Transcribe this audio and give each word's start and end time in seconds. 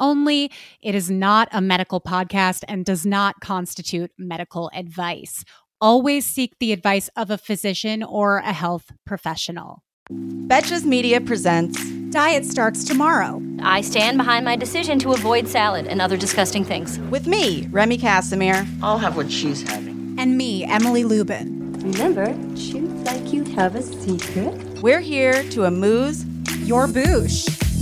only. 0.00 0.50
It 0.80 0.94
is 0.94 1.10
not 1.10 1.48
a 1.52 1.60
medical 1.60 2.00
podcast 2.00 2.64
and 2.68 2.84
does 2.84 3.04
not 3.06 3.40
constitute 3.40 4.12
medical 4.18 4.70
advice. 4.74 5.44
Always 5.80 6.26
seek 6.26 6.58
the 6.58 6.72
advice 6.72 7.10
of 7.16 7.30
a 7.30 7.38
physician 7.38 8.02
or 8.02 8.38
a 8.38 8.52
health 8.52 8.92
professional. 9.04 9.82
Betches 10.10 10.84
Media 10.84 11.20
presents 11.20 11.84
Diet 12.10 12.44
Starts 12.44 12.84
Tomorrow. 12.84 13.42
I 13.60 13.80
stand 13.80 14.16
behind 14.16 14.44
my 14.44 14.54
decision 14.54 14.98
to 15.00 15.12
avoid 15.12 15.48
salad 15.48 15.86
and 15.88 16.00
other 16.00 16.16
disgusting 16.16 16.64
things. 16.64 16.98
with 17.10 17.26
me, 17.26 17.66
Remy 17.72 17.98
Casimir. 17.98 18.66
I'll 18.82 18.98
have 18.98 19.16
what 19.16 19.30
she's 19.30 19.62
having. 19.68 20.14
And 20.18 20.38
me, 20.38 20.64
Emily 20.64 21.02
Lubin. 21.04 21.72
Remember, 21.82 22.26
choose 22.54 22.90
like 23.04 23.32
you'd 23.32 23.48
have 23.48 23.74
a 23.74 23.82
secret. 23.82 24.54
We're 24.80 25.00
here 25.00 25.42
to 25.50 25.64
amuse. 25.64 26.24
Your 26.60 26.86
boosh. 26.86 27.75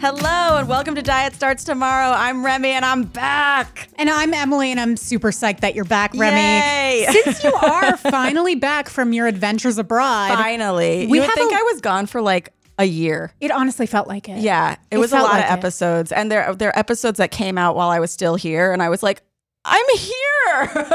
Hello 0.00 0.58
and 0.58 0.68
welcome 0.68 0.94
to 0.94 1.02
Diet 1.02 1.34
Starts 1.34 1.64
Tomorrow. 1.64 2.12
I'm 2.14 2.44
Remy 2.44 2.68
and 2.68 2.84
I'm 2.84 3.02
back. 3.02 3.88
And 3.96 4.08
I'm 4.08 4.32
Emily, 4.32 4.70
and 4.70 4.78
I'm 4.78 4.96
super 4.96 5.30
psyched 5.32 5.60
that 5.60 5.74
you're 5.74 5.84
back, 5.84 6.12
Remy. 6.14 6.36
Yay! 6.36 7.06
Since 7.10 7.42
you 7.42 7.52
are 7.62 7.96
finally 7.96 8.54
back 8.54 8.88
from 8.88 9.12
your 9.12 9.26
adventures 9.26 9.76
abroad, 9.76 10.28
Finally. 10.34 11.08
We 11.08 11.18
you 11.18 11.24
would 11.24 11.34
think 11.34 11.52
a- 11.52 11.56
I 11.56 11.62
was 11.72 11.80
gone 11.80 12.06
for 12.06 12.20
like 12.22 12.52
a 12.78 12.84
year. 12.84 13.32
it 13.40 13.50
honestly 13.50 13.86
felt 13.86 14.06
like 14.06 14.28
it. 14.28 14.38
Yeah, 14.38 14.72
it, 14.72 14.78
It 14.92 14.98
was 14.98 15.12
a 15.12 15.16
lot 15.16 15.32
like 15.32 15.44
of 15.46 15.50
it. 15.50 15.52
episodes, 15.52 16.12
and 16.12 16.30
there 16.30 16.54
there 16.54 16.68
are 16.68 16.78
episodes 16.78 17.18
that 17.18 17.32
came 17.32 17.58
out 17.58 17.74
while 17.74 17.88
I 17.90 17.98
was 17.98 18.12
still 18.12 18.36
here, 18.36 18.72
and 18.72 18.80
I 18.80 18.88
was 18.90 19.02
like, 19.02 19.22
I'm 19.68 19.96
here. 19.96 20.86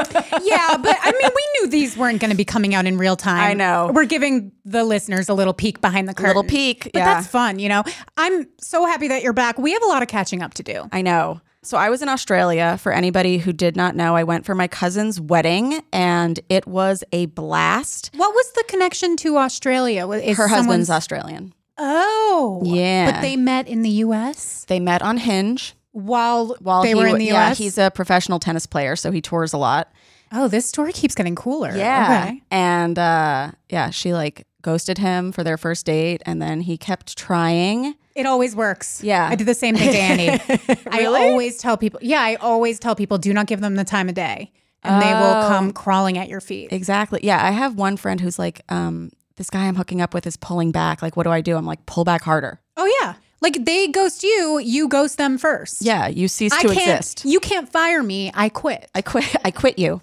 yeah, 0.42 0.76
but 0.76 0.96
I 1.00 1.12
mean, 1.12 1.30
we 1.34 1.42
knew 1.60 1.68
these 1.68 1.96
weren't 1.96 2.20
going 2.20 2.30
to 2.30 2.36
be 2.36 2.44
coming 2.44 2.74
out 2.74 2.86
in 2.86 2.98
real 2.98 3.16
time. 3.16 3.38
I 3.50 3.54
know. 3.54 3.90
We're 3.94 4.04
giving 4.04 4.52
the 4.64 4.84
listeners 4.84 5.28
a 5.28 5.34
little 5.34 5.54
peek 5.54 5.80
behind 5.80 6.08
the 6.08 6.14
curtain. 6.14 6.26
A 6.26 6.28
little 6.40 6.44
peek, 6.44 6.90
But 6.92 6.98
yeah. 6.98 7.14
that's 7.14 7.26
fun, 7.26 7.58
you 7.58 7.68
know? 7.68 7.84
I'm 8.16 8.46
so 8.60 8.84
happy 8.86 9.08
that 9.08 9.22
you're 9.22 9.32
back. 9.32 9.58
We 9.58 9.72
have 9.72 9.82
a 9.82 9.86
lot 9.86 10.02
of 10.02 10.08
catching 10.08 10.42
up 10.42 10.54
to 10.54 10.62
do. 10.62 10.88
I 10.92 11.02
know. 11.02 11.40
So 11.62 11.78
I 11.78 11.88
was 11.88 12.02
in 12.02 12.08
Australia. 12.10 12.76
For 12.78 12.92
anybody 12.92 13.38
who 13.38 13.52
did 13.52 13.74
not 13.74 13.96
know, 13.96 14.14
I 14.14 14.24
went 14.24 14.44
for 14.44 14.54
my 14.54 14.68
cousin's 14.68 15.18
wedding, 15.18 15.80
and 15.92 16.38
it 16.50 16.66
was 16.66 17.02
a 17.10 17.26
blast. 17.26 18.10
What 18.14 18.34
was 18.34 18.52
the 18.52 18.64
connection 18.68 19.16
to 19.18 19.38
Australia? 19.38 20.06
Is 20.10 20.36
Her 20.36 20.48
husband's 20.48 20.90
Australian. 20.90 21.54
Oh. 21.78 22.60
Yeah. 22.64 23.12
But 23.12 23.20
they 23.22 23.36
met 23.36 23.66
in 23.66 23.82
the 23.82 23.90
US 23.90 24.64
They 24.68 24.78
met 24.78 25.02
on 25.02 25.16
Hinge 25.16 25.74
while, 25.94 26.54
while 26.60 26.82
they 26.82 26.88
he, 26.88 26.94
were 26.94 27.06
in 27.06 27.18
the 27.18 27.26
yeah, 27.26 27.50
US? 27.50 27.58
he's 27.58 27.78
a 27.78 27.90
professional 27.90 28.38
tennis 28.38 28.66
player, 28.66 28.96
so 28.96 29.10
he 29.10 29.20
tours 29.20 29.52
a 29.52 29.58
lot. 29.58 29.90
oh, 30.32 30.48
this 30.48 30.66
story 30.66 30.92
keeps 30.92 31.14
getting 31.14 31.34
cooler. 31.36 31.74
Yeah. 31.74 32.24
Okay. 32.26 32.42
And 32.50 32.98
uh, 32.98 33.52
yeah, 33.70 33.90
she 33.90 34.12
like 34.12 34.46
ghosted 34.62 34.98
him 34.98 35.30
for 35.32 35.44
their 35.44 35.56
first 35.56 35.86
date, 35.86 36.22
and 36.26 36.42
then 36.42 36.60
he 36.60 36.76
kept 36.76 37.16
trying. 37.16 37.94
It 38.16 38.26
always 38.26 38.54
works. 38.56 39.02
Yeah. 39.02 39.28
I 39.30 39.34
did 39.36 39.46
the 39.46 39.54
same 39.54 39.76
thing 39.76 39.92
to 39.92 39.98
Annie. 39.98 40.40
I 40.90 41.04
always 41.06 41.58
tell 41.58 41.76
people, 41.76 42.00
yeah, 42.02 42.20
I 42.20 42.34
always 42.36 42.78
tell 42.78 42.94
people 42.94 43.18
do 43.18 43.32
not 43.32 43.46
give 43.46 43.60
them 43.60 43.74
the 43.76 43.84
time 43.84 44.08
of 44.08 44.14
day 44.14 44.52
and 44.84 45.02
they 45.02 45.12
will 45.14 45.42
Oh. 45.44 45.48
come 45.48 45.72
crawling 45.72 46.16
at 46.18 46.28
your 46.28 46.40
feet. 46.40 46.72
Exactly. 46.72 47.20
Yeah, 47.22 47.44
I 47.44 47.50
have 47.50 47.74
one 47.76 47.96
friend 47.96 48.20
who's 48.20 48.38
like, 48.38 48.60
um, 48.68 49.10
this 49.36 49.50
guy 49.50 49.66
I'm 49.66 49.74
hooking 49.74 50.00
up 50.00 50.14
with 50.14 50.26
is 50.28 50.36
pulling 50.36 50.70
back. 50.70 51.02
Like, 51.02 51.16
what 51.16 51.24
do 51.24 51.30
I 51.30 51.40
do? 51.40 51.56
I'm 51.56 51.66
like, 51.66 51.84
pull 51.86 52.04
back 52.04 52.22
harder. 52.22 52.60
Oh 52.76 52.86
yeah. 53.00 53.14
Like 53.44 53.66
they 53.66 53.88
ghost 53.88 54.22
you, 54.22 54.58
you 54.58 54.88
ghost 54.88 55.18
them 55.18 55.36
first. 55.36 55.82
Yeah, 55.82 56.06
you 56.06 56.28
cease 56.28 56.50
I 56.54 56.62
to 56.62 56.68
can't 56.68 56.98
exist. 56.98 57.26
you 57.26 57.40
can't 57.40 57.70
fire 57.70 58.02
me. 58.02 58.32
I 58.32 58.48
quit. 58.48 58.90
I 58.94 59.02
quit. 59.02 59.36
I 59.44 59.50
quit 59.50 59.78
you. 59.78 60.00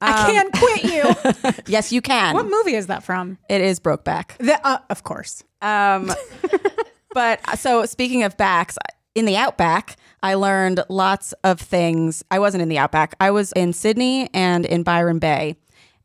I 0.00 0.30
can't 0.32 0.52
quit 0.54 0.84
you. 0.84 1.52
Yes, 1.66 1.92
you 1.92 2.00
can. 2.00 2.32
what 2.32 2.46
movie 2.46 2.74
is 2.74 2.86
that 2.86 3.02
from? 3.02 3.36
It 3.50 3.60
is 3.60 3.78
Brokeback. 3.78 4.38
The, 4.38 4.58
uh, 4.66 4.78
of 4.88 5.02
course. 5.02 5.44
Um, 5.60 6.12
but 7.12 7.58
so 7.58 7.84
speaking 7.84 8.22
of 8.22 8.38
backs, 8.38 8.78
in 9.14 9.26
the 9.26 9.36
outback, 9.36 9.98
I 10.22 10.32
learned 10.32 10.82
lots 10.88 11.34
of 11.44 11.60
things. 11.60 12.24
I 12.30 12.38
wasn't 12.38 12.62
in 12.62 12.70
the 12.70 12.78
outback. 12.78 13.16
I 13.20 13.32
was 13.32 13.52
in 13.52 13.74
Sydney 13.74 14.30
and 14.32 14.64
in 14.64 14.82
Byron 14.82 15.18
Bay, 15.18 15.56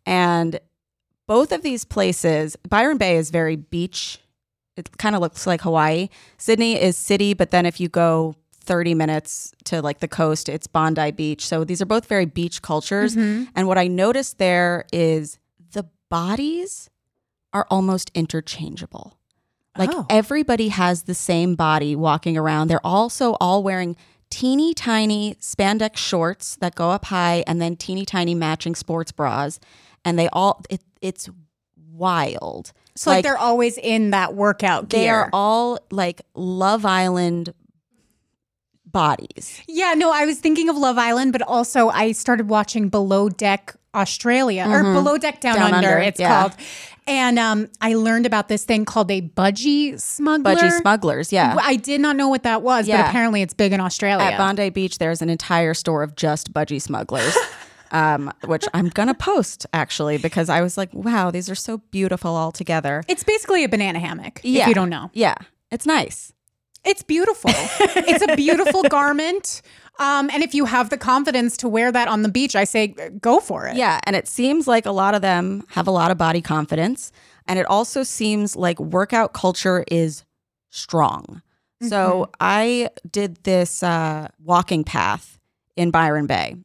and 0.05 0.59
both 1.27 1.53
of 1.53 1.61
these 1.61 1.85
places, 1.85 2.57
Byron 2.67 2.97
Bay 2.97 3.15
is 3.15 3.29
very 3.29 3.55
beach. 3.55 4.19
It 4.77 4.97
kind 4.97 5.15
of 5.15 5.21
looks 5.21 5.47
like 5.47 5.61
Hawaii. 5.61 6.09
Sydney 6.37 6.79
is 6.81 6.95
city, 6.97 7.33
but 7.33 7.51
then 7.51 7.65
if 7.65 7.79
you 7.79 7.89
go 7.89 8.35
30 8.61 8.93
minutes 8.93 9.53
to 9.65 9.81
like 9.81 9.99
the 9.99 10.07
coast, 10.07 10.47
it's 10.49 10.67
Bondi 10.67 11.11
Beach. 11.11 11.45
So 11.45 11.63
these 11.63 11.81
are 11.81 11.85
both 11.85 12.05
very 12.05 12.25
beach 12.25 12.61
cultures. 12.61 13.15
Mm-hmm. 13.15 13.45
And 13.55 13.67
what 13.67 13.77
I 13.77 13.87
noticed 13.87 14.37
there 14.37 14.85
is 14.93 15.39
the 15.71 15.85
bodies 16.09 16.89
are 17.53 17.65
almost 17.69 18.11
interchangeable. 18.13 19.17
Like 19.77 19.89
Oh. 19.93 20.05
everybody 20.09 20.69
has 20.69 21.03
the 21.03 21.13
same 21.13 21.55
body 21.55 21.95
walking 21.95 22.37
around. 22.37 22.67
They're 22.67 22.85
also 22.85 23.35
all 23.39 23.63
wearing 23.63 23.95
teeny 24.29 24.73
tiny 24.73 25.35
spandex 25.35 25.97
shorts 25.97 26.57
that 26.57 26.75
go 26.75 26.89
up 26.91 27.05
high 27.05 27.43
and 27.47 27.61
then 27.61 27.75
teeny 27.77 28.05
tiny 28.05 28.35
matching 28.35 28.75
sports 28.75 29.11
bras. 29.11 29.59
And 30.03 30.19
they 30.19 30.27
all, 30.33 30.61
it, 30.69 30.81
it's 31.01 31.29
wild. 31.91 32.73
So 32.97 33.11
like, 33.11 33.23
they're 33.23 33.37
always 33.37 33.77
in 33.77 34.09
that 34.09 34.33
workout 34.33 34.89
gear. 34.89 34.99
they 34.99 35.09
are 35.09 35.29
all 35.31 35.79
like 35.91 36.21
Love 36.33 36.85
Island 36.85 37.53
bodies. 38.85 39.61
yeah, 39.67 39.93
no, 39.95 40.11
I 40.11 40.25
was 40.25 40.39
thinking 40.39 40.69
of 40.69 40.77
Love 40.77 40.97
Island, 40.97 41.31
but 41.31 41.41
also 41.43 41.89
I 41.89 42.11
started 42.13 42.49
watching 42.49 42.89
Below 42.89 43.29
Deck 43.29 43.75
Australia 43.93 44.65
or 44.67 44.81
Below 44.83 45.17
Deck 45.17 45.39
Down, 45.41 45.55
Mm-hmm. 45.55 45.63
Down 45.65 45.73
Under, 45.75 45.89
Under, 45.89 45.99
it's 46.01 46.19
yeah. 46.19 46.41
called. 46.41 46.53
And 47.05 47.39
um, 47.39 47.69
I 47.79 47.93
learned 47.93 48.25
about 48.25 48.49
this 48.49 48.65
thing 48.65 48.83
called 48.83 49.09
a 49.11 49.21
budgie 49.21 49.99
smuggler. 49.99 50.55
Budgie 50.55 50.71
smugglers, 50.79 51.31
yeah. 51.31 51.55
I 51.61 51.77
did 51.77 52.01
not 52.01 52.15
know 52.17 52.27
what 52.27 52.43
that 52.43 52.61
was, 52.63 52.87
but 52.87 52.99
apparently 52.99 53.41
it's 53.41 53.53
big 53.53 53.71
in 53.71 53.79
Australia. 53.79 54.25
At 54.25 54.37
Bondi 54.37 54.69
Beach, 54.71 54.97
there's 54.97 55.21
an 55.21 55.29
entire 55.29 55.73
store 55.73 56.03
of 56.03 56.15
just 56.15 56.51
budgie 56.51 56.81
smugglers, 56.81 57.35
um, 57.91 58.31
which 58.45 58.65
I'm 58.73 58.89
gonna 58.89 59.13
post 59.13 59.65
actually 59.73 60.17
because 60.17 60.49
I 60.49 60.61
was 60.61 60.77
like, 60.77 60.93
wow, 60.93 61.31
these 61.31 61.49
are 61.49 61.55
so 61.55 61.77
beautiful 61.91 62.35
all 62.35 62.51
together. 62.51 63.03
it's 63.07 63.23
basically 63.23 63.63
a 63.63 63.69
banana 63.69 63.99
hammock, 63.99 64.39
Yeah. 64.43 64.63
if 64.63 64.67
you 64.69 64.73
don't 64.73 64.89
know. 64.89 65.09
Yeah, 65.13 65.35
it's 65.71 65.85
nice. 65.85 66.33
It's 66.85 67.03
beautiful. 67.03 67.51
it's 67.53 68.23
a 68.23 68.35
beautiful 68.35 68.83
garment. 68.89 69.61
Um, 69.99 70.29
and 70.31 70.43
if 70.43 70.53
you 70.53 70.65
have 70.65 70.89
the 70.89 70.97
confidence 70.97 71.57
to 71.57 71.67
wear 71.67 71.91
that 71.91 72.07
on 72.07 72.21
the 72.21 72.29
beach, 72.29 72.55
I 72.55 72.63
say 72.65 72.87
go 73.19 73.39
for 73.39 73.65
it. 73.67 73.75
Yeah, 73.75 73.99
and 74.03 74.15
it 74.15 74.27
seems 74.27 74.67
like 74.67 74.85
a 74.85 74.91
lot 74.91 75.15
of 75.15 75.21
them 75.21 75.63
have 75.69 75.87
a 75.87 75.91
lot 75.91 76.11
of 76.11 76.17
body 76.19 76.39
confidence, 76.41 77.11
and 77.47 77.57
it 77.57 77.65
also 77.65 78.03
seems 78.03 78.55
like 78.55 78.79
workout 78.79 79.33
culture 79.33 79.83
is 79.89 80.23
strong. 80.69 81.41
So 81.81 82.29
I 82.39 82.89
did 83.11 83.43
this 83.43 83.83
uh, 83.83 84.29
walking 84.43 84.83
path 84.83 85.39
in 85.75 85.91
Byron 85.91 86.25
Bay, 86.25 86.55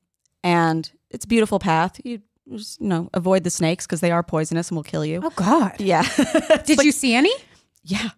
and 0.42 0.90
it's 1.12 1.24
a 1.24 1.28
beautiful 1.28 1.58
path. 1.58 2.00
You 2.04 2.20
just 2.50 2.80
you 2.80 2.88
know 2.88 3.08
avoid 3.14 3.44
the 3.44 3.50
snakes 3.50 3.86
because 3.86 4.00
they 4.00 4.10
are 4.10 4.22
poisonous 4.22 4.68
and 4.70 4.76
will 4.76 4.82
kill 4.82 5.04
you. 5.04 5.20
Oh 5.22 5.32
God. 5.36 5.80
Yeah. 5.80 6.02
Did 6.64 6.82
you 6.82 6.92
see 6.92 7.14
any? 7.14 7.32
Yeah. 7.84 8.10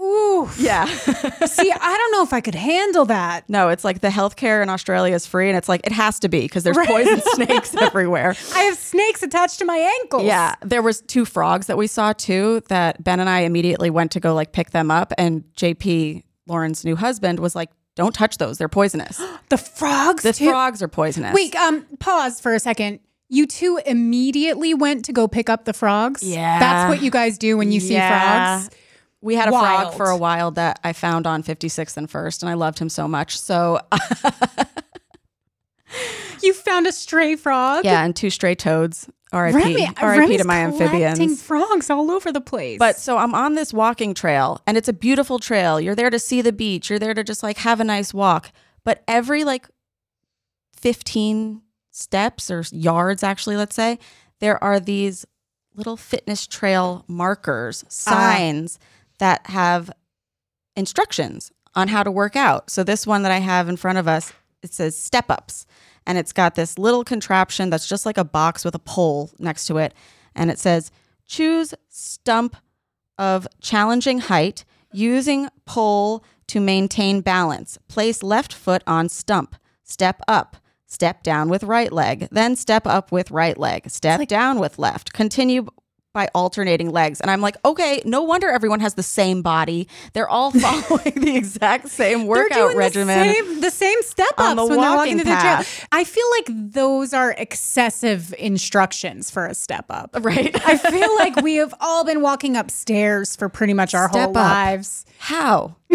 Ooh. 0.00 0.48
Yeah. 0.58 0.84
See, 1.46 1.72
I 1.72 1.96
don't 1.96 2.12
know 2.12 2.22
if 2.22 2.32
I 2.32 2.40
could 2.40 2.54
handle 2.54 3.04
that. 3.06 3.48
no, 3.48 3.68
it's 3.68 3.82
like 3.84 4.00
the 4.00 4.08
healthcare 4.08 4.62
in 4.62 4.70
Australia 4.70 5.12
is 5.14 5.26
free, 5.26 5.48
and 5.48 5.58
it's 5.58 5.68
like 5.68 5.84
it 5.84 5.92
has 5.92 6.20
to 6.20 6.28
be 6.28 6.42
because 6.42 6.62
there's 6.62 6.78
poison 6.78 7.20
snakes 7.34 7.74
everywhere. 7.74 8.36
I 8.54 8.60
have 8.60 8.78
snakes 8.78 9.24
attached 9.24 9.58
to 9.58 9.64
my 9.64 9.76
ankles. 10.00 10.22
Yeah, 10.22 10.54
there 10.62 10.82
was 10.82 11.00
two 11.00 11.24
frogs 11.24 11.66
that 11.66 11.76
we 11.76 11.88
saw 11.88 12.12
too. 12.12 12.62
That 12.68 13.02
Ben 13.02 13.18
and 13.18 13.28
I 13.28 13.40
immediately 13.40 13.90
went 13.90 14.12
to 14.12 14.20
go 14.20 14.34
like 14.34 14.52
pick 14.52 14.70
them 14.70 14.90
up, 14.92 15.12
and 15.18 15.42
JP 15.56 16.22
Lauren's 16.46 16.84
new 16.84 16.94
husband 16.94 17.40
was 17.40 17.56
like, 17.56 17.70
"Don't 17.98 18.14
touch 18.14 18.38
those; 18.38 18.56
they're 18.56 18.68
poisonous. 18.68 19.20
The 19.50 19.58
frogs. 19.58 20.22
the 20.22 20.32
too. 20.32 20.48
frogs 20.48 20.80
are 20.82 20.88
poisonous." 20.88 21.34
Wait, 21.34 21.54
um, 21.56 21.84
pause 21.98 22.40
for 22.40 22.54
a 22.54 22.58
second. 22.60 23.00
You 23.28 23.46
two 23.46 23.78
immediately 23.84 24.72
went 24.72 25.04
to 25.04 25.12
go 25.12 25.28
pick 25.28 25.50
up 25.50 25.66
the 25.66 25.74
frogs. 25.74 26.22
Yeah. 26.22 26.58
That's 26.58 26.88
what 26.88 27.02
you 27.04 27.10
guys 27.10 27.36
do 27.36 27.58
when 27.58 27.70
you 27.72 27.78
see 27.80 27.92
Yeah. 27.92 28.60
frogs. 28.62 28.74
we 29.20 29.34
had 29.34 29.48
a 29.48 29.52
Wild. 29.52 29.88
frog 29.88 29.94
for 29.98 30.06
a 30.06 30.16
while 30.16 30.50
that 30.52 30.80
I 30.82 30.94
found 30.94 31.26
on 31.26 31.42
56th 31.42 31.96
and 31.98 32.08
First, 32.10 32.42
and 32.42 32.48
I 32.48 32.54
loved 32.54 32.78
him 32.78 32.88
so 32.88 33.06
much. 33.06 33.38
So 33.38 33.80
You 36.42 36.52
found 36.54 36.86
a 36.86 36.92
stray 36.92 37.34
frog. 37.36 37.84
yeah, 37.84 38.04
and 38.04 38.14
two 38.14 38.30
stray 38.30 38.54
toads. 38.54 39.08
R.I.P. 39.32 39.56
Remy, 39.56 39.88
R.I.P. 39.98 40.38
To 40.38 40.44
my 40.44 40.58
amphibians. 40.58 41.42
frogs 41.42 41.90
all 41.90 42.10
over 42.10 42.32
the 42.32 42.40
place. 42.40 42.78
But 42.78 42.98
so 42.98 43.18
I'm 43.18 43.34
on 43.34 43.54
this 43.54 43.72
walking 43.72 44.14
trail 44.14 44.62
and 44.66 44.76
it's 44.76 44.88
a 44.88 44.92
beautiful 44.92 45.38
trail. 45.38 45.80
You're 45.80 45.94
there 45.94 46.10
to 46.10 46.18
see 46.18 46.40
the 46.40 46.52
beach. 46.52 46.88
You're 46.88 46.98
there 46.98 47.14
to 47.14 47.24
just 47.24 47.42
like 47.42 47.58
have 47.58 47.80
a 47.80 47.84
nice 47.84 48.14
walk. 48.14 48.50
But 48.84 49.02
every 49.06 49.44
like 49.44 49.68
15 50.76 51.62
steps 51.90 52.50
or 52.50 52.64
yards, 52.72 53.22
actually, 53.22 53.56
let's 53.56 53.74
say, 53.74 53.98
there 54.40 54.62
are 54.62 54.80
these 54.80 55.26
little 55.74 55.96
fitness 55.96 56.46
trail 56.46 57.04
markers, 57.06 57.84
uh. 57.84 57.88
signs 57.88 58.78
that 59.18 59.46
have 59.48 59.90
instructions 60.76 61.52
on 61.74 61.88
how 61.88 62.02
to 62.02 62.10
work 62.10 62.36
out. 62.36 62.70
So 62.70 62.82
this 62.82 63.06
one 63.06 63.22
that 63.22 63.32
I 63.32 63.38
have 63.38 63.68
in 63.68 63.76
front 63.76 63.98
of 63.98 64.08
us, 64.08 64.32
it 64.62 64.72
says 64.72 64.96
step 64.96 65.30
ups. 65.30 65.66
And 66.08 66.16
it's 66.16 66.32
got 66.32 66.54
this 66.54 66.78
little 66.78 67.04
contraption 67.04 67.68
that's 67.68 67.86
just 67.86 68.06
like 68.06 68.16
a 68.16 68.24
box 68.24 68.64
with 68.64 68.74
a 68.74 68.80
pole 68.80 69.30
next 69.38 69.66
to 69.66 69.76
it. 69.76 69.92
And 70.34 70.50
it 70.50 70.58
says 70.58 70.90
choose 71.26 71.74
stump 71.90 72.56
of 73.18 73.46
challenging 73.60 74.20
height 74.20 74.64
using 74.90 75.50
pole 75.66 76.24
to 76.46 76.60
maintain 76.60 77.20
balance. 77.20 77.78
Place 77.88 78.22
left 78.22 78.54
foot 78.54 78.82
on 78.86 79.10
stump. 79.10 79.54
Step 79.84 80.22
up. 80.26 80.56
Step 80.86 81.22
down 81.22 81.50
with 81.50 81.62
right 81.62 81.92
leg. 81.92 82.28
Then 82.32 82.56
step 82.56 82.86
up 82.86 83.12
with 83.12 83.30
right 83.30 83.58
leg. 83.58 83.90
Step 83.90 84.26
down 84.26 84.58
with 84.58 84.78
left. 84.78 85.12
Continue 85.12 85.66
by 86.14 86.28
alternating 86.34 86.90
legs. 86.90 87.20
And 87.20 87.30
I'm 87.30 87.40
like, 87.40 87.56
okay, 87.64 88.00
no 88.04 88.22
wonder 88.22 88.48
everyone 88.48 88.80
has 88.80 88.94
the 88.94 89.02
same 89.02 89.42
body. 89.42 89.88
They're 90.14 90.28
all 90.28 90.50
following 90.58 91.12
the 91.14 91.36
exact 91.36 91.88
same 91.88 92.26
workout 92.26 92.74
regimen. 92.74 93.18
the 93.18 93.34
same, 93.34 93.60
the 93.60 93.70
same 93.70 94.02
step 94.02 94.26
ups 94.38 94.40
on 94.42 94.56
the 94.56 94.62
when 94.66 94.70
they're 94.72 94.78
walking 94.80 94.96
walking 94.96 95.18
to 95.18 95.24
the 95.24 95.30
path. 95.30 95.86
I 95.92 96.04
feel 96.04 96.26
like 96.38 96.46
those 96.72 97.12
are 97.12 97.32
excessive 97.32 98.34
instructions 98.38 99.30
for 99.30 99.46
a 99.46 99.54
step 99.54 99.86
up. 99.90 100.16
Right. 100.20 100.54
I 100.66 100.76
feel 100.78 101.14
like 101.16 101.36
we 101.42 101.56
have 101.56 101.74
all 101.80 102.04
been 102.04 102.22
walking 102.22 102.56
upstairs 102.56 103.36
for 103.36 103.48
pretty 103.48 103.74
much 103.74 103.94
our 103.94 104.08
Step 104.08 104.20
whole 104.20 104.30
up. 104.30 104.34
lives. 104.36 105.04
How? 105.18 105.76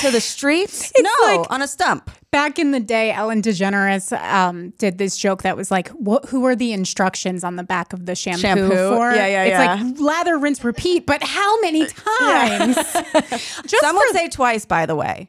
to 0.00 0.10
the 0.10 0.20
streets? 0.20 0.92
no, 0.98 1.10
like- 1.24 1.50
on 1.50 1.62
a 1.62 1.68
stump. 1.68 2.10
Back 2.32 2.60
in 2.60 2.70
the 2.70 2.78
day, 2.78 3.10
Ellen 3.10 3.42
DeGeneres 3.42 4.12
um, 4.22 4.70
did 4.78 4.98
this 4.98 5.16
joke 5.16 5.42
that 5.42 5.56
was 5.56 5.70
like, 5.72 5.88
"What? 5.88 6.26
Who 6.26 6.44
are 6.46 6.54
the 6.54 6.72
instructions 6.72 7.42
on 7.42 7.56
the 7.56 7.64
back 7.64 7.92
of 7.92 8.06
the 8.06 8.14
shampoo, 8.14 8.40
Shampoo. 8.40 8.68
for?" 8.94 9.12
Yeah, 9.12 9.26
yeah, 9.26 9.42
it's 9.44 9.50
yeah. 9.52 9.82
like 9.82 9.98
lather, 10.00 10.38
rinse, 10.38 10.62
repeat. 10.62 11.06
But 11.06 11.24
how 11.24 11.60
many 11.60 11.86
times? 12.18 12.76
Just 13.66 13.80
Some 13.80 13.96
would 13.96 14.10
say 14.12 14.28
twice, 14.28 14.64
by 14.64 14.86
the 14.86 14.94
way. 14.94 15.28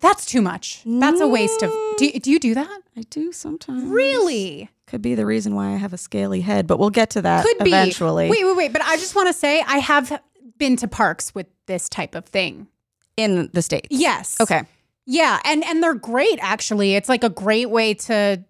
that's 0.00 0.26
too 0.26 0.42
much. 0.42 0.82
That's 0.84 1.20
a 1.20 1.28
waste 1.28 1.62
of. 1.62 1.70
Do, 1.98 2.10
do 2.10 2.30
you 2.32 2.40
do 2.40 2.54
that? 2.54 2.80
I 2.96 3.02
do 3.08 3.30
sometimes. 3.30 3.84
Really? 3.84 4.68
Could 4.88 5.00
be 5.00 5.14
the 5.14 5.24
reason 5.24 5.54
why 5.54 5.68
I 5.72 5.76
have 5.76 5.92
a 5.92 5.98
scaly 5.98 6.40
head, 6.40 6.66
but 6.66 6.78
we'll 6.80 6.90
get 6.90 7.10
to 7.10 7.22
that 7.22 7.44
Could 7.46 7.58
be. 7.58 7.70
eventually. 7.70 8.28
Wait, 8.28 8.44
wait, 8.44 8.56
wait. 8.56 8.72
But 8.72 8.82
I 8.82 8.96
just 8.96 9.14
want 9.14 9.28
to 9.28 9.32
say 9.32 9.62
I 9.66 9.78
have 9.78 10.20
been 10.58 10.74
to 10.78 10.88
parks 10.88 11.34
with 11.36 11.46
this 11.66 11.88
type 11.88 12.16
of 12.16 12.26
thing. 12.26 12.66
in 13.16 13.48
the 13.52 13.62
States. 13.62 13.86
Yes. 13.90 14.36
Okay. 14.40 14.62
Yeah, 15.06 15.40
and 15.44 15.64
and 15.64 15.82
they're 15.82 15.94
great 15.94 16.38
actually. 16.40 16.94
It's 16.94 17.08
like 17.08 17.24
a 17.24 17.30
great 17.30 17.70
way 17.70 17.94
to 17.94 18.44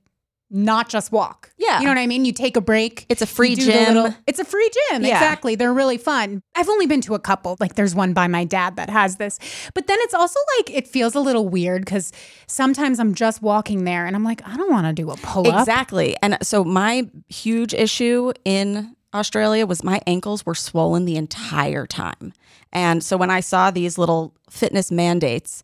not 0.54 0.90
just 0.90 1.10
walk. 1.10 1.50
Yeah. 1.56 1.78
You 1.78 1.87
know 1.87 1.93
what 1.93 1.99
I 1.99 2.06
mean? 2.06 2.26
You 2.26 2.32
take 2.32 2.58
a 2.58 2.60
break. 2.60 3.06
It's 3.08 3.22
a 3.22 3.26
free 3.26 3.50
you 3.50 3.56
do 3.56 3.64
the 3.64 3.72
gym. 3.72 4.14
it's 4.26 4.38
a 4.38 4.44
free 4.44 4.70
gym. 4.90 5.02
Yeah. 5.02 5.14
Exactly. 5.14 5.54
They're 5.54 5.72
really 5.72 5.96
fun. 5.96 6.43
I've 6.54 6.69
only 6.69 6.87
been 6.87 7.00
to 7.02 7.14
a 7.14 7.19
couple. 7.19 7.56
Like 7.58 7.75
there's 7.75 7.94
one 7.94 8.12
by 8.12 8.26
my 8.26 8.44
dad 8.44 8.76
that 8.76 8.90
has 8.90 9.16
this. 9.16 9.38
But 9.72 9.87
then 9.87 9.96
it's 10.02 10.12
also 10.12 10.38
like 10.58 10.70
it 10.70 10.87
feels 10.87 11.14
a 11.14 11.20
little 11.20 11.49
weird 11.49 11.87
cuz 11.87 12.12
sometimes 12.46 13.00
I'm 13.00 13.14
just 13.14 13.40
walking 13.40 13.84
there 13.84 14.04
and 14.04 14.14
I'm 14.14 14.25
like 14.25 14.46
I 14.46 14.56
don't 14.58 14.70
want 14.70 14.87
to 14.87 14.93
do 14.93 15.10
a 15.10 15.16
pull 15.16 15.49
up. 15.50 15.60
Exactly. 15.60 16.16
And 16.22 16.37
so 16.43 16.64
my 16.64 17.08
huge 17.28 17.72
issue 17.72 18.32
in 18.44 18.94
Australia 19.14 19.66
was 19.66 19.82
my 19.82 20.02
ankles 20.06 20.44
were 20.44 20.54
swollen 20.54 21.06
the 21.06 21.16
entire 21.16 21.87
time. 21.87 22.34
And 22.75 23.02
so 23.02 23.16
when 23.16 23.31
I 23.31 23.40
saw 23.40 23.70
these 23.70 23.96
little 23.96 24.34
fitness 24.50 24.90
mandates, 24.90 25.62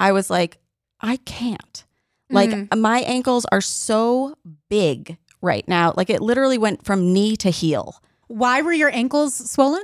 I 0.00 0.12
was 0.12 0.30
like, 0.30 0.58
I 1.00 1.16
can't. 1.18 1.84
Like 2.30 2.50
mm. 2.50 2.78
my 2.78 3.00
ankles 3.00 3.46
are 3.52 3.60
so 3.60 4.34
big 4.68 5.18
right 5.42 5.66
now. 5.68 5.92
Like 5.96 6.10
it 6.10 6.20
literally 6.20 6.58
went 6.58 6.84
from 6.84 7.12
knee 7.12 7.36
to 7.36 7.50
heel. 7.50 8.02
Why 8.28 8.62
were 8.62 8.72
your 8.72 8.92
ankles 8.94 9.50
swollen? 9.50 9.82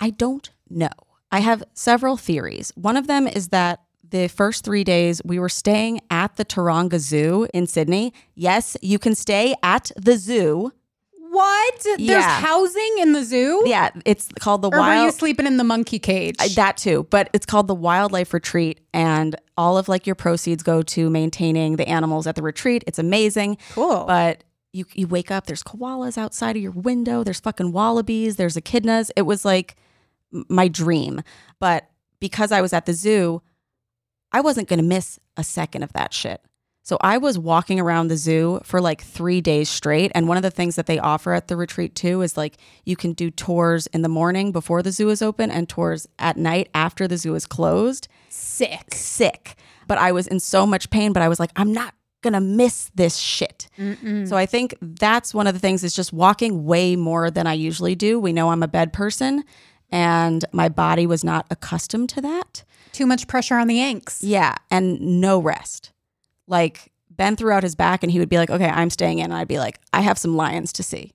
I 0.00 0.10
don't 0.10 0.50
know. 0.68 0.88
I 1.30 1.40
have 1.40 1.62
several 1.74 2.16
theories. 2.16 2.72
One 2.74 2.96
of 2.96 3.06
them 3.06 3.26
is 3.26 3.48
that 3.48 3.80
the 4.10 4.28
first 4.28 4.64
three 4.64 4.84
days 4.84 5.20
we 5.24 5.38
were 5.38 5.50
staying 5.50 6.00
at 6.10 6.36
the 6.36 6.44
Taronga 6.44 6.98
Zoo 6.98 7.46
in 7.52 7.66
Sydney. 7.66 8.14
Yes, 8.34 8.76
you 8.80 8.98
can 8.98 9.14
stay 9.14 9.54
at 9.62 9.90
the 9.96 10.16
zoo. 10.16 10.72
What? 11.38 11.86
There's 11.98 12.24
housing 12.24 12.96
in 12.98 13.12
the 13.12 13.22
zoo? 13.24 13.62
Yeah, 13.64 13.90
it's 14.04 14.28
called 14.40 14.62
the 14.62 14.68
Or 14.68 14.78
were 14.80 14.94
you 14.94 15.02
wild. 15.02 15.14
sleeping 15.14 15.46
in 15.46 15.56
the 15.56 15.62
monkey 15.64 15.98
cage? 16.00 16.36
That 16.56 16.76
too, 16.76 17.06
but 17.10 17.30
it's 17.32 17.46
called 17.46 17.68
the 17.68 17.74
Wildlife 17.76 18.34
Retreat, 18.34 18.80
and 18.92 19.36
all 19.56 19.78
of 19.78 19.88
like 19.88 20.04
your 20.04 20.16
proceeds 20.16 20.62
go 20.64 20.82
to 20.82 21.08
maintaining 21.08 21.76
the 21.76 21.88
animals 21.88 22.26
at 22.26 22.34
the 22.34 22.42
retreat. 22.42 22.82
It's 22.88 22.98
amazing. 22.98 23.56
Cool. 23.72 24.04
But 24.04 24.42
you 24.72 24.84
you 24.94 25.06
wake 25.06 25.30
up, 25.30 25.46
there's 25.46 25.62
koalas 25.62 26.18
outside 26.18 26.56
of 26.56 26.62
your 26.62 26.72
window. 26.72 27.22
There's 27.22 27.40
fucking 27.40 27.70
wallabies. 27.72 28.34
There's 28.34 28.56
echidnas. 28.56 29.10
It 29.16 29.22
was 29.22 29.44
like 29.44 29.76
my 30.48 30.66
dream. 30.66 31.22
But 31.60 31.88
because 32.18 32.50
I 32.50 32.60
was 32.60 32.72
at 32.72 32.84
the 32.86 32.92
zoo, 32.94 33.42
I 34.32 34.40
wasn't 34.40 34.66
gonna 34.68 34.82
miss 34.82 35.20
a 35.36 35.44
second 35.44 35.84
of 35.84 35.92
that 35.92 36.12
shit. 36.12 36.40
So 36.88 36.96
I 37.02 37.18
was 37.18 37.38
walking 37.38 37.78
around 37.78 38.08
the 38.08 38.16
zoo 38.16 38.60
for 38.64 38.80
like 38.80 39.02
three 39.02 39.42
days 39.42 39.68
straight. 39.68 40.10
And 40.14 40.26
one 40.26 40.38
of 40.38 40.42
the 40.42 40.50
things 40.50 40.74
that 40.76 40.86
they 40.86 40.98
offer 40.98 41.34
at 41.34 41.48
the 41.48 41.54
retreat 41.54 41.94
too 41.94 42.22
is 42.22 42.38
like 42.38 42.56
you 42.86 42.96
can 42.96 43.12
do 43.12 43.30
tours 43.30 43.86
in 43.88 44.00
the 44.00 44.08
morning 44.08 44.52
before 44.52 44.82
the 44.82 44.90
zoo 44.90 45.10
is 45.10 45.20
open 45.20 45.50
and 45.50 45.68
tours 45.68 46.08
at 46.18 46.38
night 46.38 46.70
after 46.72 47.06
the 47.06 47.18
zoo 47.18 47.34
is 47.34 47.44
closed. 47.44 48.08
Sick. 48.30 48.94
Sick. 48.94 49.56
But 49.86 49.98
I 49.98 50.12
was 50.12 50.26
in 50.26 50.40
so 50.40 50.64
much 50.64 50.88
pain, 50.88 51.12
but 51.12 51.22
I 51.22 51.28
was 51.28 51.38
like, 51.38 51.50
I'm 51.56 51.74
not 51.74 51.92
gonna 52.22 52.40
miss 52.40 52.90
this 52.94 53.18
shit. 53.18 53.68
So 54.26 54.38
I 54.38 54.46
think 54.46 54.74
that's 54.80 55.34
one 55.34 55.46
of 55.46 55.52
the 55.52 55.60
things 55.60 55.84
is 55.84 55.94
just 55.94 56.14
walking 56.14 56.64
way 56.64 56.96
more 56.96 57.30
than 57.30 57.46
I 57.46 57.52
usually 57.52 57.96
do. 57.96 58.18
We 58.18 58.32
know 58.32 58.48
I'm 58.48 58.62
a 58.62 58.68
bed 58.68 58.94
person 58.94 59.44
and 59.90 60.42
my 60.52 60.70
body 60.70 61.06
was 61.06 61.22
not 61.22 61.44
accustomed 61.50 62.08
to 62.08 62.22
that. 62.22 62.64
Too 62.92 63.04
much 63.04 63.28
pressure 63.28 63.56
on 63.56 63.68
the 63.68 63.74
yanks. 63.74 64.22
Yeah, 64.22 64.54
and 64.70 65.20
no 65.20 65.38
rest. 65.38 65.92
Like 66.48 66.90
Ben 67.10 67.36
threw 67.36 67.52
out 67.52 67.62
his 67.62 67.74
back 67.74 68.02
and 68.02 68.10
he 68.10 68.18
would 68.18 68.28
be 68.28 68.38
like, 68.38 68.50
"Okay, 68.50 68.68
I'm 68.68 68.90
staying 68.90 69.18
in." 69.20 69.26
And 69.26 69.34
I'd 69.34 69.48
be 69.48 69.58
like, 69.58 69.80
"I 69.92 70.00
have 70.00 70.18
some 70.18 70.36
lions 70.36 70.72
to 70.74 70.82
see." 70.82 71.12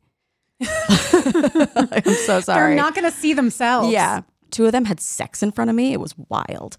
I'm 0.61 2.03
so 2.25 2.39
sorry. 2.39 2.69
They're 2.69 2.75
not 2.75 2.95
going 2.95 3.09
to 3.09 3.15
see 3.17 3.33
themselves. 3.33 3.91
Yeah, 3.91 4.21
two 4.51 4.65
of 4.65 4.71
them 4.71 4.85
had 4.85 4.99
sex 4.99 5.43
in 5.43 5.51
front 5.51 5.69
of 5.69 5.75
me. 5.75 5.93
It 5.93 5.99
was 5.99 6.15
wild. 6.29 6.77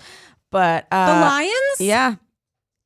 But 0.50 0.88
The 0.90 0.96
uh, 0.96 1.20
lions? 1.20 1.80
yeah, 1.80 2.14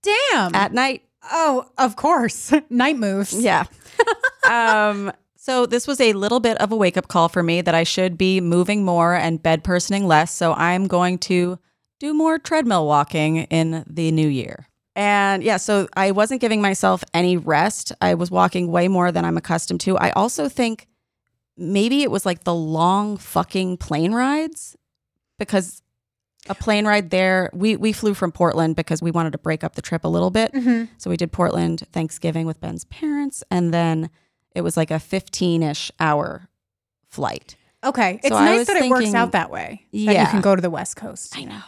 Damn. 0.03 0.55
at 0.55 0.73
night, 0.73 1.03
oh, 1.31 1.71
of 1.77 1.97
course. 1.97 2.53
Night 2.71 2.97
moves. 2.97 3.35
yeah. 3.35 3.65
um. 4.51 5.13
So 5.37 5.65
this 5.65 5.87
was 5.87 5.99
a 6.01 6.13
little 6.13 6.41
bit 6.41 6.59
of 6.59 6.73
a 6.73 6.77
wake 6.77 6.99
up 6.99 7.09
call 7.09 7.31
for 7.31 7.43
me 7.43 7.63
that 7.63 7.75
I 7.75 7.83
should 7.83 8.19
be 8.19 8.39
moving 8.41 8.85
more 8.85 9.15
and 9.15 9.43
bed 9.43 9.65
personing 9.65 10.07
less. 10.07 10.35
So 10.35 10.53
I'm 10.53 10.87
going 10.87 11.17
to 11.21 11.59
do 12.01 12.13
more 12.13 12.39
treadmill 12.39 12.87
walking 12.87 13.39
in 13.45 13.83
the 13.89 14.11
new 14.13 14.29
year. 14.29 14.68
And 14.99 15.45
yeah, 15.45 15.59
so 15.59 15.87
I 15.97 16.11
wasn't 16.11 16.41
giving 16.41 16.61
myself 16.61 17.05
any 17.15 17.37
rest. 17.37 17.93
I 18.01 18.15
was 18.15 18.33
walking 18.33 18.67
way 18.67 18.89
more 18.89 19.13
than 19.13 19.25
I'm 19.25 19.37
accustomed 19.37 19.81
to. 19.83 19.97
I 19.97 20.11
also 20.11 20.49
think 20.49 20.89
maybe 21.57 22.03
it 22.03 22.11
was 22.11 22.27
like 22.27 22.43
the 22.43 22.55
long 22.55 23.17
fucking 23.17 23.77
plane 23.77 24.13
rides 24.13 24.77
because 25.39 25.83
a 26.49 26.55
plane 26.57 26.85
ride 26.85 27.11
there, 27.11 27.49
we 27.53 27.77
we 27.77 27.93
flew 27.93 28.13
from 28.13 28.33
Portland 28.33 28.75
because 28.75 29.01
we 29.01 29.13
wanted 29.13 29.31
to 29.31 29.39
break 29.39 29.63
up 29.63 29.77
the 29.77 29.83
trip 29.83 30.03
a 30.03 30.09
little 30.09 30.31
bit. 30.31 30.53
Mm-hmm. 30.53 30.87
So 30.97 31.11
we 31.11 31.17
did 31.17 31.31
Portland 31.31 31.85
Thanksgiving 31.93 32.45
with 32.45 32.61
Ben's 32.61 32.85
parents 32.87 33.45
and 33.53 33.73
then 33.73 34.11
it 34.57 34.63
was 34.63 34.77
like 34.77 34.91
a 34.91 34.95
15ish 34.95 35.93
hour 36.01 36.49
flight. 37.09 37.55
Okay. 37.85 38.19
It's 38.25 38.35
I 38.35 38.57
nice 38.57 38.67
that 38.67 38.77
it 38.79 38.91
works 38.91 39.15
out 39.15 39.31
that 39.31 39.53
way. 39.53 39.87
That 39.93 40.21
you 40.21 40.27
can 40.27 40.41
go 40.41 40.57
to 40.57 40.61
the 40.61 40.71
West 40.71 40.97
Coast. 40.97 41.39
I 41.39 41.45
know. 41.45 41.63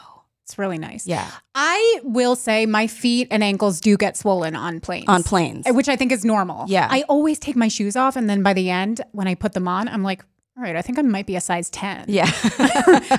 It's 0.50 0.58
really 0.58 0.78
nice. 0.78 1.06
Yeah. 1.06 1.30
I 1.54 2.00
will 2.02 2.34
say 2.34 2.66
my 2.66 2.88
feet 2.88 3.28
and 3.30 3.44
ankles 3.44 3.80
do 3.80 3.96
get 3.96 4.16
swollen 4.16 4.56
on 4.56 4.80
planes. 4.80 5.04
On 5.06 5.22
planes. 5.22 5.64
Which 5.70 5.88
I 5.88 5.94
think 5.94 6.10
is 6.10 6.24
normal. 6.24 6.64
Yeah. 6.66 6.88
I 6.90 7.02
always 7.02 7.38
take 7.38 7.54
my 7.54 7.68
shoes 7.68 7.94
off 7.94 8.16
and 8.16 8.28
then 8.28 8.42
by 8.42 8.52
the 8.52 8.68
end, 8.68 9.00
when 9.12 9.28
I 9.28 9.36
put 9.36 9.52
them 9.52 9.68
on, 9.68 9.86
I'm 9.86 10.02
like, 10.02 10.24
all 10.56 10.64
right, 10.64 10.74
I 10.74 10.82
think 10.82 10.98
I 10.98 11.02
might 11.02 11.26
be 11.26 11.36
a 11.36 11.40
size 11.40 11.70
10. 11.70 12.06
Yeah. 12.08 12.28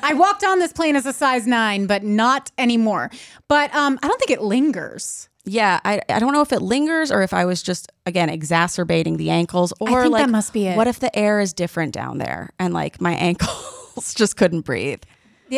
I 0.03 0.13
walked 0.13 0.43
on 0.43 0.59
this 0.59 0.73
plane 0.73 0.97
as 0.97 1.05
a 1.05 1.13
size 1.13 1.47
nine, 1.47 1.87
but 1.87 2.03
not 2.03 2.51
anymore. 2.57 3.09
But 3.47 3.73
um, 3.73 3.97
I 4.03 4.09
don't 4.09 4.19
think 4.19 4.31
it 4.31 4.41
lingers. 4.41 5.29
Yeah, 5.45 5.79
I, 5.85 6.01
I 6.09 6.19
don't 6.19 6.33
know 6.33 6.41
if 6.41 6.51
it 6.51 6.61
lingers 6.61 7.11
or 7.11 7.21
if 7.21 7.33
I 7.33 7.45
was 7.45 7.63
just 7.63 7.89
again 8.05 8.29
exacerbating 8.29 9.15
the 9.15 9.29
ankles 9.29 9.73
or 9.79 10.03
think 10.03 10.17
that 10.17 10.29
must 10.29 10.53
be 10.53 10.67
it. 10.67 10.77
what 10.77 10.87
if 10.87 10.99
the 10.99 11.15
air 11.17 11.39
is 11.39 11.53
different 11.53 11.93
down 11.93 12.19
there 12.19 12.51
and 12.59 12.73
like 12.73 13.01
my 13.01 13.13
ankles 13.15 14.13
just 14.13 14.37
couldn't 14.37 14.61
breathe. 14.61 15.01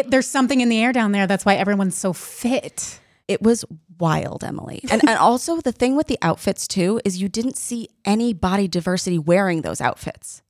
There's 0.02 0.28
something 0.28 0.62
in 0.62 0.70
the 0.70 0.82
air 0.82 0.92
down 0.92 1.12
there. 1.12 1.28
That's 1.28 1.46
why 1.46 1.56
everyone's 1.56 1.98
so 1.98 2.14
fit. 2.14 3.00
It 3.28 3.42
was 3.42 3.64
wild, 4.00 4.44
Emily. 4.44 4.84
And 4.92 5.02
and 5.08 5.18
also 5.20 5.62
the 5.62 5.72
thing 5.72 5.96
with 5.96 6.08
the 6.08 6.18
outfits 6.22 6.68
too 6.68 7.00
is 7.06 7.22
you 7.22 7.30
didn't 7.30 7.58
see 7.58 7.90
any 8.04 8.34
body 8.34 8.68
diversity 8.68 9.20
wearing 9.20 9.62
those 9.62 9.82
outfits. 9.82 10.42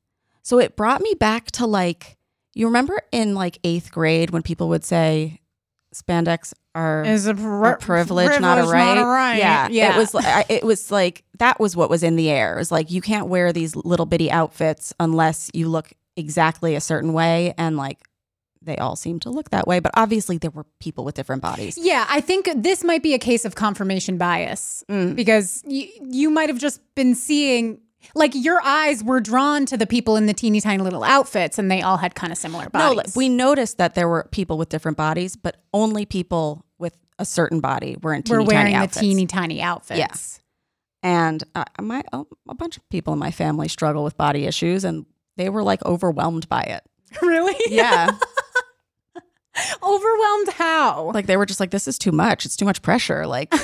So 0.41 0.59
it 0.59 0.75
brought 0.75 1.01
me 1.01 1.13
back 1.13 1.51
to 1.51 1.65
like 1.65 2.17
you 2.53 2.67
remember 2.67 3.01
in 3.11 3.33
like 3.33 3.61
8th 3.63 3.91
grade 3.91 4.29
when 4.29 4.43
people 4.43 4.69
would 4.69 4.83
say 4.83 5.39
spandex 5.93 6.53
are 6.75 7.03
Is 7.03 7.27
a, 7.27 7.31
a 7.31 7.77
privilege, 7.77 8.39
not 8.39 8.57
a 8.57 8.63
right. 8.63 9.37
Yeah, 9.37 9.67
Yeah. 9.69 9.95
It 9.95 9.97
was 9.97 10.15
it 10.49 10.63
was 10.63 10.91
like 10.91 11.23
that 11.37 11.59
was 11.59 11.75
what 11.75 11.89
was 11.89 12.03
in 12.03 12.15
the 12.15 12.29
air. 12.29 12.55
It 12.55 12.57
was 12.57 12.71
like 12.71 12.91
you 12.91 13.01
can't 13.01 13.27
wear 13.27 13.53
these 13.53 13.75
little 13.75 14.05
bitty 14.05 14.31
outfits 14.31 14.93
unless 14.99 15.51
you 15.53 15.69
look 15.69 15.91
exactly 16.15 16.75
a 16.75 16.81
certain 16.81 17.13
way, 17.13 17.53
and 17.57 17.77
like 17.77 17.99
they 18.65 18.77
all 18.77 18.95
seem 18.95 19.19
to 19.21 19.29
look 19.29 19.49
that 19.51 19.67
way. 19.67 19.79
But 19.79 19.91
obviously, 19.95 20.37
there 20.37 20.51
were 20.51 20.65
people 20.79 21.03
with 21.05 21.15
different 21.15 21.41
bodies. 21.41 21.77
Yeah, 21.77 22.05
I 22.09 22.21
think 22.21 22.49
this 22.55 22.83
might 22.83 23.03
be 23.03 23.13
a 23.13 23.19
case 23.19 23.45
of 23.45 23.55
confirmation 23.55 24.17
bias 24.17 24.83
Mm. 24.89 25.15
because 25.15 25.63
you, 25.67 25.87
you 26.01 26.29
might 26.29 26.49
have 26.49 26.59
just 26.59 26.81
been 26.95 27.15
seeing, 27.15 27.79
like, 28.15 28.31
your 28.35 28.61
eyes 28.63 29.03
were 29.03 29.19
drawn 29.19 29.65
to 29.67 29.77
the 29.77 29.87
people 29.87 30.15
in 30.15 30.25
the 30.25 30.33
teeny 30.33 30.59
tiny 30.61 30.81
little 30.83 31.03
outfits 31.03 31.57
and 31.59 31.69
they 31.71 31.81
all 31.81 31.97
had 31.97 32.15
kind 32.15 32.31
of 32.31 32.37
similar 32.37 32.69
bodies. 32.69 32.97
like, 32.97 33.15
we 33.15 33.29
noticed 33.29 33.77
that 33.77 33.95
there 33.95 34.07
were 34.09 34.27
people 34.31 34.57
with 34.57 34.69
different 34.69 34.97
bodies, 34.97 35.35
but 35.35 35.57
only 35.73 36.05
people 36.05 36.65
with 36.79 36.97
a 37.19 37.25
certain 37.25 37.59
body 37.59 37.97
were 38.01 38.13
in 38.13 38.23
teeny 38.23 38.37
were 38.39 38.43
wearing 38.43 38.73
tiny 38.73 38.87
the 38.87 38.99
teeny 38.99 39.25
tiny 39.27 39.61
outfits. 39.61 39.97
Yes. 39.99 40.39
Yeah. 40.39 40.39
And 41.05 41.43
uh, 41.53 41.65
my 41.81 42.01
oh, 42.13 42.27
a 42.47 42.55
bunch 42.55 42.77
of 42.77 42.89
people 42.89 43.11
in 43.13 43.19
my 43.19 43.31
family 43.31 43.67
struggle 43.67 44.05
with 44.05 44.15
body 44.15 44.45
issues, 44.45 44.85
and 44.85 45.05
they 45.35 45.49
were 45.49 45.61
like 45.61 45.83
overwhelmed 45.85 46.47
by 46.47 46.61
it. 46.61 46.83
Really? 47.21 47.55
Yeah. 47.69 48.09
Overwhelmed 49.83 50.49
how? 50.53 51.11
like 51.13 51.27
they 51.27 51.37
were 51.37 51.45
just 51.45 51.59
like 51.59 51.69
this 51.71 51.87
is 51.87 51.99
too 51.99 52.11
much 52.11 52.45
it's 52.45 52.57
too 52.57 52.65
much 52.65 52.81
pressure 52.81 53.27
like 53.27 53.53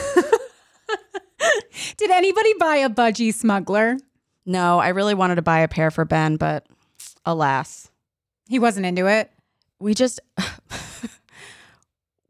Did 1.98 2.12
anybody 2.12 2.54
buy 2.60 2.76
a 2.78 2.90
budgie 2.90 3.34
smuggler? 3.34 3.98
no 4.46 4.80
i 4.80 4.90
really 4.90 5.14
wanted 5.14 5.36
to 5.36 5.42
buy 5.42 5.60
a 5.60 5.68
pair 5.68 5.92
for 5.92 6.06
ben 6.06 6.36
but 6.38 6.66
alas 7.26 7.90
He 8.48 8.60
wasn't 8.60 8.86
into 8.86 9.08
it. 9.08 9.32
we 9.80 9.94
just 9.94 10.20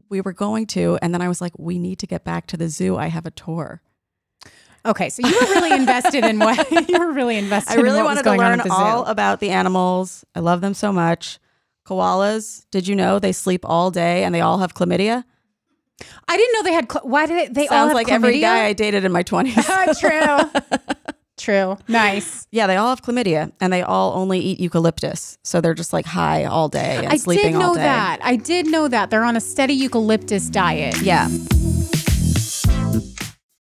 we 0.10 0.22
were 0.22 0.34
going 0.34 0.66
to 0.68 0.98
and 1.02 1.14
then 1.14 1.22
i 1.22 1.28
was 1.28 1.42
like 1.42 1.54
we 1.58 1.80
need 1.80 2.00
to 2.00 2.08
get 2.08 2.24
back 2.24 2.48
to 2.48 2.58
the 2.58 2.70
zoo 2.70 2.98
i 2.98 3.08
have 3.08 3.26
a 3.26 3.32
tour 3.32 3.82
Okay, 4.86 5.10
so 5.10 5.28
you 5.28 5.34
were 5.38 5.46
really 5.56 5.74
invested 5.74 6.24
in 6.24 6.40
what 6.40 6.72
you 6.90 7.00
were 7.00 7.12
really 7.12 7.36
invested. 7.36 7.74
i 7.74 7.76
in 7.76 7.82
really 7.82 7.98
what 7.98 8.06
wanted 8.16 8.24
to 8.24 8.32
learn 8.34 8.60
at 8.62 8.64
the 8.64 8.70
zoo. 8.70 8.76
all 8.76 9.06
about 9.06 9.40
the 9.42 9.50
animals 9.50 10.24
i 10.36 10.40
love 10.40 10.62
them 10.62 10.74
so 10.74 10.94
much 10.94 11.38
koalas 11.90 12.66
did 12.72 12.88
you 12.88 12.96
know 12.96 13.18
they 13.20 13.32
sleep 13.32 13.62
all 13.66 13.90
day 13.92 14.24
and 14.24 14.34
they 14.36 14.42
all 14.42 14.60
have 14.60 14.74
chlamydia 14.74 15.24
I 16.30 16.38
didn't 16.38 16.54
know 16.54 16.64
they 16.64 16.72
had. 16.74 16.90
Cl- 16.90 17.06
why 17.10 17.26
did 17.26 17.38
it, 17.38 17.54
they 17.54 17.64
all 17.64 17.70
sounds 17.76 17.90
have 17.90 17.96
like 17.96 18.10
every 18.10 18.40
guy 18.40 18.66
i 18.68 18.74
dated 18.74 19.04
in 19.04 19.12
my 19.12 19.24
20s 19.24 20.00
True. 20.00 20.62
True. 21.38 21.78
Nice. 21.88 22.48
yeah 22.52 22.68
they 22.68 22.76
all 22.78 22.90
have 22.90 23.02
chlamydia 23.02 23.52
and 23.60 23.72
they 23.74 23.82
all 23.82 24.14
only 24.22 24.40
eat 24.40 24.60
eucalyptus 24.60 25.38
so 25.44 25.60
they're 25.62 25.74
just 25.74 25.92
like 25.94 26.06
high 26.06 26.46
all 26.46 26.70
day 26.70 26.98
and 26.98 27.08
I 27.08 27.18
sleeping 27.18 27.56
all 27.56 27.58
day. 27.58 27.58
I 27.58 27.58
did 27.58 27.60
know 27.60 27.68
all 27.68 27.76
day 27.76 27.82
that. 27.82 28.20
I 28.24 28.36
did 28.36 28.68
know 28.68 28.88
that. 28.88 29.10
They're 29.10 29.24
on 29.26 29.36
a 29.36 29.42
steady 29.42 29.74
eucalyptus 29.74 30.50
diet. 30.50 31.02
yeah 31.02 31.28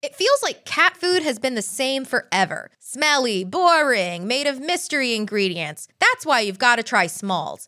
It 0.02 0.14
feels 0.16 0.42
like 0.44 0.66
cat 0.66 0.96
food 0.98 1.24
has 1.24 1.40
been 1.40 1.56
the 1.56 1.62
same 1.64 2.06
forever. 2.06 2.70
Smelly, 2.80 3.44
boring, 3.44 4.28
made 4.28 4.46
of 4.48 4.60
mystery 4.60 5.16
ingredients. 5.16 5.88
That's 6.00 6.26
why 6.26 6.42
you've 6.42 6.60
got 6.60 6.76
to 6.76 6.84
try 6.84 7.08
Smalls. 7.08 7.68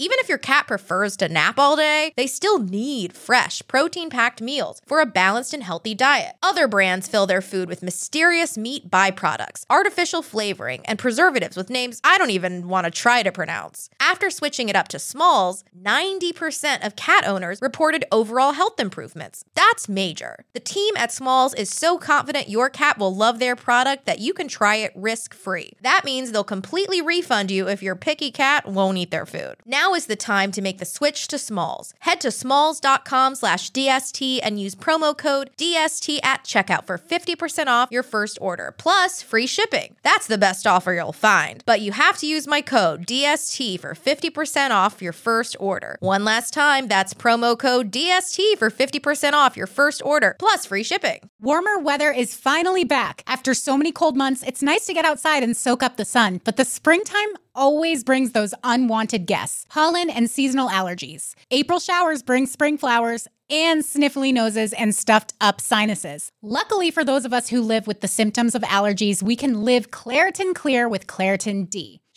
Even 0.00 0.16
if 0.18 0.30
your 0.30 0.38
cat 0.38 0.66
prefers 0.66 1.14
to 1.18 1.28
nap 1.28 1.58
all 1.58 1.76
day, 1.76 2.14
they 2.16 2.26
still 2.26 2.58
need 2.58 3.12
fresh, 3.12 3.60
protein 3.68 4.08
packed 4.08 4.40
meals 4.40 4.80
for 4.86 5.02
a 5.02 5.04
balanced 5.04 5.52
and 5.52 5.62
healthy 5.62 5.94
diet. 5.94 6.36
Other 6.42 6.66
brands 6.66 7.06
fill 7.06 7.26
their 7.26 7.42
food 7.42 7.68
with 7.68 7.82
mysterious 7.82 8.56
meat 8.56 8.90
byproducts, 8.90 9.66
artificial 9.68 10.22
flavoring, 10.22 10.86
and 10.86 10.98
preservatives 10.98 11.54
with 11.54 11.68
names 11.68 12.00
I 12.02 12.16
don't 12.16 12.30
even 12.30 12.66
want 12.66 12.86
to 12.86 12.90
try 12.90 13.22
to 13.22 13.30
pronounce. 13.30 13.90
After 14.00 14.30
switching 14.30 14.70
it 14.70 14.74
up 14.74 14.88
to 14.88 14.98
Smalls, 14.98 15.64
90% 15.78 16.82
of 16.82 16.96
cat 16.96 17.28
owners 17.28 17.60
reported 17.60 18.06
overall 18.10 18.52
health 18.52 18.80
improvements. 18.80 19.44
That's 19.54 19.86
major. 19.86 20.46
The 20.54 20.60
team 20.60 20.96
at 20.96 21.12
Smalls 21.12 21.52
is 21.52 21.68
so 21.68 21.98
confident 21.98 22.48
your 22.48 22.70
cat 22.70 22.96
will 22.96 23.14
love 23.14 23.38
their 23.38 23.54
product 23.54 24.06
that 24.06 24.18
you 24.18 24.32
can 24.32 24.48
try 24.48 24.76
it 24.76 24.92
risk 24.94 25.34
free. 25.34 25.72
That 25.82 26.06
means 26.06 26.32
they'll 26.32 26.42
completely 26.42 27.02
refund 27.02 27.50
you 27.50 27.68
if 27.68 27.82
your 27.82 27.96
picky 27.96 28.30
cat 28.30 28.66
won't 28.66 28.96
eat 28.96 29.10
their 29.10 29.26
food. 29.26 29.56
Now 29.66 29.89
is 29.94 30.06
the 30.06 30.16
time 30.16 30.52
to 30.52 30.62
make 30.62 30.78
the 30.78 30.84
switch 30.84 31.28
to 31.28 31.38
Smalls. 31.38 31.94
Head 32.00 32.20
to 32.20 32.30
smalls.com 32.30 33.34
slash 33.34 33.70
DST 33.70 34.40
and 34.42 34.60
use 34.60 34.74
promo 34.74 35.16
code 35.16 35.50
DST 35.56 36.18
at 36.22 36.44
checkout 36.44 36.86
for 36.86 36.98
50% 36.98 37.66
off 37.66 37.88
your 37.90 38.02
first 38.02 38.38
order, 38.40 38.74
plus 38.76 39.22
free 39.22 39.46
shipping. 39.46 39.96
That's 40.02 40.26
the 40.26 40.38
best 40.38 40.66
offer 40.66 40.92
you'll 40.92 41.12
find. 41.12 41.62
But 41.66 41.80
you 41.80 41.92
have 41.92 42.18
to 42.18 42.26
use 42.26 42.46
my 42.46 42.60
code 42.62 43.06
DST 43.06 43.80
for 43.80 43.94
50% 43.94 44.70
off 44.70 45.02
your 45.02 45.12
first 45.12 45.56
order. 45.58 45.96
One 46.00 46.24
last 46.24 46.54
time, 46.54 46.88
that's 46.88 47.14
promo 47.14 47.58
code 47.58 47.90
DST 47.90 48.58
for 48.58 48.70
50% 48.70 49.32
off 49.32 49.56
your 49.56 49.66
first 49.66 50.02
order, 50.04 50.36
plus 50.38 50.66
free 50.66 50.82
shipping. 50.82 51.30
Warmer 51.40 51.78
weather 51.78 52.10
is 52.10 52.34
finally 52.34 52.84
back. 52.84 53.22
After 53.26 53.54
so 53.54 53.76
many 53.76 53.92
cold 53.92 54.16
months, 54.16 54.42
it's 54.42 54.62
nice 54.62 54.86
to 54.86 54.94
get 54.94 55.04
outside 55.04 55.42
and 55.42 55.56
soak 55.56 55.82
up 55.82 55.96
the 55.96 56.04
sun, 56.04 56.40
but 56.44 56.56
the 56.56 56.64
springtime 56.64 57.28
always 57.54 58.04
brings 58.04 58.32
those 58.32 58.54
unwanted 58.64 59.26
guests 59.26 59.66
pollen 59.80 60.10
and 60.10 60.30
seasonal 60.30 60.68
allergies. 60.68 61.34
April 61.50 61.78
showers 61.80 62.22
bring 62.22 62.44
spring 62.44 62.76
flowers 62.76 63.26
and 63.48 63.82
sniffly 63.82 64.30
noses 64.30 64.74
and 64.74 64.94
stuffed 64.94 65.32
up 65.40 65.58
sinuses. 65.58 66.30
Luckily, 66.42 66.90
for 66.90 67.02
those 67.02 67.24
of 67.24 67.32
us 67.32 67.48
who 67.48 67.62
live 67.62 67.86
with 67.86 68.02
the 68.02 68.06
symptoms 68.06 68.54
of 68.54 68.60
allergies, 68.60 69.22
we 69.22 69.36
can 69.36 69.62
live 69.64 69.90
Claritin 69.90 70.54
Clear 70.54 70.86
with 70.86 71.06
Claritin 71.06 71.70
D. 71.70 72.02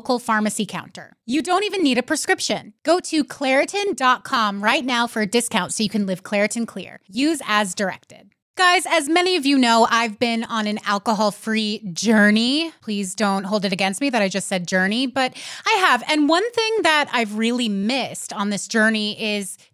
pharmacy 0.00 0.66
counter. 0.66 1.16
You 1.26 1.42
don't 1.42 1.64
even 1.64 1.82
need 1.82 1.98
a 1.98 2.02
prescription. 2.02 2.74
Go 2.82 3.00
to 3.00 3.24
Claritin.com 3.24 4.62
right 4.62 4.84
now 4.84 5.06
for 5.06 5.22
a 5.22 5.26
discount 5.26 5.72
so 5.72 5.82
you 5.82 5.88
can 5.88 6.06
live 6.06 6.22
Claritin 6.22 6.66
Clear. 6.66 7.00
Use 7.08 7.40
as 7.46 7.74
directed. 7.74 8.30
Guys, 8.56 8.86
as 8.88 9.08
many 9.08 9.34
of 9.34 9.44
you 9.44 9.58
know, 9.58 9.84
I've 9.90 10.20
been 10.20 10.44
on 10.44 10.68
an 10.68 10.78
alcohol 10.86 11.32
free 11.32 11.80
journey. 11.92 12.72
Please 12.82 13.16
don't 13.16 13.42
hold 13.42 13.64
it 13.64 13.72
against 13.72 14.00
me 14.00 14.10
that 14.10 14.22
I 14.22 14.28
just 14.28 14.46
said 14.46 14.68
journey, 14.68 15.08
but 15.08 15.34
I 15.66 15.72
have. 15.80 16.04
And 16.08 16.28
one 16.28 16.48
thing 16.52 16.72
that 16.82 17.10
I've 17.12 17.36
really 17.36 17.68
missed 17.68 18.32
on 18.32 18.50
this 18.50 18.68
journey 18.68 19.20
is 19.20 19.58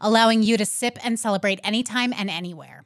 allowing 0.00 0.42
you 0.42 0.56
to 0.56 0.64
sip 0.64 0.98
and 1.04 1.18
celebrate 1.18 1.60
anytime 1.62 2.12
and 2.16 2.30
anywhere. 2.30 2.85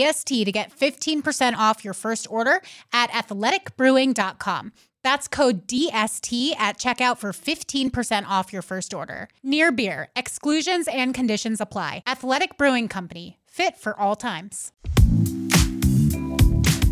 DST 0.01 0.45
to 0.45 0.51
get 0.51 0.75
15% 0.77 1.55
off 1.55 1.83
your 1.83 1.93
first 1.93 2.27
order 2.29 2.61
at 2.91 3.11
athleticbrewing.com. 3.11 4.71
That's 5.03 5.27
code 5.27 5.67
DST 5.67 6.55
at 6.57 6.77
checkout 6.77 7.17
for 7.17 7.31
15% 7.31 8.25
off 8.27 8.53
your 8.53 8.61
first 8.61 8.93
order. 8.93 9.27
Near 9.43 9.71
Beer, 9.71 10.09
exclusions 10.15 10.87
and 10.87 11.13
conditions 11.13 11.59
apply. 11.59 12.03
Athletic 12.05 12.57
Brewing 12.57 12.87
Company, 12.87 13.39
fit 13.47 13.77
for 13.77 13.99
all 13.99 14.15
times. 14.15 14.71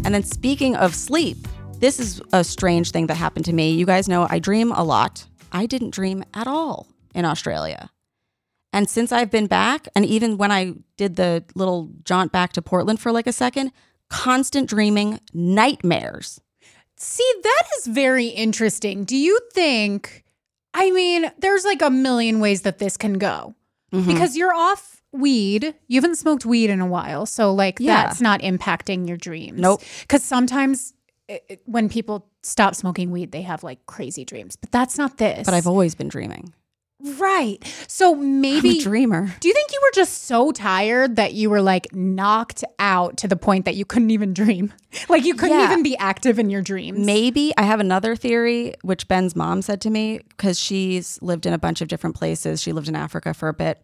And 0.06 0.16
then 0.16 0.24
speaking 0.24 0.76
of 0.76 0.96
sleep, 0.96 1.48
this 1.80 2.00
is 2.00 2.22
a 2.34 2.44
strange 2.44 2.92
thing 2.92 3.08
that 3.08 3.16
happened 3.16 3.46
to 3.46 3.54
me. 3.54 3.72
You 3.72 3.86
guys 3.86 4.10
know 4.10 4.28
I 4.30 4.40
dream 4.40 4.72
a 4.72 4.84
lot. 4.84 5.26
I 5.52 5.66
didn't 5.66 5.92
dream 5.92 6.24
at 6.34 6.48
all 6.48 6.88
in 7.14 7.26
Australia. 7.26 7.90
And 8.72 8.90
since 8.90 9.12
I've 9.12 9.32
been 9.32 9.48
back, 9.48 9.88
and 9.96 10.06
even 10.06 10.38
when 10.38 10.52
I 10.52 10.74
did 10.98 11.16
the 11.16 11.44
little 11.56 11.90
jaunt 12.04 12.32
back 12.32 12.54
to 12.54 12.62
Portland 12.62 13.00
for 13.00 13.12
like 13.12 13.26
a 13.28 13.34
second, 13.34 13.72
constant 14.10 14.70
dreaming, 14.70 15.20
nightmares. 15.34 16.40
See, 16.98 17.32
that 17.44 17.64
is 17.78 17.88
very 17.88 18.28
interesting. 18.28 19.06
Do 19.06 19.16
you 19.16 19.40
think, 19.54 20.24
I 20.74 20.92
mean, 20.92 21.32
there's 21.40 21.64
like 21.66 21.82
a 21.82 21.90
million 21.90 22.40
ways 22.40 22.62
that 22.64 22.78
this 22.80 22.98
can 22.98 23.14
go 23.14 23.56
Mm-hmm. 23.92 24.06
because 24.06 24.38
you're 24.38 24.54
off 24.54 25.02
weed. 25.12 25.74
You 25.88 26.00
haven't 26.00 26.18
smoked 26.18 26.46
weed 26.46 26.70
in 26.70 26.80
a 26.80 26.86
while. 26.86 27.26
So, 27.26 27.52
like, 27.52 27.80
Yeah. 27.80 28.04
that's 28.04 28.22
not 28.22 28.42
impacting 28.42 29.08
your 29.08 29.18
dreams. 29.18 29.60
Nope. 29.60 29.82
Because 30.02 30.24
sometimes 30.24 30.94
it, 31.28 31.64
when 31.66 31.90
people 31.90 32.28
stop 32.44 32.76
smoking 32.76 33.10
weed, 33.10 33.32
they 33.32 33.42
have 33.42 33.64
like 33.64 33.84
crazy 33.88 34.24
dreams, 34.26 34.56
but 34.56 34.70
that's 34.72 35.00
not 35.00 35.18
this. 35.18 35.44
But 35.44 35.56
I've 35.56 35.66
always 35.66 35.96
been 35.96 36.08
dreaming. 36.08 36.54
Right. 37.18 37.58
So 37.88 38.14
I'm 38.14 38.42
maybe. 38.42 38.78
a 38.80 38.82
dreamer. 38.82 39.34
do 39.40 39.48
you 39.48 39.54
think 39.54 39.72
you 39.72 39.80
were 39.82 39.92
just 39.96 40.24
so 40.26 40.52
tired 40.52 41.16
that 41.16 41.34
you 41.34 41.50
were 41.50 41.62
like 41.62 41.94
knocked 41.94 42.64
out 42.78 43.18
to 43.18 43.28
the 43.28 43.36
point 43.36 43.66
that 43.66 43.76
you 43.76 43.86
couldn't 43.86 44.12
even 44.12 44.34
dream? 44.34 44.74
Like 45.08 45.24
you 45.24 45.36
couldn't 45.36 45.58
Yeah. 45.60 45.66
even 45.72 45.84
be 45.84 45.96
active 45.98 46.40
in 46.40 46.50
your 46.50 46.64
dreams? 46.64 47.06
Maybe 47.06 47.54
I 47.58 47.62
have 47.62 47.80
another 47.80 48.16
theory, 48.16 48.74
which 48.82 49.08
Ben's 49.08 49.36
mom 49.36 49.62
said 49.62 49.82
to 49.82 49.90
me 49.92 50.20
because 50.30 50.60
she's 50.60 51.22
lived 51.22 51.46
in 51.46 51.54
a 51.54 51.60
bunch 51.60 51.82
of 51.82 51.88
different 51.88 52.16
places. 52.16 52.60
She 52.60 52.74
lived 52.74 52.88
in 52.90 52.96
Africa 52.96 53.36
for 53.36 53.50
a 53.50 53.54
bit. 53.54 53.80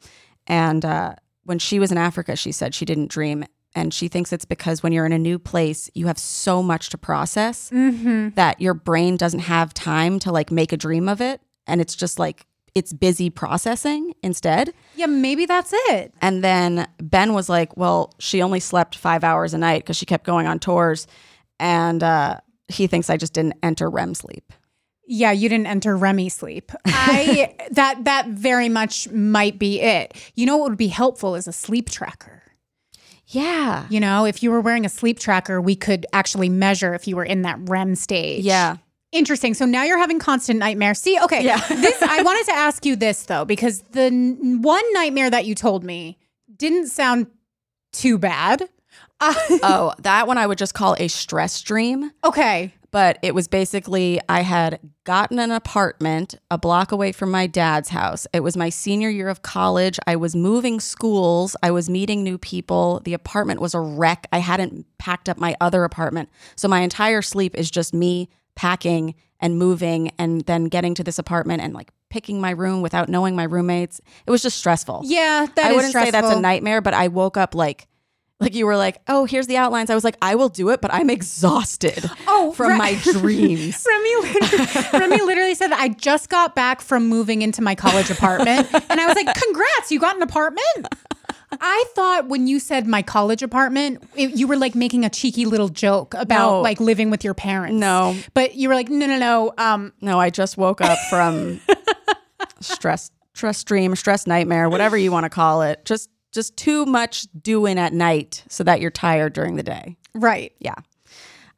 And 0.48 0.84
uh, 0.84 1.14
when 1.44 1.60
she 1.60 1.78
was 1.78 1.92
in 1.92 2.00
Africa, 2.00 2.36
she 2.36 2.52
said 2.52 2.74
she 2.74 2.86
didn't 2.86 3.12
dream. 3.12 3.46
And 3.76 3.94
she 3.94 4.08
thinks 4.08 4.34
it's 4.34 4.46
because 4.46 4.82
when 4.82 4.94
you're 4.94 5.06
in 5.06 5.12
a 5.12 5.20
new 5.20 5.38
place, 5.38 5.92
you 5.94 6.08
have 6.08 6.18
so 6.18 6.64
much 6.64 6.90
to 6.90 6.98
process 6.98 7.70
that 7.72 8.56
your 8.60 8.74
brain 8.74 9.16
doesn't 9.16 9.42
have 9.42 9.74
time 9.76 10.18
to 10.20 10.32
like 10.32 10.50
make 10.50 10.72
a 10.74 10.78
dream 10.78 11.08
of 11.08 11.22
it. 11.22 11.40
And 11.68 11.82
it's 11.82 11.96
just 11.96 12.18
like, 12.18 12.48
it's 12.76 12.92
busy 12.92 13.30
processing 13.30 14.14
instead. 14.22 14.74
Yeah, 14.96 15.06
maybe 15.06 15.46
that's 15.46 15.72
it. 15.74 16.14
And 16.22 16.44
then 16.44 16.88
Ben 17.02 17.34
was 17.34 17.48
like, 17.48 17.76
well, 17.78 18.14
she 18.20 18.42
only 18.42 18.60
slept 18.60 18.98
five 18.98 19.24
hours 19.24 19.54
a 19.54 19.58
night 19.58 19.84
because 19.84 19.96
she 19.96 20.06
kept 20.06 20.26
going 20.26 20.46
on 20.46 20.60
tours. 20.60 21.08
And 21.58 22.04
uh, 22.04 22.42
he 22.68 22.88
thinks 22.88 23.10
I 23.10 23.16
just 23.16 23.34
didn't 23.34 23.56
enter 23.64 23.90
REM 23.90 24.14
sleep. 24.14 24.52
Yeah, 25.08 25.32
you 25.32 25.50
didn't 25.50 25.68
enter 25.68 25.96
Remy 25.96 26.30
sleep. 26.30 26.72
I 26.86 27.56
that 27.72 28.04
that 28.06 28.28
very 28.30 28.70
much 28.70 29.08
might 29.12 29.60
be 29.60 29.80
it. 29.80 30.16
You 30.36 30.46
know 30.46 30.58
what 30.58 30.70
would 30.70 30.78
be 30.78 30.88
helpful 30.88 31.36
is 31.36 31.48
a 31.48 31.54
sleep 31.54 31.90
tracker. 31.90 32.42
Yeah. 33.28 33.86
You 33.90 34.00
know, 34.00 34.26
if 34.26 34.44
you 34.44 34.52
were 34.52 34.62
wearing 34.62 34.86
a 34.86 34.90
sleep 34.90 35.20
tracker, 35.20 35.60
we 35.62 35.76
could 35.76 36.06
actually 36.14 36.50
measure 36.50 36.94
if 36.94 37.08
you 37.08 37.16
were 37.16 37.24
in 37.24 37.44
that 37.44 37.58
REM 37.62 37.96
stage. 37.96 38.44
Yeah. 38.44 38.78
Interesting. 39.16 39.54
So 39.54 39.66
now 39.66 39.84
you're 39.84 39.98
having 39.98 40.20
constant 40.20 40.60
nightmares. 40.60 41.00
See, 41.00 41.18
okay. 41.24 41.44
Yeah. 41.44 41.58
this 41.70 42.02
I 42.02 42.22
wanted 42.22 42.46
to 42.48 42.52
ask 42.52 42.86
you 42.86 42.96
this 42.98 43.24
though 43.24 43.46
because 43.46 43.80
the 43.92 44.02
n- 44.04 44.62
one 44.62 44.84
nightmare 44.94 45.30
that 45.30 45.46
you 45.46 45.56
told 45.56 45.84
me 45.86 46.18
didn't 46.56 46.88
sound 46.88 47.28
too 47.94 48.18
bad. 48.18 48.68
Uh, 49.22 49.34
Oh, 49.64 49.94
that 50.00 50.28
one 50.28 50.38
I 50.38 50.46
would 50.46 50.58
just 50.58 50.74
call 50.74 50.96
a 51.00 51.08
stress 51.08 51.62
dream. 51.62 52.12
okay. 52.24 52.74
But 52.92 53.20
it 53.22 53.36
was 53.36 53.50
basically 53.50 54.22
I 54.30 54.40
had 54.42 54.80
gotten 55.04 55.38
an 55.40 55.52
apartment 55.52 56.36
a 56.50 56.58
block 56.58 56.94
away 56.94 57.12
from 57.12 57.30
my 57.30 57.46
dad's 57.46 57.90
house. 57.90 58.26
It 58.34 58.40
was 58.42 58.56
my 58.56 58.70
senior 58.70 59.10
year 59.10 59.28
of 59.28 59.42
college. 59.42 60.00
I 60.08 60.16
was 60.16 60.34
moving 60.34 60.80
schools. 60.80 61.58
I 61.62 61.72
was 61.72 61.90
meeting 61.90 62.24
new 62.24 62.38
people. 62.38 63.02
The 63.04 63.14
apartment 63.14 63.60
was 63.60 63.74
a 63.74 63.82
wreck. 63.82 64.28
I 64.32 64.38
hadn't 64.40 64.86
packed 64.98 65.28
up 65.28 65.38
my 65.38 65.58
other 65.60 65.84
apartment. 65.84 66.30
So 66.56 66.70
my 66.70 66.80
entire 66.82 67.22
sleep 67.22 67.54
is 67.56 67.70
just 67.70 67.94
me 67.94 68.30
packing 68.56 69.16
and 69.40 69.58
moving 69.60 70.12
and 70.18 70.42
then 70.42 70.66
getting 70.66 70.96
to 70.96 71.04
this 71.04 71.20
apartment 71.20 71.62
and 71.62 71.74
like 71.74 71.92
picking 72.10 72.40
my 72.40 72.52
room 72.52 72.82
without 72.82 73.10
knowing 73.10 73.36
my 73.36 73.44
roommates. 73.44 74.00
It 74.26 74.32
was 74.32 74.42
just 74.42 74.58
stressful. 74.58 75.02
Yeah, 75.06 75.48
that 75.56 75.66
I 75.66 75.74
wouldn't 75.74 75.94
say 75.94 76.12
that's 76.12 76.30
a 76.32 76.40
nightmare, 76.40 76.82
but 76.82 76.94
I 76.94 77.10
woke 77.10 77.38
up 77.38 77.54
like 77.56 77.88
like 78.42 78.54
you 78.54 78.66
were 78.66 78.76
like, 78.76 79.02
"Oh, 79.08 79.24
here's 79.24 79.48
the 79.48 79.56
outlines." 79.56 79.90
I 79.90 79.96
was 79.96 80.04
like, 80.04 80.18
"I 80.22 80.36
will 80.36 80.50
do 80.50 80.70
it," 80.70 80.82
but 80.82 80.94
I'm 80.94 81.10
exhausted 81.10 82.04
Oh, 82.28 82.52
from 82.52 82.72
right. 82.72 82.78
my 82.78 82.94
dreams. 83.14 83.86
Remy 83.88 84.16
literally, 84.16 84.88
Remy 84.94 85.22
literally 85.22 85.56
said, 85.56 85.72
I 85.72 85.88
just 85.90 86.30
got 86.30 86.54
back 86.54 86.82
from 86.82 87.08
moving 87.08 87.42
into 87.42 87.62
my 87.62 87.76
college 87.76 88.10
apartment. 88.10 88.68
And 88.90 89.00
I 89.00 89.06
was 89.08 89.16
like, 89.16 89.34
congrats, 89.36 89.90
you 89.90 90.00
got 90.02 90.18
an 90.18 90.22
apartment? 90.22 90.88
I 91.52 91.86
thought 91.96 92.28
when 92.28 92.48
you 92.48 92.60
said 92.60 92.88
my 92.88 93.02
college 93.02 93.42
apartment, 93.44 94.04
it, 94.16 94.32
you 94.36 94.48
were 94.48 94.58
like 94.58 94.76
making 94.76 95.06
a 95.06 95.10
cheeky 95.10 95.46
little 95.46 95.70
joke 95.70 96.14
about 96.16 96.52
No. 96.52 96.62
like 96.62 96.80
living 96.80 97.10
with 97.10 97.24
your 97.24 97.34
parents. 97.34 97.76
No. 97.80 98.16
But 98.34 98.56
you 98.56 98.68
were 98.70 98.76
like, 98.76 98.90
no, 98.90 99.06
no, 99.06 99.18
no. 99.18 99.54
Um, 99.58 99.94
No, 100.02 100.20
I 100.20 100.30
just 100.30 100.58
woke 100.58 100.82
up 100.82 100.98
from 101.10 101.62
stress 102.60 103.12
stress 103.34 103.64
dream, 103.64 103.96
stress 103.96 104.26
nightmare, 104.28 104.70
whatever 104.70 104.98
you 104.98 105.12
want 105.12 105.26
to 105.26 105.30
call 105.30 105.62
it. 105.62 105.84
Just 105.86 106.10
just 106.32 106.58
too 106.58 106.86
much 106.86 107.28
doing 107.42 107.78
at 107.80 107.94
night 107.94 108.44
so 108.50 108.64
that 108.64 108.82
you're 108.82 108.92
tired 108.92 109.34
during 109.34 109.56
the 109.56 109.64
day. 109.64 109.96
right. 110.14 110.54
Yeah. 110.60 110.76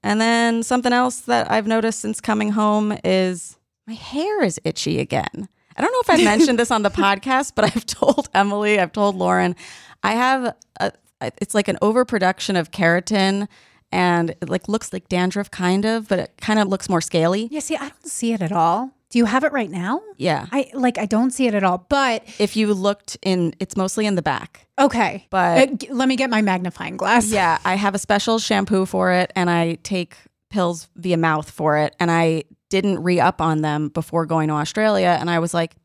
And 0.03 0.21
then 0.21 0.61
something 0.63 0.93
else 0.93 1.21
that 1.21 1.49
I've 1.51 1.65
noticed 1.67 1.99
since 1.99 2.21
coming 2.21 2.51
home 2.51 2.95
is 3.03 3.57
my 3.87 3.95
hair 3.95 4.43
is 4.43 4.59
itchy 4.63 4.99
again. 4.99 5.49
I 5.77 5.81
don't 5.81 5.91
know 5.91 6.13
if 6.13 6.19
I 6.19 6.23
mentioned 6.23 6.57
this 6.57 6.71
on 6.71 6.81
the 6.83 6.89
podcast, 6.89 7.53
but 7.55 7.65
I've 7.65 7.85
told 7.99 8.29
Emily, 8.33 8.79
I've 8.79 8.91
told 8.91 9.15
Lauren, 9.15 9.55
I 10.03 10.13
have 10.13 10.55
a, 10.79 10.91
it's 11.41 11.53
like 11.53 11.67
an 11.67 11.77
overproduction 11.81 12.55
of 12.55 12.71
keratin 12.71 13.47
and 13.91 14.31
it 14.31 14.49
like 14.49 14.67
looks 14.67 14.91
like 14.91 15.07
dandruff 15.07 15.49
kind 15.51 15.85
of, 15.85 16.07
but 16.07 16.19
it 16.19 16.33
kind 16.41 16.59
of 16.59 16.67
looks 16.67 16.89
more 16.89 17.01
scaly. 17.01 17.47
Yeah, 17.51 17.59
see, 17.59 17.75
I 17.75 17.89
don't 17.89 18.07
see 18.07 18.33
it 18.33 18.41
at 18.41 18.51
all. 18.51 18.91
Do 19.09 19.19
you 19.19 19.25
have 19.25 19.45
it 19.45 19.53
right 19.53 19.69
now? 19.69 20.01
Yeah. 20.17 20.47
I 20.51 20.69
like, 20.73 20.97
I 20.97 21.05
don't 21.05 21.31
see 21.31 21.47
it 21.47 21.53
at 21.53 21.63
all. 21.63 21.85
But 21.87 22.25
If 22.39 22.57
you 22.57 22.73
looked 22.73 23.15
in, 23.21 23.53
it's 23.59 23.77
mostly 23.77 24.05
in 24.05 24.15
the 24.15 24.21
back. 24.21 24.67
okay. 24.77 25.25
But- 25.29 25.69
Uh, 25.69 25.93
let 25.93 26.09
me 26.09 26.15
get 26.17 26.29
my 26.29 26.41
magnifying 26.41 26.97
glass. 26.97 27.31
Yeah, 27.31 27.59
I 27.63 27.75
have 27.75 27.95
a 27.95 27.99
special 27.99 28.37
shampoo 28.39 28.85
for 28.85 29.11
it 29.13 29.31
and 29.35 29.49
I 29.49 29.75
take 29.83 30.17
pills 30.49 30.89
via 30.97 31.15
mouth 31.17 31.49
for 31.49 31.77
it. 31.77 31.95
And 32.01 32.11
I 32.11 32.43
didn't 32.69 33.01
re 33.03 33.19
up 33.19 33.41
on 33.41 33.61
them 33.61 33.89
before 33.89 34.25
going 34.25 34.47
to 34.49 34.55
Australia. 34.55 35.17
And 35.19 35.29
I 35.29 35.39
was 35.39 35.53
like, 35.53 35.75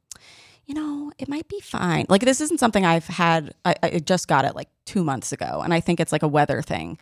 you 0.67 0.75
know, 0.75 1.13
it 1.19 1.29
might 1.29 1.49
be 1.49 1.61
fine. 1.61 2.07
Like, 2.09 2.23
this 2.23 2.41
isn't 2.41 2.59
something 2.61 2.85
I've 2.87 3.07
had, 3.07 3.53
I, 3.65 3.75
I 3.83 3.99
just 3.99 4.29
got 4.29 4.45
it 4.45 4.55
like 4.55 4.69
two 4.87 5.03
months 5.05 5.33
ago. 5.33 5.61
And 5.63 5.75
I 5.75 5.81
think 5.81 5.99
it's 6.01 6.13
like 6.13 6.23
a 6.23 6.29
weather 6.29 6.63
thing. 6.63 6.99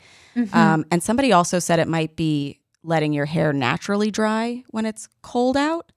Um, 0.53 0.85
and 0.91 1.03
somebody 1.03 1.33
also 1.33 1.59
said 1.59 1.79
it 1.79 1.89
might 1.89 2.17
be 2.17 2.61
letting 2.83 3.13
your 3.13 3.27
hair 3.27 3.53
naturally 3.53 4.11
dry 4.11 4.65
when 4.71 4.87
it's 4.87 5.09
cold 5.23 5.57
out, 5.57 5.93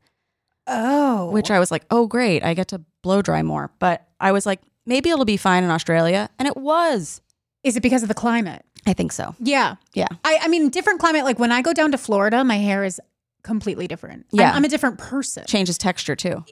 Oh. 0.68 1.30
which 1.32 1.52
I 1.52 1.60
was 1.60 1.72
like, 1.72 1.86
oh, 1.92 2.08
great. 2.08 2.44
I 2.44 2.54
get 2.54 2.70
to 2.70 2.82
blow 3.02 3.22
dry 3.22 3.44
more. 3.44 3.72
But 3.80 4.08
I 4.20 4.32
was 4.32 4.46
like, 4.46 4.62
maybe 4.86 5.10
it'll 5.10 5.26
be 5.26 5.38
fine 5.38 5.64
in 5.64 5.70
Australia. 5.70 6.30
And 6.40 6.48
it 6.48 6.56
was. 6.58 7.22
Is 7.64 7.76
it 7.78 7.82
because 7.84 8.02
of 8.02 8.08
the 8.10 8.14
climate? 8.14 8.66
I 8.86 8.94
think 8.94 9.12
so. 9.14 9.36
Yeah. 9.40 9.76
Yeah. 9.94 10.08
I, 10.26 10.40
I 10.42 10.48
mean, 10.50 10.70
different 10.70 11.00
climate. 11.00 11.24
Like 11.24 11.40
when 11.40 11.52
I 11.54 11.62
go 11.62 11.72
down 11.74 11.92
to 11.92 11.98
Florida, 11.98 12.44
my 12.44 12.58
hair 12.58 12.84
is 12.84 13.00
completely 13.44 13.88
different. 13.88 14.26
I'm- 14.34 14.40
Yeah. 14.40 14.52
I'm, 14.54 14.64
a 14.66 14.70
different 14.70 14.98
person. 14.98 15.46
Changes 15.48 15.78
texture 15.78 16.16
too. 16.16 16.44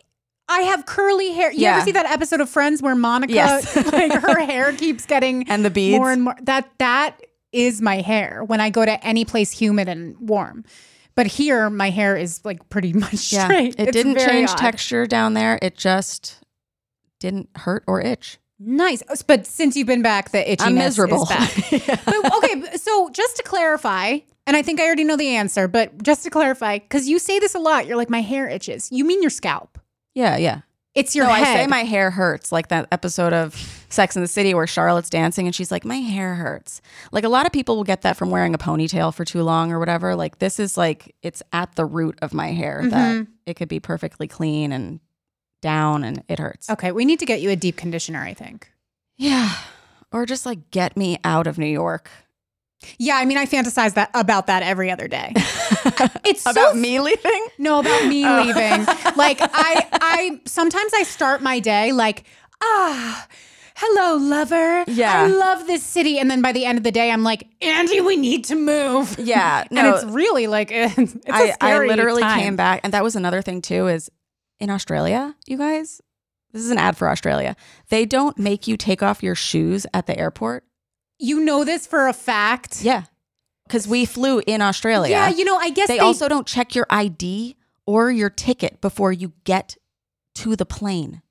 I 0.50 0.62
have 0.64 0.86
curly 0.86 1.32
hair. 1.32 1.52
You 1.52 1.60
Yeah. 1.62 1.76
ever 1.78 1.86
see 1.86 1.92
that 1.94 2.06
episode 2.08 2.42
of 2.42 2.50
Friends 2.50 2.82
where 2.82 2.96
Monica, 2.96 3.34
Yes. 3.34 3.76
like 3.94 4.12
her 4.12 4.40
hair 4.46 4.74
keeps 4.74 5.06
getting 5.06 5.48
And 5.50 5.64
the 5.64 5.70
beads. 5.70 5.98
more 5.98 6.12
and 6.12 6.24
more? 6.24 6.36
That 6.42 6.70
that 6.80 7.22
is 7.54 7.82
my 7.82 8.02
hair 8.02 8.44
when 8.44 8.60
I 8.60 8.70
go 8.70 8.84
to 8.86 9.04
any 9.06 9.24
place 9.26 9.52
humid 9.52 9.88
and 9.90 10.16
warm. 10.20 10.64
But 11.16 11.28
here, 11.28 11.70
my 11.70 11.90
hair 11.90 12.16
is 12.18 12.44
like 12.44 12.70
pretty 12.70 12.92
much 13.06 13.32
Yeah. 13.32 13.46
straight. 13.46 13.76
It 13.78 13.90
It's 13.90 13.92
didn't 13.92 14.18
change 14.20 14.50
odd. 14.50 14.58
texture 14.58 15.06
down 15.06 15.34
there. 15.34 15.58
It 15.62 15.78
just 15.78 16.40
didn't 17.20 17.50
hurt 17.56 17.84
or 17.88 18.02
itch. 18.02 18.38
Nice. 18.64 19.02
But 19.26 19.48
since 19.48 19.76
you've 19.76 19.88
been 19.88 20.02
back, 20.04 20.32
the 20.32 20.38
itchiness 20.40 20.62
I'm 20.62 20.76
miserable. 20.76 21.24
is 21.24 21.30
back. 21.30 22.06
but 22.06 22.16
okay, 22.58 22.78
so 22.78 23.10
just 23.10 23.38
to 23.38 23.44
clarify, 23.44 24.20
and 24.48 24.58
I 24.58 24.62
think 24.62 24.80
I 24.80 24.86
already 24.86 25.04
know 25.04 25.18
the 25.18 25.36
answer, 25.36 25.68
but 25.68 26.02
just 26.04 26.24
to 26.24 26.30
clarify, 26.30 26.80
because 26.80 27.08
you 27.08 27.20
say 27.20 27.40
this 27.40 27.56
a 27.56 27.60
lot, 27.60 27.88
you're 27.88 27.98
like, 27.98 28.10
my 28.10 28.22
hair 28.22 28.48
itches. 28.48 28.90
You 28.92 29.06
mean 29.06 29.22
your 29.22 29.30
scalp? 29.32 29.78
yeah, 30.14 30.38
yeah. 30.38 30.62
It's 30.94 31.16
your 31.16 31.26
no, 31.26 31.32
head. 31.32 31.48
I 31.48 31.62
say 31.64 31.68
my 31.68 31.84
hair 31.86 32.12
hurts, 32.12 32.52
like 32.52 32.68
that 32.68 32.86
episode 32.92 33.32
of 33.32 33.56
Sex 33.88 34.18
in 34.18 34.22
the 34.22 34.28
City 34.28 34.54
where 34.54 34.68
Charlotte's 34.68 35.10
dancing 35.10 35.46
and 35.48 35.56
she's 35.56 35.72
like, 35.72 35.86
My 35.86 35.96
hair 36.02 36.36
hurts. 36.36 36.82
Like 37.14 37.24
a 37.24 37.30
lot 37.30 37.46
of 37.46 37.54
people 37.54 37.78
will 37.78 37.86
get 37.86 38.02
that 38.02 38.18
from 38.18 38.30
wearing 38.30 38.54
a 38.54 38.58
ponytail 38.58 39.14
for 39.16 39.24
too 39.24 39.42
long 39.42 39.72
or 39.72 39.80
whatever. 39.80 40.18
Like 40.18 40.40
this 40.40 40.60
is 40.60 40.76
like 40.78 41.16
it's 41.22 41.42
at 41.54 41.76
the 41.78 41.86
root 41.86 42.20
of 42.22 42.34
my 42.34 42.48
hair 42.48 42.82
that 42.90 43.16
Mm-hmm. 43.16 43.32
it 43.46 43.54
could 43.54 43.70
be 43.70 43.80
perfectly 43.80 44.28
clean 44.28 44.74
and 44.74 45.00
down 45.62 46.04
and 46.04 46.24
it 46.28 46.40
hurts. 46.40 46.70
Okay, 46.70 46.92
we 46.92 47.06
need 47.06 47.20
to 47.20 47.26
get 47.26 47.40
you 47.40 47.52
a 47.52 47.56
deep 47.56 47.78
conditioner. 47.78 48.22
I 48.22 48.34
think. 48.34 48.70
Yeah. 49.16 49.56
Or 50.12 50.26
just 50.26 50.46
like 50.46 50.72
get 50.72 50.98
me 50.98 51.20
out 51.24 51.48
of 51.48 51.58
New 51.58 51.68
York. 51.68 52.10
Yeah, 52.98 53.16
I 53.18 53.26
mean, 53.26 53.38
I 53.38 53.46
fantasize 53.46 53.94
that 53.96 54.10
about 54.14 54.48
that 54.48 54.64
every 54.64 54.90
other 54.92 55.08
day. 55.08 55.34
It's 56.26 56.46
About 56.46 56.74
so 56.74 56.74
me 56.76 57.00
leaving? 57.00 57.48
No, 57.58 57.80
about 57.80 58.06
me 58.08 58.26
Oh. 58.28 58.44
leaving. 58.44 58.86
Like 59.16 59.40
I 59.42 59.88
I 59.92 60.42
sometimes 60.46 60.92
I 60.96 61.04
start 61.04 61.42
my 61.42 61.60
day 61.60 61.92
like, 61.92 62.24
ah, 62.62 63.28
hello, 63.76 64.18
lover. 64.18 64.84
Yeah. 64.88 65.24
I 65.24 65.28
love 65.28 65.68
this 65.68 65.84
city. 65.84 66.18
And 66.20 66.30
then 66.30 66.42
by 66.42 66.52
the 66.52 66.66
end 66.66 66.78
of 66.78 66.84
the 66.84 66.92
day, 66.92 67.12
I'm 67.12 67.24
like, 67.24 67.48
Andy, 67.62 68.02
we 68.02 68.16
need 68.18 68.46
to 68.46 68.56
move. 68.56 69.18
Yeah. 69.20 69.66
and 69.70 69.88
it's 69.88 70.04
really 70.06 70.48
like 70.48 70.70
it's 70.72 71.16
a 71.28 71.32
I, 71.32 71.56
I 71.62 71.88
literally 71.88 72.22
time. 72.22 72.40
came 72.40 72.56
back, 72.56 72.82
and 72.84 72.94
that 72.94 73.04
was 73.04 73.16
another 73.16 73.42
thing 73.42 73.62
too. 73.62 73.88
Is 73.88 74.10
in 74.60 74.70
Australia, 74.70 75.36
you 75.48 75.58
guys, 75.58 76.02
this 76.52 76.64
is 76.64 76.72
an 76.72 76.78
ad 76.78 76.96
for 76.98 77.10
Australia. 77.10 77.56
They 77.90 78.06
don't 78.06 78.38
make 78.38 78.68
you 78.68 78.78
take 78.78 79.02
off 79.04 79.24
your 79.24 79.36
shoes 79.36 79.86
at 79.94 80.06
the 80.08 80.18
airport. 80.18 80.64
You 81.22 81.40
know 81.46 81.64
this 81.64 81.86
for 81.88 82.08
a 82.08 82.14
fact. 82.14 82.82
Yeah, 82.82 83.04
because 83.68 83.88
we 83.88 84.06
flew 84.06 84.42
in 84.48 84.62
Australia. 84.62 85.12
Yeah, 85.12 85.30
you 85.30 85.46
know, 85.46 85.56
I 85.58 85.70
guess 85.70 85.88
they, 85.88 86.00
also 86.00 86.28
don't 86.28 86.48
check 86.48 86.74
your 86.76 86.88
ID 86.90 87.56
or 87.86 88.10
your 88.12 88.30
ticket 88.30 88.82
before 88.82 89.12
you 89.14 89.34
get 89.44 89.78
to 90.36 90.56
the 90.56 90.66
plane. 90.66 91.22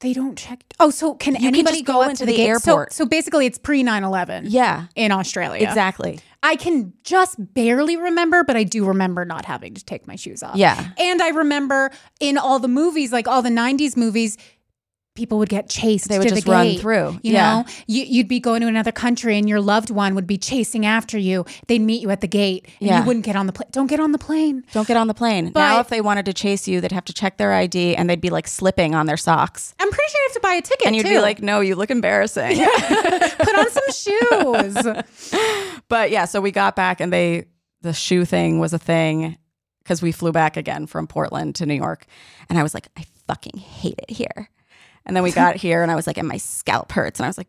they 0.00 0.12
don't 0.12 0.36
check. 0.36 0.64
Oh, 0.80 0.90
so 0.90 1.14
can 1.14 1.34
You 1.36 1.46
anybody 1.48 1.76
just 1.78 1.84
go, 1.86 1.92
go 1.94 2.02
up 2.02 2.10
into 2.10 2.20
to 2.20 2.26
the, 2.26 2.32
the 2.32 2.36
gate? 2.38 2.56
So- 2.58 2.72
airport. 2.72 2.92
So, 2.92 3.06
basically, 3.06 3.46
it's 3.46 3.58
pre 3.58 3.82
9 3.82 4.02
11 4.04 4.46
Yeah, 4.48 4.86
in 4.96 5.12
Australia. 5.12 5.66
exactly. 5.66 6.18
I 6.42 6.56
can 6.56 6.92
just 7.04 7.36
barely 7.54 7.96
remember, 7.96 8.42
but 8.44 8.56
I 8.56 8.64
do 8.64 8.84
remember 8.84 9.24
not 9.24 9.44
having 9.44 9.74
to 9.74 9.84
take 9.84 10.06
my 10.08 10.16
shoes 10.16 10.42
off. 10.42 10.56
Yeah. 10.56 10.90
And 10.98 11.22
I 11.22 11.28
remember 11.28 11.90
in 12.20 12.36
all 12.36 12.58
the 12.58 12.66
movies, 12.68 13.12
like 13.12 13.28
all 13.28 13.42
the 13.42 13.48
90s 13.50 13.96
movies, 13.96 14.36
people 15.14 15.38
would 15.38 15.48
get 15.48 15.68
chased. 15.68 16.08
They 16.08 16.18
would 16.18 16.28
just 16.28 16.46
the 16.46 16.50
run 16.50 16.76
through. 16.76 17.18
You 17.22 17.34
Yeah. 17.34 17.52
know, 17.62 17.64
you, 17.86 18.04
you'd 18.04 18.28
be 18.28 18.40
going 18.40 18.62
to 18.62 18.66
another 18.66 18.92
country 18.92 19.36
and 19.36 19.46
your 19.48 19.60
loved 19.60 19.90
one 19.90 20.14
would 20.14 20.26
be 20.26 20.38
chasing 20.38 20.86
after 20.86 21.18
you. 21.18 21.44
They'd 21.66 21.80
meet 21.82 22.00
you 22.00 22.10
at 22.10 22.22
the 22.22 22.26
gate 22.28 22.66
and 22.80 22.88
Yeah. 22.88 23.00
you 23.00 23.06
wouldn't 23.06 23.24
get 23.24 23.36
on 23.36 23.46
the 23.46 23.52
plane. 23.52 23.68
Don't 23.72 23.88
get 23.88 24.00
on 24.00 24.12
the 24.12 24.18
plane. 24.18 24.64
Don't 24.72 24.88
get 24.88 24.96
on 24.96 25.08
the 25.08 25.14
plane. 25.14 25.50
But- 25.50 25.60
now, 25.60 25.80
if 25.80 25.88
they 25.88 26.00
wanted 26.00 26.24
to 26.26 26.32
chase 26.32 26.66
you, 26.66 26.80
they'd 26.80 26.92
have 26.92 27.04
to 27.04 27.12
check 27.12 27.36
their 27.36 27.52
ID 27.52 27.94
and 27.94 28.08
they'd 28.08 28.20
be 28.22 28.30
like 28.30 28.48
slipping 28.48 28.94
on 28.94 29.06
their 29.06 29.18
socks. 29.18 29.74
I'm 29.78 29.90
pretty 29.90 30.10
sure 30.10 30.20
you 30.22 30.28
have 30.28 30.34
to 30.34 30.40
buy 30.40 30.54
a 30.54 30.62
ticket. 30.62 30.86
And 30.86 30.96
you'd 30.96 31.02
too. 31.04 31.10
be 31.10 31.18
like, 31.20 31.42
no, 31.42 31.60
you 31.60 31.74
look 31.74 31.90
embarrassing. 31.90 32.56
put 32.66 33.54
on 33.58 33.70
some 33.70 33.92
shoes. 33.92 35.38
But 35.88 36.10
yeah, 36.10 36.24
so 36.24 36.40
we 36.40 36.50
got 36.52 36.74
back 36.74 37.00
and 37.00 37.12
they 37.12 37.46
the 37.82 37.92
shoe 37.92 38.24
thing 38.24 38.60
was 38.60 38.72
a 38.72 38.78
thing 38.78 39.36
because 39.82 40.00
we 40.00 40.12
flew 40.12 40.32
back 40.32 40.56
again 40.56 40.86
from 40.86 41.06
Portland 41.06 41.56
to 41.56 41.66
New 41.66 41.74
York. 41.74 42.06
And 42.48 42.58
I 42.58 42.62
was 42.62 42.72
like, 42.74 42.88
I 42.96 43.04
fucking 43.26 43.58
hate 43.58 43.98
it 44.08 44.10
here. 44.10 44.48
And 45.04 45.16
then 45.16 45.22
we 45.22 45.32
got 45.32 45.56
here 45.56 45.82
and 45.82 45.90
I 45.90 45.94
was 45.94 46.06
like, 46.06 46.18
and 46.18 46.28
my 46.28 46.36
scalp 46.36 46.92
hurts. 46.92 47.18
And 47.18 47.24
I 47.24 47.28
was 47.28 47.38
like, 47.38 47.48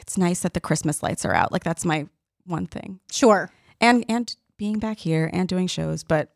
it's 0.00 0.16
nice 0.16 0.40
that 0.40 0.54
the 0.54 0.60
Christmas 0.60 1.02
lights 1.02 1.24
are 1.24 1.34
out. 1.34 1.52
Like 1.52 1.64
that's 1.64 1.84
my 1.84 2.06
one 2.46 2.66
thing. 2.66 3.00
Sure. 3.10 3.50
And 3.80 4.04
and 4.08 4.34
being 4.56 4.78
back 4.78 4.98
here 4.98 5.28
and 5.32 5.48
doing 5.48 5.66
shows. 5.66 6.04
But 6.04 6.32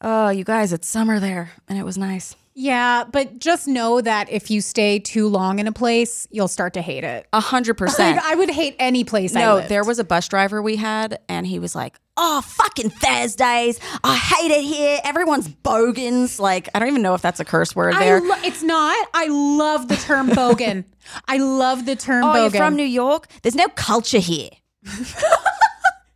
oh, 0.00 0.28
you 0.28 0.44
guys, 0.44 0.72
it's 0.72 0.86
summer 0.86 1.18
there 1.18 1.52
and 1.68 1.78
it 1.78 1.84
was 1.84 1.96
nice. 1.96 2.36
Yeah, 2.56 3.02
but 3.10 3.40
just 3.40 3.66
know 3.66 4.00
that 4.00 4.30
if 4.30 4.48
you 4.48 4.60
stay 4.60 5.00
too 5.00 5.26
long 5.26 5.58
in 5.58 5.66
a 5.66 5.72
place, 5.72 6.28
you'll 6.30 6.46
start 6.46 6.74
to 6.74 6.82
hate 6.82 7.02
it. 7.02 7.26
A 7.32 7.40
hundred 7.40 7.74
percent. 7.74 8.20
I 8.24 8.36
would 8.36 8.50
hate 8.50 8.76
any 8.78 9.02
place 9.02 9.34
I 9.34 9.40
No, 9.40 9.60
there 9.60 9.82
was 9.82 9.98
a 9.98 10.04
bus 10.04 10.28
driver 10.28 10.62
we 10.62 10.76
had, 10.76 11.18
and 11.28 11.46
he 11.46 11.58
was 11.58 11.74
like, 11.74 11.98
"Oh, 12.16 12.40
fucking 12.40 12.90
Thursdays! 12.90 13.78
I 14.02 14.16
hate 14.16 14.50
it 14.50 14.62
here. 14.62 15.00
Everyone's 15.04 15.48
bogans. 15.48 16.38
Like, 16.38 16.68
I 16.74 16.78
don't 16.78 16.88
even 16.88 17.02
know 17.02 17.14
if 17.14 17.22
that's 17.22 17.40
a 17.40 17.44
curse 17.44 17.74
word 17.74 17.94
there. 17.94 18.20
lo- 18.20 18.34
it's 18.44 18.62
not. 18.62 19.08
I 19.14 19.26
love 19.28 19.88
the 19.88 19.96
term 19.96 20.28
bogan. 20.28 20.84
I 21.28 21.38
love 21.38 21.86
the 21.86 21.96
term 21.96 22.24
oh, 22.24 22.28
bogan. 22.28 22.40
you're 22.40 22.50
from 22.50 22.76
New 22.76 22.84
York. 22.84 23.28
There's 23.42 23.54
no 23.54 23.68
culture 23.68 24.18
here. 24.18 24.50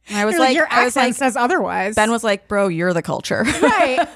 And 0.08 0.16
I 0.18 0.24
was 0.24 0.34
like, 0.38 0.48
like, 0.48 0.56
your 0.56 0.66
I 0.70 0.84
was 0.84 0.96
like, 0.96 1.14
says 1.14 1.36
otherwise. 1.36 1.94
Ben 1.94 2.10
was 2.10 2.24
like, 2.24 2.48
"Bro, 2.48 2.68
you're 2.68 2.92
the 2.94 3.02
culture." 3.02 3.42
right. 3.62 4.06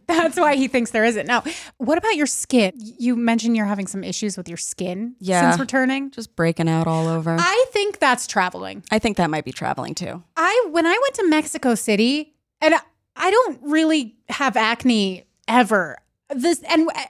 That's 0.06 0.36
why 0.38 0.56
he 0.56 0.68
thinks 0.68 0.90
there 0.90 1.04
isn't. 1.04 1.26
Now, 1.26 1.42
what 1.78 1.96
about 1.98 2.14
your 2.16 2.26
skin? 2.26 2.72
You 2.76 3.16
mentioned 3.16 3.56
you're 3.56 3.66
having 3.66 3.86
some 3.86 4.04
issues 4.04 4.36
with 4.36 4.48
your 4.48 4.58
skin 4.58 5.14
Yeah. 5.18 5.50
since 5.50 5.60
returning. 5.60 6.10
Just 6.10 6.36
breaking 6.36 6.68
out 6.68 6.86
all 6.86 7.08
over. 7.08 7.36
I, 7.38 7.64
think 7.72 7.98
that's 8.00 8.26
traveling. 8.26 8.82
I 8.90 8.98
think 8.98 9.16
that 9.16 9.30
might 9.30 9.44
be 9.44 9.52
traveling 9.52 9.94
too. 9.94 10.22
I 10.36 10.66
when 10.70 10.86
I 10.86 10.98
went 11.02 11.14
to 11.14 11.28
Mexico 11.28 11.74
City, 11.74 12.34
and 12.60 12.74
I- 12.74 12.80
I 13.16 13.30
don't 13.30 13.58
really 13.62 14.16
have 14.28 14.56
acne 14.56 15.24
ever. 15.48 15.98
This 16.34 16.62
and 16.68 16.88
uh, 16.88 17.04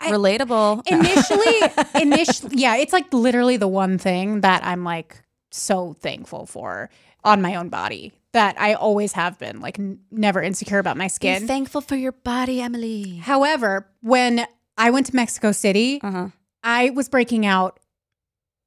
I- 0.00 0.10
Relatable. 0.10 0.86
initially 0.86 2.02
initially 2.02 2.56
yeah 2.56 2.76
it's 2.76 2.92
like 2.92 3.12
literally 3.12 3.56
the 3.58 3.68
one 3.68 3.98
thing 3.98 4.40
that 4.40 4.64
i'm 4.64 4.82
like 4.82 5.22
so 5.50 5.92
thankful 6.00 6.46
for 6.46 6.88
on 7.24 7.40
my 7.42 7.54
own 7.54 7.68
body 7.68 8.12
that 8.32 8.54
i 8.60 8.74
always 8.74 9.12
have 9.12 9.38
been 9.38 9.60
like 9.60 9.78
n- 9.78 9.98
never 10.10 10.42
insecure 10.42 10.78
about 10.78 10.96
my 10.96 11.06
skin. 11.08 11.42
Be 11.42 11.46
thankful 11.46 11.80
for 11.80 11.96
your 11.96 12.12
body, 12.12 12.60
Emily. 12.60 13.16
however 13.16 13.86
when 14.02 14.46
i 14.78 14.90
went 14.90 15.06
to 15.06 15.16
mexico 15.16 15.52
city 15.52 16.00
Uh 16.02 16.10
huh. 16.10 16.28
i 16.62 16.90
was 16.90 17.08
breaking 17.08 17.44
out 17.46 17.78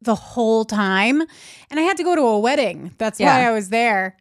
the 0.02 0.16
whole 0.16 0.66
time 0.66 1.22
and 1.70 1.80
i 1.80 1.84
had 1.84 1.98
to 1.98 2.04
go 2.04 2.14
to 2.16 2.22
a 2.22 2.40
wedding 2.40 2.92
that's 2.98 3.20
why 3.20 3.48
i 3.48 3.52
was 3.52 3.70
there 3.70 4.18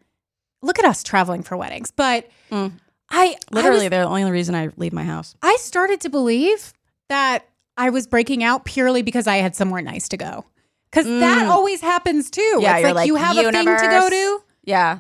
look 0.62 0.78
at 0.78 0.84
us 0.84 1.02
traveling 1.02 1.42
for 1.42 1.56
weddings 1.56 1.90
but 1.90 2.28
Mm. 2.50 2.72
i 3.10 3.36
Literally, 3.50 3.80
I, 3.80 3.82
was- 3.84 3.90
the 3.90 4.02
only 4.04 4.30
reason 4.30 4.54
I 4.54 4.68
leave 4.76 4.92
my 4.92 5.04
house. 5.04 5.34
I 5.42 5.56
started 5.58 6.00
to 6.02 6.10
believe 6.10 6.72
that 7.08 7.46
I 7.78 7.88
was 7.90 8.06
breaking 8.06 8.44
out 8.44 8.64
purely 8.66 9.00
because 9.02 9.26
I 9.26 9.36
had 9.38 9.56
somewhere 9.56 9.80
nice 9.82 10.06
to 10.10 10.16
go. 10.18 10.44
Because 10.92 11.06
that 11.06 11.46
Mm. 11.46 11.48
always 11.48 11.80
happens 11.80 12.30
too. 12.30 12.58
Yeah, 12.60 12.76
it's 12.76 12.84
like, 12.84 12.94
like, 12.94 13.06
you 13.06 13.14
have 13.16 13.34
a 13.36 13.50
thing 13.50 13.64
to 13.66 13.86
go 13.88 14.10
to. 14.10 14.42
Yeah. 14.64 14.98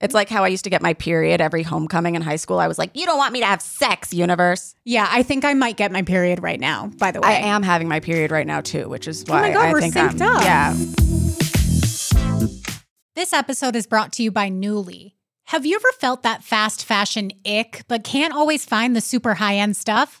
It's 0.00 0.14
like 0.14 0.28
how 0.30 0.42
I 0.42 0.48
used 0.48 0.64
to 0.64 0.70
get 0.70 0.80
my 0.82 0.94
period 0.94 1.40
every 1.40 1.62
homecoming 1.62 2.14
in 2.14 2.22
high 2.22 2.36
school. 2.36 2.58
I 2.58 2.66
was 2.66 2.78
like, 2.78 2.90
you 2.94 3.04
don't 3.06 3.18
want 3.18 3.32
me 3.32 3.40
to 3.40 3.46
have 3.46 3.60
sex, 3.62 4.12
universe. 4.12 4.74
Yeah, 4.84 5.06
I 5.10 5.22
think 5.22 5.44
I 5.44 5.54
might 5.54 5.76
get 5.76 5.92
my 5.92 6.02
period 6.02 6.42
right 6.42 6.58
now, 6.58 6.88
by 6.98 7.10
the 7.10 7.20
way. 7.20 7.28
I 7.28 7.32
am 7.34 7.62
having 7.62 7.88
my 7.88 8.00
period 8.00 8.30
right 8.30 8.46
now 8.46 8.60
too, 8.62 8.88
which 8.88 9.06
is 9.06 9.24
why 9.26 9.38
Oh 9.38 9.42
my 9.42 9.52
God, 9.52 9.64
I 9.66 9.72
we're 9.72 9.80
think 9.80 9.94
synced 9.94 10.20
I'm, 10.20 10.36
up. 10.36 10.42
Yeah. 10.42 10.74
This 13.14 13.32
episode 13.32 13.76
is 13.76 13.86
brought 13.86 14.12
to 14.14 14.22
you 14.22 14.30
by 14.30 14.50
Nuuly. 14.50 15.12
Have 15.48 15.64
you 15.64 15.76
ever 15.76 15.92
felt 16.00 16.22
that 16.22 16.42
fast 16.42 16.84
fashion 16.84 17.30
ick, 17.46 17.82
but 17.86 18.02
can't 18.02 18.34
always 18.34 18.64
find 18.64 18.96
the 18.96 19.00
super 19.00 19.34
high 19.34 19.56
end 19.56 19.76
stuff? 19.76 20.20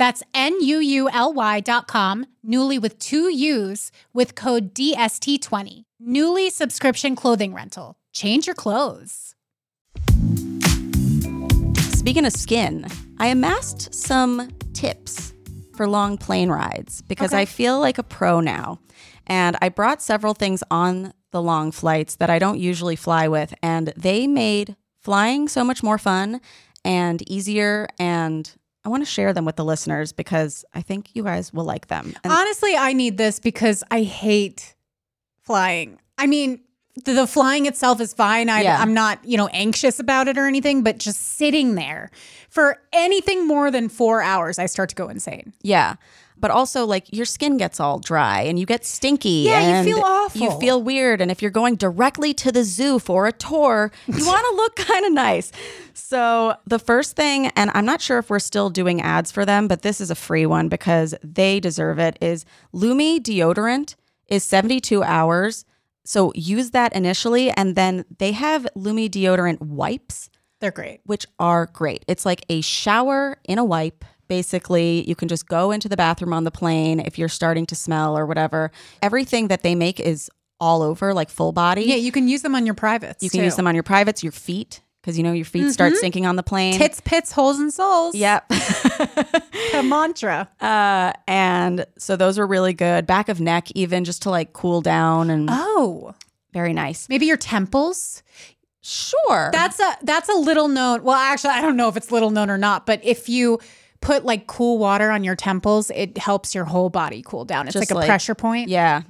That's 0.00 0.22
N-U-U-L-Y 0.32 1.60
dot 1.60 1.86
com, 1.86 2.24
Nuuly 2.42 2.80
with 2.80 2.98
two 2.98 3.30
U's 3.30 3.92
with 4.14 4.34
code 4.34 4.72
DST20. 4.72 5.82
Nuuly 6.02 6.50
subscription 6.50 7.14
clothing 7.14 7.52
rental. 7.52 7.96
Change 8.10 8.46
your 8.46 8.54
clothes. 8.54 9.34
Speaking 11.90 12.24
of 12.24 12.32
skin, 12.32 12.86
I 13.18 13.26
amassed 13.26 13.92
some 13.94 14.48
tips 14.72 15.34
for 15.76 15.86
long 15.86 16.16
plane 16.16 16.48
rides 16.48 17.02
because 17.02 17.34
Okay. 17.34 17.42
I 17.42 17.44
feel 17.44 17.78
like 17.78 17.98
a 17.98 18.02
pro 18.02 18.40
now. 18.40 18.80
And 19.26 19.58
I 19.60 19.68
brought 19.68 20.00
several 20.00 20.32
things 20.32 20.62
on 20.70 21.12
the 21.30 21.42
long 21.42 21.72
flights 21.72 22.16
that 22.16 22.30
I 22.30 22.38
don't 22.38 22.58
usually 22.58 22.96
fly 22.96 23.28
with, 23.28 23.52
and 23.62 23.92
they 23.98 24.26
made 24.26 24.76
flying 24.98 25.46
so 25.46 25.62
much 25.62 25.82
more 25.82 25.98
fun 25.98 26.40
and 26.86 27.20
easier. 27.30 27.86
And 27.98 28.50
I 28.84 28.88
want 28.88 29.02
to 29.02 29.10
share 29.10 29.32
them 29.32 29.44
with 29.44 29.56
the 29.56 29.64
listeners 29.64 30.12
because 30.12 30.64
I 30.74 30.80
think 30.80 31.10
you 31.14 31.22
guys 31.24 31.52
will 31.52 31.64
like 31.64 31.88
them. 31.88 32.14
And 32.24 32.32
Honestly, 32.32 32.76
I 32.76 32.92
need 32.92 33.18
this 33.18 33.38
because 33.38 33.84
I 33.90 34.02
hate 34.02 34.74
flying. 35.42 35.98
I 36.16 36.26
mean, 36.26 36.60
the, 37.04 37.12
the 37.12 37.26
flying 37.26 37.66
itself 37.66 38.00
is 38.00 38.14
fine. 38.14 38.48
I, 38.48 38.62
Yeah. 38.62 38.80
I'm 38.80 38.94
not, 38.94 39.24
you 39.24 39.36
know, 39.36 39.48
anxious 39.48 40.00
about 40.00 40.28
it 40.28 40.38
or 40.38 40.46
anything, 40.46 40.82
but 40.82 40.98
just 40.98 41.20
sitting 41.36 41.74
there 41.74 42.10
for 42.48 42.82
anything 42.92 43.46
more 43.46 43.70
than 43.70 43.88
four 43.88 44.22
hours, 44.22 44.58
I 44.58 44.66
start 44.66 44.88
to 44.90 44.94
go 44.94 45.08
insane. 45.08 45.52
Yeah. 45.62 45.96
But 46.40 46.50
also, 46.50 46.86
like, 46.86 47.12
your 47.12 47.26
skin 47.26 47.56
gets 47.58 47.78
all 47.78 47.98
dry 47.98 48.40
and 48.42 48.58
you 48.58 48.66
get 48.66 48.84
stinky. 48.84 49.44
Yeah, 49.46 49.82
you 49.82 49.94
feel 49.94 50.02
awful. 50.04 50.40
You 50.40 50.58
feel 50.58 50.82
weird. 50.82 51.20
And 51.20 51.30
if 51.30 51.42
you're 51.42 51.50
going 51.50 51.76
directly 51.76 52.32
to 52.34 52.50
the 52.50 52.64
zoo 52.64 52.98
for 52.98 53.26
a 53.26 53.32
tour, 53.32 53.92
you 54.06 54.26
want 54.26 54.46
to 54.48 54.56
look 54.56 54.76
kind 54.76 55.04
of 55.04 55.12
nice. 55.12 55.52
So, 55.92 56.54
the 56.66 56.78
first 56.78 57.14
thing, 57.14 57.48
and 57.56 57.70
I'm 57.74 57.84
not 57.84 58.00
sure 58.00 58.18
if 58.18 58.30
we're 58.30 58.38
still 58.38 58.70
doing 58.70 59.00
ads 59.02 59.30
for 59.30 59.44
them, 59.44 59.68
but 59.68 59.82
this 59.82 60.00
is 60.00 60.10
a 60.10 60.14
free 60.14 60.46
one 60.46 60.68
because 60.68 61.14
they 61.22 61.60
deserve 61.60 61.98
it, 61.98 62.16
is 62.20 62.44
Lume 62.72 63.20
deodorant 63.22 63.94
is 64.28 64.42
72 64.44 65.02
hours. 65.02 65.64
So, 66.04 66.32
use 66.34 66.70
that 66.70 66.94
initially. 66.94 67.50
And 67.50 67.76
then 67.76 68.04
they 68.18 68.32
have 68.32 68.66
Lume 68.74 69.08
deodorant 69.10 69.60
wipes 69.60 70.30
They're 70.60 70.70
great. 70.70 71.00
which 71.04 71.26
are 71.38 71.66
great. 71.66 72.04
It's 72.08 72.24
like 72.24 72.44
a 72.48 72.60
shower 72.62 73.36
in 73.44 73.58
a 73.58 73.64
wipe. 73.64 74.04
Basically, 74.30 75.02
you 75.08 75.16
can 75.16 75.26
just 75.26 75.48
go 75.48 75.72
into 75.72 75.88
the 75.88 75.96
bathroom 75.96 76.32
on 76.32 76.44
the 76.44 76.52
plane 76.52 77.00
if 77.00 77.18
you're 77.18 77.28
starting 77.28 77.66
to 77.66 77.74
smell 77.74 78.16
or 78.16 78.24
whatever. 78.26 78.70
Everything 79.02 79.48
that 79.48 79.64
they 79.64 79.74
make 79.74 79.98
is 79.98 80.30
all 80.60 80.82
over, 80.82 81.12
like 81.12 81.28
full 81.28 81.50
body. 81.50 81.82
Yeah, 81.82 81.96
you 81.96 82.12
can 82.12 82.28
use 82.28 82.42
them 82.42 82.54
on 82.54 82.64
your 82.64 82.76
privates. 82.76 83.24
you 83.24 83.28
can 83.28 83.40
too. 83.40 83.44
use 83.46 83.56
them 83.56 83.66
on 83.66 83.74
your 83.74 83.82
privates, 83.82 84.22
your 84.22 84.30
feet, 84.30 84.82
because 85.02 85.18
you 85.18 85.24
know 85.24 85.32
your 85.32 85.44
feet 85.44 85.72
start 85.72 85.96
sinking 85.96 86.26
on 86.26 86.36
the 86.36 86.44
plane. 86.44 86.74
tits, 86.74 87.00
pits, 87.04 87.32
holes, 87.32 87.58
and 87.58 87.74
souls. 87.74 88.14
Yep. 88.14 88.44
a 89.74 89.82
mantra. 89.82 90.48
uh, 90.60 91.12
and 91.26 91.84
so 91.98 92.14
those 92.14 92.38
were 92.38 92.46
really 92.46 92.72
good. 92.72 93.06
Back 93.08 93.28
of 93.28 93.40
neck, 93.40 93.68
even 93.72 94.04
just 94.04 94.22
to 94.22 94.30
like 94.30 94.52
cool 94.52 94.80
down 94.80 95.28
and 95.28 95.48
Oh, 95.50 96.14
very 96.52 96.72
nice. 96.72 97.08
maybe 97.08 97.26
your 97.26 97.36
temples. 97.36 98.22
Sure. 98.82 99.50
That's 99.52 99.80
a 99.80 99.96
that's 100.04 100.28
a 100.28 100.34
little 100.34 100.68
known. 100.68 101.02
Well, 101.02 101.16
actually, 101.16 101.50
I 101.50 101.60
don't 101.62 101.76
know 101.76 101.88
if 101.88 101.96
it's 101.96 102.12
little 102.12 102.30
known 102.30 102.48
or 102.48 102.58
not, 102.58 102.86
but 102.86 103.00
if 103.04 103.28
you 103.28 103.58
put 104.00 104.24
like 104.24 104.46
cool 104.46 104.78
water 104.78 105.10
on 105.10 105.24
your 105.24 105.36
temples, 105.36 105.90
it 105.94 106.16
helps 106.18 106.54
your 106.54 106.64
whole 106.64 106.90
body 106.90 107.22
cool 107.24 107.44
down. 107.44 107.66
It's 107.66 107.74
Just 107.74 107.90
like 107.90 108.04
a 108.04 108.06
pressure 108.06 108.34
point. 108.34 108.68
yeah. 108.68 109.02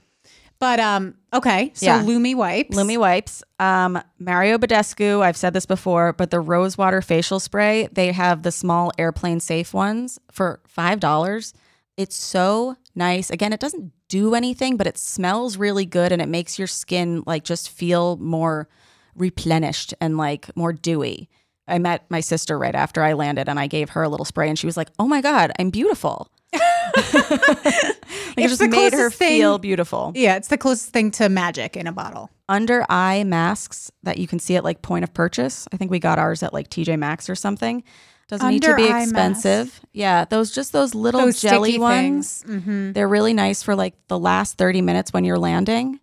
But 0.58 0.78
um, 0.78 1.14
okay. 1.32 1.72
So 1.74 1.86
Yeah. 1.86 2.02
Lume 2.02 2.36
wipes. 2.36 2.76
Lume 2.76 3.00
wipes. 3.00 3.42
Um, 3.58 3.98
Mario 4.18 4.58
Badescu, 4.58 5.22
I've 5.22 5.36
said 5.36 5.54
this 5.54 5.64
before, 5.64 6.12
but 6.12 6.30
the 6.30 6.38
Rosewater 6.40 7.00
facial 7.00 7.40
spray, 7.40 7.88
they 7.92 8.12
have 8.12 8.42
the 8.42 8.52
small 8.52 8.92
airplane 8.98 9.40
safe 9.40 9.72
ones 9.72 10.18
for 10.30 10.60
$5. 10.76 11.54
It's 11.96 12.14
so 12.16 12.76
nice. 12.94 13.30
Again, 13.30 13.54
it 13.54 13.60
doesn't 13.60 13.90
do 14.08 14.34
anything, 14.34 14.76
but 14.76 14.86
it 14.86 14.98
smells 14.98 15.56
really 15.56 15.86
good 15.86 16.12
and 16.12 16.20
it 16.20 16.28
makes 16.28 16.58
your 16.58 16.68
skin 16.68 17.22
like 17.26 17.42
just 17.44 17.70
feel 17.70 18.18
more 18.18 18.68
replenished 19.14 19.94
and 20.00 20.16
like 20.18 20.54
more 20.56 20.72
dewy. 20.74 21.28
I 21.68 21.78
met 21.78 22.04
my 22.10 22.20
sister 22.20 22.58
right 22.58 22.74
after 22.74 23.02
I 23.02 23.12
landed 23.12 23.48
and 23.48 23.58
I 23.60 23.66
gave 23.66 23.90
her 23.90 24.02
a 24.02 24.08
little 24.08 24.24
spray 24.26 24.48
and 24.48 24.58
she 24.58 24.66
was 24.66 24.76
like, 24.76 24.88
"Oh 24.98 25.06
my 25.06 25.20
god, 25.20 25.52
I'm 25.58 25.70
beautiful." 25.70 26.30
it 26.54 28.48
just 28.48 28.60
made 28.60 28.92
her 28.92 29.10
thing- 29.10 29.38
feel 29.40 29.58
beautiful 29.58 30.12
Yeah, 30.14 30.36
it's 30.36 30.48
the 30.48 30.58
closest 30.58 30.90
thing 30.90 31.10
to 31.12 31.28
magic 31.28 31.76
in 31.76 31.86
a 31.86 31.92
bottle. 31.92 32.30
under 32.48 32.84
eye 32.88 33.22
masks 33.24 33.90
that 34.02 34.18
you 34.18 34.26
can 34.26 34.38
see 34.40 34.56
at 34.56 34.64
like 34.64 34.82
point 34.82 35.04
of 35.04 35.14
purchase. 35.14 35.68
I 35.72 35.76
think 35.76 35.90
we 35.90 35.98
got 36.00 36.18
ours 36.18 36.42
at 36.42 36.52
like 36.52 36.68
TJ 36.68 36.98
Maxx 36.98 37.30
or 37.30 37.34
something. 37.36 37.84
Doesn't 38.28 38.48
need 38.48 38.62
to 38.62 38.74
be 38.76 38.84
Under 38.84 38.98
expensive. 38.98 39.80
Yeah, 39.92 40.24
those 40.24 40.50
just 40.52 40.72
those 40.72 40.94
little 40.94 41.20
Those 41.20 41.40
jelly 41.40 41.78
ones. 41.78 42.44
Mhm. 42.46 42.94
They're 42.94 43.08
really 43.08 43.34
nice 43.34 43.62
for 43.62 43.74
like 43.74 43.94
the 44.08 44.18
last 44.18 44.56
30 44.58 44.82
minutes 44.82 45.12
when 45.12 45.24
you're 45.24 45.38
landing. 45.38 45.98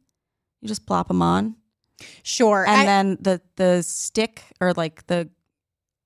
You 0.62 0.68
just 0.68 0.86
plop 0.86 1.08
them 1.08 1.22
on. 1.22 1.56
Sure. 2.24 2.66
And 2.68 2.82
I- 2.82 2.86
then 2.86 3.18
the 3.22 3.42
the 3.56 3.82
stick 3.84 4.44
or 4.62 4.74
like 4.74 5.06
the 5.08 5.30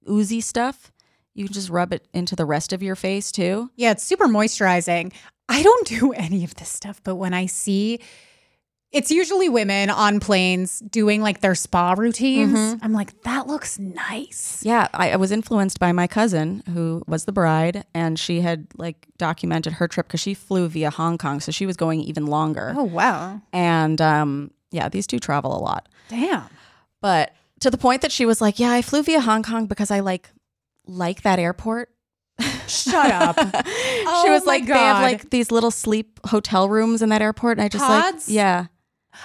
oozy 0.09 0.41
stuff, 0.41 0.91
you 1.33 1.45
can 1.45 1.53
just 1.53 1.69
rub 1.69 1.93
it 1.93 2.07
into 2.13 2.35
the 2.35 2.45
rest 2.45 2.73
of 2.73 2.83
your 2.83 2.95
face 2.95 3.31
too. 3.31 3.69
Yeah, 3.75 3.91
it's 3.91 4.03
super 4.03 4.27
moisturizing. 4.27 5.13
I 5.49 5.63
don't 5.63 5.87
do 5.87 6.11
any 6.15 6.43
of 6.43 6.55
this 6.55 6.69
stuff, 6.69 7.01
but 7.03 7.15
when 7.15 7.33
I 7.33 7.45
see 7.45 7.99
it's 8.91 9.09
usually 9.09 9.47
women 9.47 9.89
on 9.89 10.19
planes 10.19 10.79
doing 10.79 11.21
like 11.21 11.39
their 11.39 11.55
spa 11.55 11.93
routines, 11.97 12.51
Mm-hmm. 12.59 12.83
I'm 12.83 12.91
like, 12.91 13.21
that 13.23 13.47
looks 13.47 13.79
nice. 13.79 14.61
Yeah, 14.65 14.89
I, 14.93 15.11
I 15.11 15.15
was 15.15 15.31
influenced 15.31 15.79
by 15.79 15.93
my 15.93 16.07
cousin 16.07 16.61
who 16.73 17.01
was 17.07 17.23
the 17.23 17.31
bride, 17.31 17.85
and 17.93 18.19
she 18.19 18.41
had 18.41 18.67
like 18.75 19.07
documented 19.17 19.71
her 19.73 19.87
trip 19.87 20.07
because 20.07 20.19
she 20.19 20.33
flew 20.33 20.67
via 20.67 20.89
Hong 20.89 21.17
Kong, 21.17 21.39
so 21.39 21.53
she 21.53 21.65
was 21.65 21.77
going 21.77 22.01
even 22.01 22.25
longer. 22.25 22.73
Oh, 22.75 22.83
wow. 22.83 23.41
And 23.53 24.01
um, 24.01 24.51
yeah, 24.71 24.89
these 24.89 25.07
two 25.07 25.19
travel 25.19 25.57
a 25.57 25.61
lot, 25.61 25.87
Damn. 26.09 26.49
but 26.99 27.31
to 27.61 27.71
the 27.71 27.77
point 27.77 28.01
that 28.01 28.11
she 28.11 28.25
was 28.25 28.41
like, 28.41 28.59
"Yeah, 28.59 28.71
I 28.71 28.81
flew 28.81 29.01
via 29.03 29.21
Hong 29.21 29.43
Kong 29.43 29.65
because 29.65 29.89
I 29.91 30.01
like 30.01 30.29
like 30.85 31.21
that 31.23 31.39
airport." 31.39 31.89
Shut 32.67 33.11
up. 33.11 33.37
she 33.65 34.03
Oh 34.07 34.25
was 34.31 34.45
my 34.45 34.53
like, 34.53 34.65
"They 34.65 34.73
have 34.73 35.01
like 35.01 35.29
these 35.29 35.51
little 35.51 35.71
sleep 35.71 36.19
hotel 36.25 36.69
rooms 36.69 37.01
in 37.01 37.09
that 37.09 37.21
airport," 37.21 37.57
and 37.57 37.65
I 37.65 37.69
just 37.69 37.83
like, 37.87 38.15
yeah, 38.27 38.65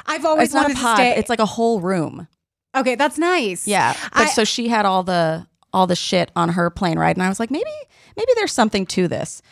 I've 0.06 0.24
always 0.24 0.46
it's 0.48 0.54
not 0.54 0.70
a 0.70 0.74
pod, 0.74 0.96
to 0.96 1.02
stay. 1.02 1.16
it's 1.16 1.28
like 1.30 1.38
a 1.38 1.46
whole 1.46 1.80
room. 1.80 2.28
okay, 2.76 2.94
that's 2.94 3.18
nice. 3.18 3.66
Yeah. 3.66 3.94
But 4.12 4.22
I- 4.22 4.30
so 4.30 4.44
she 4.44 4.68
had 4.68 4.84
all 4.86 5.02
the 5.02 5.46
all 5.72 5.86
the 5.86 5.96
shit 5.96 6.30
on 6.36 6.50
her 6.50 6.70
plane 6.70 6.98
ride 6.98 7.16
and 7.16 7.22
I 7.22 7.28
was 7.28 7.38
like, 7.40 7.50
maybe 7.50 7.70
maybe 8.16 8.32
there's 8.36 8.52
something 8.52 8.86
to 8.86 9.08
this. 9.08 9.42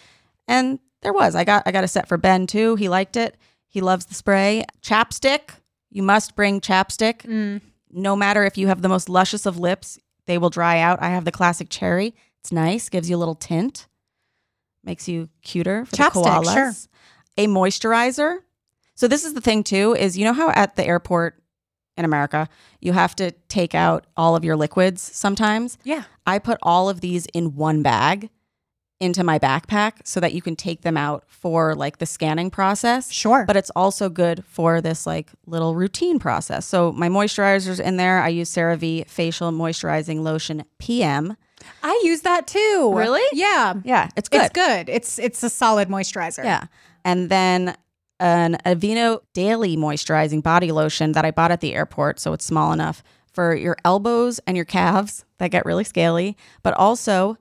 And 0.48 0.78
there 1.02 1.12
was. 1.12 1.34
I 1.34 1.44
got 1.44 1.62
I 1.66 1.72
got 1.72 1.84
a 1.84 1.88
set 1.88 2.08
for 2.08 2.16
Ben 2.18 2.46
too. 2.46 2.76
He 2.76 2.88
liked 2.88 3.16
it. 3.16 3.36
He 3.68 3.80
loves 3.80 4.06
the 4.06 4.14
spray. 4.14 4.64
Chapstick. 4.82 5.50
You 5.90 6.02
must 6.02 6.34
bring 6.36 6.60
chapstick. 6.60 7.22
Mm. 7.22 7.60
No 7.94 8.16
matter 8.16 8.44
if 8.44 8.58
you 8.58 8.66
have 8.66 8.82
the 8.82 8.88
most 8.88 9.08
luscious 9.08 9.46
of 9.46 9.58
lips, 9.58 9.98
they 10.26 10.36
will 10.36 10.50
dry 10.50 10.80
out. 10.80 11.00
I 11.00 11.10
have 11.10 11.24
the 11.24 11.32
classic 11.32 11.68
cherry. 11.70 12.14
It's 12.40 12.52
nice, 12.52 12.88
gives 12.88 13.08
you 13.08 13.16
a 13.16 13.18
little 13.18 13.34
tint. 13.34 13.86
Makes 14.82 15.08
you 15.08 15.28
cuter 15.42 15.86
for 15.86 15.96
Chapstick, 15.96 16.24
the 16.24 16.30
koalas. 16.30 16.54
sure. 16.54 16.72
A 17.38 17.46
moisturizer. 17.46 18.38
So 18.94 19.08
this 19.08 19.24
is 19.24 19.34
the 19.34 19.40
thing 19.40 19.64
too 19.64 19.94
is 19.98 20.18
you 20.18 20.24
know 20.24 20.32
how 20.32 20.50
at 20.50 20.76
the 20.76 20.84
airport 20.84 21.42
in 21.96 22.04
America, 22.04 22.48
you 22.80 22.92
have 22.92 23.14
to 23.16 23.30
take 23.48 23.74
out 23.74 24.06
all 24.16 24.36
of 24.36 24.44
your 24.44 24.56
liquids 24.56 25.00
sometimes. 25.00 25.78
Yeah. 25.84 26.04
I 26.26 26.38
put 26.38 26.58
all 26.62 26.88
of 26.88 27.00
these 27.00 27.26
in 27.26 27.54
one 27.54 27.82
bag 27.82 28.30
into 29.00 29.24
my 29.24 29.38
backpack 29.38 29.94
so 30.04 30.20
that 30.20 30.32
you 30.32 30.40
can 30.40 30.56
take 30.56 30.82
them 30.82 30.96
out 30.96 31.24
for 31.26 31.74
like 31.74 31.98
the 31.98 32.06
scanning 32.06 32.50
process. 32.50 33.10
Sure. 33.10 33.44
But 33.46 33.56
it's 33.56 33.70
also 33.70 34.08
good 34.08 34.44
for 34.46 34.80
this 34.80 35.06
like 35.06 35.30
little 35.46 35.74
routine 35.74 36.18
process. 36.18 36.66
So 36.66 36.92
my 36.92 37.08
moisturizer's 37.08 37.80
in 37.80 37.96
there. 37.96 38.20
I 38.20 38.28
use 38.28 38.50
CeraVe 38.50 39.08
facial 39.08 39.50
moisturizing 39.52 40.22
lotion 40.22 40.64
PM. 40.78 41.36
I 41.82 42.00
use 42.04 42.22
that 42.22 42.46
too. 42.46 42.92
Really? 42.94 43.22
Yeah. 43.32 43.74
Yeah, 43.84 44.08
it's 44.16 44.28
good. 44.28 44.42
It's 44.42 44.52
good. 44.52 44.88
It's 44.88 45.18
it's 45.18 45.42
a 45.42 45.50
solid 45.50 45.88
moisturizer. 45.88 46.44
Yeah. 46.44 46.66
And 47.04 47.30
then 47.30 47.76
an 48.20 48.58
Aveeno 48.64 49.20
daily 49.32 49.76
moisturizing 49.76 50.42
body 50.42 50.72
lotion 50.72 51.12
that 51.12 51.24
I 51.24 51.30
bought 51.30 51.50
at 51.50 51.60
the 51.60 51.74
airport. 51.74 52.20
So 52.20 52.32
it's 52.32 52.44
small 52.44 52.72
enough 52.72 53.02
for 53.32 53.54
your 53.54 53.76
elbows 53.84 54.40
and 54.46 54.56
your 54.56 54.64
calves 54.64 55.24
that 55.38 55.50
get 55.50 55.66
really 55.66 55.84
scaly, 55.84 56.36
but 56.62 56.72
also 56.74 57.36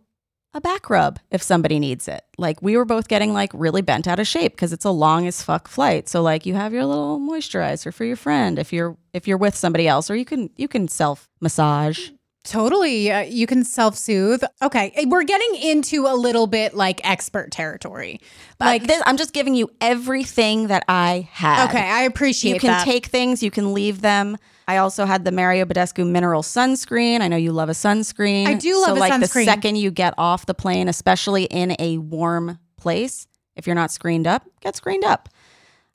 a 0.54 0.62
back 0.62 0.90
rub 0.90 1.20
if 1.32 1.42
somebody 1.42 1.80
needs 1.80 2.08
it. 2.08 2.24
Like 2.38 2.62
we 2.62 2.78
were 2.78 2.86
both 2.86 3.08
getting 3.08 3.34
like 3.34 3.52
really 3.54 3.82
bent 3.82 4.08
out 4.08 4.20
of 4.20 4.28
shape 4.28 4.54
because 4.54 4.72
it's 4.74 4.86
a 4.86 4.92
long 4.92 5.26
as 5.28 5.42
fuck 5.42 5.68
flight. 5.68 6.08
So 6.10 6.22
like 6.22 6.46
you 6.46 6.54
have 6.54 6.74
your 6.74 6.86
little 6.86 7.20
moisturizer 7.20 7.94
for 7.94 8.06
your 8.06 8.16
friend 8.16 8.60
if 8.60 8.72
you're 8.72 8.96
if 9.14 9.28
you're 9.28 9.38
with 9.38 9.56
somebody 9.56 9.88
else 9.88 10.10
or 10.12 10.16
you 10.16 10.26
can 10.26 10.50
you 10.56 10.68
can 10.68 10.88
self 10.88 11.30
massage. 11.42 12.10
Totally. 12.46 13.10
Uh, 13.10 13.22
you 13.22 13.48
can 13.48 13.64
self 13.64 13.96
soothe. 13.96 14.44
Okay. 14.62 14.92
eh, 14.96 15.06
We're 15.08 15.24
getting 15.24 15.56
into 15.62 16.08
a 16.08 16.14
little 16.14 16.46
bit 16.46 16.74
like 16.74 17.00
expert 17.10 17.52
territory. 17.52 18.20
Like 18.60 18.82
Like, 18.82 18.88
this, 18.88 19.02
I'm 19.06 19.16
just 19.16 19.32
giving 19.34 19.56
you 19.56 19.72
everything 19.80 20.68
that 20.68 20.84
I 20.90 21.30
have. 21.32 21.70
okay, 21.70 21.90
I 21.90 22.02
appreciate 22.02 22.56
you 22.56 22.60
can 22.60 22.72
that. 22.72 22.84
take 22.84 23.06
things, 23.06 23.42
you 23.42 23.50
can 23.50 23.74
leave 23.74 24.02
them. 24.02 24.38
I 24.68 24.78
also 24.78 25.06
had 25.06 25.26
the 25.26 25.32
Mario 25.32 25.66
Badescu 25.66 26.08
mineral 26.08 26.42
sunscreen. 26.42 27.22
I 27.22 27.28
know 27.28 27.38
you 27.38 27.52
love 27.52 27.70
a 27.70 27.74
sunscreen. 27.74 28.48
I 28.48 28.54
do 28.54 28.80
love 28.82 28.92
sunscreen. 28.92 28.94
so 28.94 28.96
a 28.96 29.10
like 29.10 29.20
the 29.22 29.28
second 29.28 29.76
you 29.78 29.92
get 29.92 30.14
off 30.18 30.46
the 30.46 30.54
plane, 30.54 30.88
especially 30.88 31.46
in 31.46 31.76
a 31.80 31.98
warm 31.98 32.60
place, 32.78 33.28
if 33.56 33.68
you're 33.68 33.76
not 33.76 33.92
screened 33.92 34.28
up, 34.28 34.46
get 34.62 34.76
screened 34.76 35.04
up. 35.04 35.30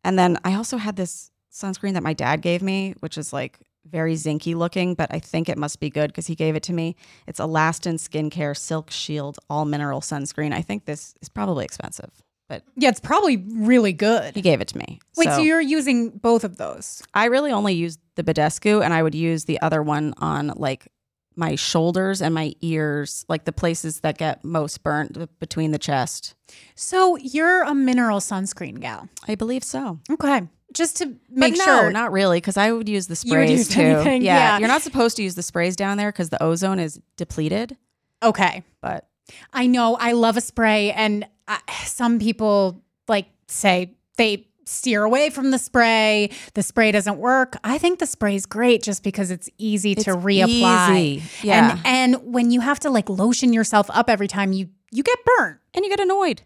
And 0.04 0.18
then 0.18 0.38
I 0.44 0.54
also 0.54 0.76
had 0.76 0.96
this 0.96 1.30
sunscreen 1.52 1.94
that 1.94 2.02
my 2.02 2.12
dad 2.12 2.40
gave 2.40 2.62
me, 2.62 2.94
which 3.00 3.18
is 3.18 3.32
like 3.32 3.58
very 3.84 4.14
zinky 4.14 4.54
looking, 4.54 4.94
but 4.94 5.12
I 5.12 5.18
think 5.18 5.48
it 5.48 5.58
must 5.58 5.80
be 5.80 5.90
good 5.90 6.08
because 6.08 6.26
he 6.26 6.34
gave 6.34 6.54
it 6.56 6.62
to 6.64 6.72
me. 6.72 6.94
It's 7.26 7.40
Alastin 7.40 7.94
Skincare 7.94 8.56
Silk 8.56 8.90
Shield 8.90 9.38
All 9.48 9.64
Mineral 9.64 10.00
Sunscreen. 10.00 10.52
I 10.52 10.62
think 10.62 10.84
this 10.84 11.14
is 11.22 11.28
probably 11.28 11.64
expensive, 11.64 12.10
but 12.48 12.62
yeah, 12.76 12.88
it's 12.88 13.00
probably 13.00 13.36
really 13.36 13.92
good. 13.92 14.34
he 14.34 14.40
gave 14.42 14.60
it 14.60 14.68
to 14.68 14.78
me. 14.78 15.00
Wait, 15.16 15.26
so, 15.26 15.38
you're 15.38 15.60
using 15.60 16.10
both 16.10 16.44
of 16.44 16.56
those? 16.56 17.02
I 17.14 17.26
really 17.26 17.52
only 17.52 17.74
used 17.74 18.00
the 18.14 18.24
Badescu 18.24 18.82
and 18.84 18.94
I 18.94 19.02
would 19.02 19.14
use 19.14 19.44
the 19.44 19.60
other 19.60 19.82
one 19.82 20.14
on 20.18 20.52
like 20.56 20.88
my 21.36 21.54
shoulders 21.54 22.20
and 22.20 22.34
my 22.34 22.54
ears, 22.62 23.24
like 23.28 23.44
the 23.44 23.52
places 23.52 24.00
that 24.00 24.18
get 24.18 24.44
most 24.44 24.82
burnt 24.82 25.38
between 25.38 25.70
the 25.70 25.78
chest. 25.78 26.34
So 26.74 27.16
you're 27.16 27.62
a 27.62 27.74
mineral 27.74 28.18
sunscreen 28.18 28.80
gal. 28.80 29.08
I 29.28 29.36
believe 29.36 29.62
so. 29.62 30.00
Okay. 30.10 30.42
Just 30.74 30.96
to 30.98 31.06
make 31.30 31.54
but 31.54 31.58
no, 31.58 31.64
sure. 31.64 31.90
not 31.92 32.12
really, 32.12 32.38
because 32.38 32.56
I 32.56 32.72
would 32.72 32.88
use 32.88 33.06
the 33.06 33.18
You 33.24 33.38
would 33.38 33.46
sprays 33.46 33.58
use 33.58 33.68
too. 33.68 33.80
anything, 33.80 34.22
yeah. 34.22 34.58
you're 34.58 34.68
not 34.68 34.82
supposed 34.82 35.16
to 35.16 35.22
use 35.22 35.34
the 35.34 35.42
sprays 35.42 35.76
down 35.76 35.96
there 35.96 36.10
because 36.12 36.28
the 36.28 36.42
ozone 36.42 36.78
is 36.78 37.00
depleted. 37.16 37.76
okay. 38.22 38.64
But 38.80 39.08
I 39.52 39.66
know 39.66 39.96
I 39.96 40.12
love 40.12 40.36
a 40.36 40.40
spray, 40.40 40.92
and 40.92 41.26
I, 41.48 41.60
some 41.84 42.18
people 42.18 42.82
like 43.08 43.26
say 43.48 43.96
they 44.16 44.46
steer 44.66 45.02
away 45.02 45.30
from 45.30 45.50
the 45.50 45.58
spray. 45.58 46.30
The 46.54 46.62
spray 46.62 46.92
doesn't 46.92 47.18
work. 47.18 47.56
I 47.64 47.78
think 47.78 47.98
the 47.98 48.06
spray 48.06 48.34
is 48.34 48.46
great 48.46 48.82
just 48.82 49.02
because 49.02 49.30
it's 49.30 49.48
easy 49.58 49.94
to 49.94 50.10
reapply. 50.10 50.98
easy. 51.00 51.22
Yeah. 51.42 51.80
And 51.84 51.86
and 52.22 52.32
when 52.32 52.50
you 52.50 52.60
have 52.60 52.78
to 52.80 52.90
like 52.90 53.08
lotion 53.08 53.52
yourself 53.52 53.88
up 53.90 54.10
every 54.10 54.28
time, 54.28 54.52
you 54.52 54.68
you 54.92 55.02
get 55.02 55.18
burnt. 55.24 55.58
and 55.74 55.84
you 55.84 55.90
get 55.90 56.00
annoyed. 56.00 56.42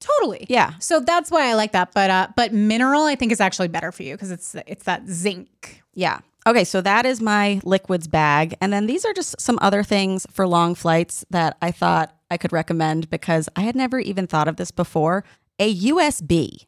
Totally. 0.00 0.46
Yeah. 0.48 0.74
So 0.80 1.00
that's 1.00 1.30
why 1.30 1.48
I 1.48 1.54
like 1.54 1.72
that. 1.72 1.92
But 1.94 2.10
uh, 2.10 2.28
but 2.36 2.52
mineral 2.52 3.04
I 3.04 3.14
think 3.16 3.32
is 3.32 3.40
actually 3.40 3.68
better 3.68 3.90
for 3.90 4.02
you 4.02 4.14
because 4.14 4.30
it's 4.30 4.54
it's 4.66 4.84
that 4.84 5.08
zinc. 5.08 5.82
Yeah. 5.94 6.20
Okay, 6.46 6.64
so 6.64 6.80
that 6.82 7.06
is 7.06 7.20
my 7.22 7.60
liquids 7.64 8.06
bag. 8.06 8.54
And 8.60 8.72
then 8.72 8.86
these 8.86 9.04
are 9.04 9.14
just 9.14 9.40
some 9.40 9.58
other 9.62 9.82
things 9.82 10.26
for 10.30 10.46
long 10.46 10.74
flights 10.74 11.24
that 11.30 11.56
I 11.62 11.70
thought 11.70 12.14
I 12.30 12.36
could 12.36 12.52
recommend 12.52 13.08
because 13.08 13.48
I 13.56 13.62
had 13.62 13.74
never 13.74 13.98
even 13.98 14.26
thought 14.26 14.48
of 14.48 14.56
this 14.56 14.70
before. 14.70 15.24
A 15.58 15.74
USB. 15.74 16.66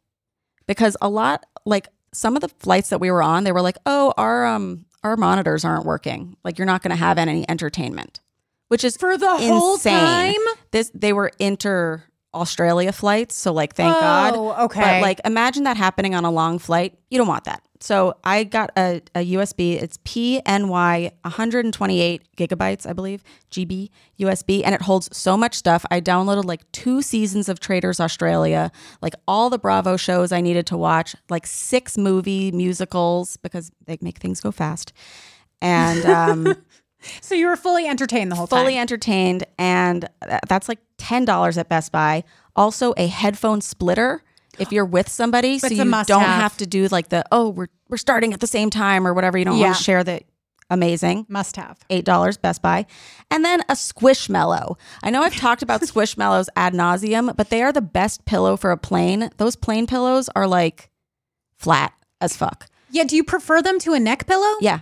Because 0.66 0.96
a 1.02 1.08
lot 1.08 1.44
like 1.66 1.88
some 2.12 2.36
of 2.36 2.40
the 2.40 2.48
flights 2.48 2.88
that 2.88 3.00
we 3.00 3.10
were 3.10 3.22
on, 3.22 3.44
they 3.44 3.52
were 3.52 3.60
like, 3.60 3.76
"Oh, 3.84 4.14
our 4.16 4.46
um 4.46 4.86
our 5.04 5.16
monitors 5.16 5.64
aren't 5.64 5.84
working. 5.84 6.36
Like 6.42 6.58
you're 6.58 6.66
not 6.66 6.82
going 6.82 6.90
to 6.90 6.96
have 6.96 7.18
any 7.18 7.48
entertainment." 7.48 8.20
Which 8.68 8.82
is 8.82 8.96
For 8.96 9.16
the 9.16 9.36
whole 9.36 9.76
time? 9.78 10.34
This 10.72 10.90
they 10.94 11.12
were 11.12 11.30
inter 11.38 12.02
Australia 12.34 12.92
flights, 12.92 13.36
so 13.36 13.52
like 13.52 13.74
thank 13.74 13.94
God. 13.94 14.34
Oh, 14.36 14.64
okay. 14.64 14.80
But 14.80 15.02
like 15.02 15.20
imagine 15.24 15.64
that 15.64 15.76
happening 15.76 16.14
on 16.14 16.24
a 16.24 16.30
long 16.30 16.58
flight. 16.58 16.98
You 17.10 17.18
don't 17.18 17.28
want 17.28 17.44
that. 17.44 17.62
So 17.80 18.16
I 18.24 18.44
got 18.44 18.70
a, 18.76 19.02
a 19.14 19.32
USB. 19.32 19.80
It's 19.80 19.98
PNY 19.98 21.10
128 21.22 22.22
gigabytes, 22.36 22.86
I 22.86 22.92
believe, 22.92 23.22
GB 23.50 23.90
USB, 24.18 24.62
and 24.64 24.74
it 24.74 24.82
holds 24.82 25.14
so 25.16 25.36
much 25.36 25.54
stuff. 25.54 25.84
I 25.90 26.00
downloaded 26.00 26.44
like 26.44 26.70
two 26.72 27.02
seasons 27.02 27.48
of 27.48 27.60
Traitors 27.60 28.00
Australia, 28.00 28.70
like 29.02 29.14
all 29.28 29.50
the 29.50 29.58
Bravo 29.58 29.96
shows 29.96 30.32
I 30.32 30.40
needed 30.40 30.66
to 30.68 30.76
watch, 30.76 31.14
like 31.28 31.46
six 31.46 31.98
movie 31.98 32.50
musicals 32.52 33.36
because 33.38 33.70
they 33.86 33.98
make 34.00 34.18
things 34.18 34.40
go 34.40 34.50
fast. 34.50 34.92
And 35.60 36.04
um, 36.06 36.56
So 37.20 37.34
you 37.34 37.46
were 37.46 37.56
fully 37.56 37.86
entertained 37.86 38.30
the 38.30 38.36
whole 38.36 38.46
time. 38.46 38.60
fully 38.60 38.78
entertained 38.78 39.44
and 39.58 40.08
that's 40.48 40.68
like 40.68 40.78
$10 40.98 41.56
at 41.56 41.68
Best 41.68 41.92
Buy. 41.92 42.24
Also 42.54 42.94
a 42.96 43.06
headphone 43.06 43.60
splitter 43.60 44.22
if 44.58 44.72
you're 44.72 44.84
with 44.84 45.08
somebody 45.08 45.58
so 45.58 45.68
you 45.68 45.76
don't 45.78 45.88
must-have. 45.90 46.20
have 46.20 46.56
to 46.58 46.66
do 46.66 46.86
like 46.88 47.08
the 47.08 47.24
oh 47.32 47.50
we're 47.50 47.68
we're 47.88 47.96
starting 47.96 48.32
at 48.32 48.40
the 48.40 48.46
same 48.46 48.70
time 48.70 49.06
or 49.06 49.14
whatever 49.14 49.36
you 49.38 49.44
don't 49.44 49.56
Yeah. 49.58 49.66
want 49.66 49.76
to 49.78 49.82
share 49.82 50.02
the 50.04 50.22
amazing. 50.68 51.24
Must 51.28 51.54
have. 51.56 51.78
$8 51.90 52.40
Best 52.42 52.60
Buy. 52.60 52.86
And 53.30 53.44
then 53.44 53.60
a 53.68 53.74
Squishmallow. 53.74 54.76
I 55.02 55.10
know 55.10 55.22
I've 55.22 55.36
talked 55.36 55.62
about 55.62 55.80
Squishmallows 55.82 56.48
ad 56.56 56.74
nauseum, 56.74 57.36
but 57.36 57.50
they 57.50 57.62
are 57.62 57.72
the 57.72 57.80
best 57.80 58.24
pillow 58.24 58.56
for 58.56 58.72
a 58.72 58.76
plane. 58.76 59.30
Those 59.36 59.54
plane 59.54 59.86
pillows 59.86 60.28
are 60.34 60.48
like 60.48 60.90
flat 61.56 61.92
as 62.20 62.36
fuck. 62.36 62.66
Yeah. 62.90 63.04
Do 63.04 63.14
you 63.14 63.22
prefer 63.22 63.62
them 63.62 63.78
to 63.80 63.92
a 63.92 64.00
neck 64.00 64.26
pillow? 64.26 64.54
Yeah. 64.60 64.80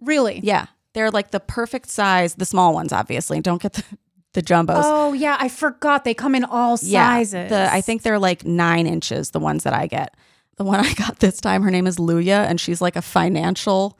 Really? 0.00 0.40
Yeah. 0.44 0.66
They're 0.94 1.10
like 1.10 1.30
the 1.32 1.40
perfect 1.40 1.88
size, 1.90 2.34
the 2.36 2.44
small 2.44 2.72
ones, 2.74 2.92
obviously. 2.92 3.40
Don't 3.40 3.60
get 3.62 3.72
the, 3.74 3.84
the 4.32 4.42
jumbos. 4.42 4.82
Oh 4.84 5.12
yeah, 5.12 5.36
I 5.40 5.48
forgot 5.48 6.04
they 6.04 6.14
come 6.14 6.34
in 6.34 6.44
all 6.44 6.76
sizes. 6.76 7.50
The 7.50 7.68
I 7.72 7.80
think 7.80 8.02
they're 8.02 8.18
like 8.18 8.44
nine 8.44 8.86
inches, 8.86 9.30
the 9.30 9.40
ones 9.40 9.64
that 9.64 9.72
I 9.74 9.86
get. 9.86 10.14
The 10.56 10.64
one 10.64 10.80
I 10.86 10.92
got 10.94 11.18
this 11.20 11.40
time, 11.40 11.62
her 11.62 11.70
name 11.70 11.86
is 11.86 11.96
Luya, 11.96 12.46
and 12.48 12.60
she's 12.60 12.80
like 12.80 12.96
a 12.96 13.02
financial 13.02 13.98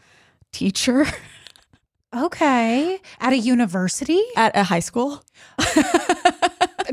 teacher 0.52 1.06
Okay. 2.16 2.98
At 3.20 3.32
a 3.32 3.38
university? 3.38 4.20
at 4.36 4.56
a 4.56 4.64
high 4.64 4.80
school. 4.80 5.22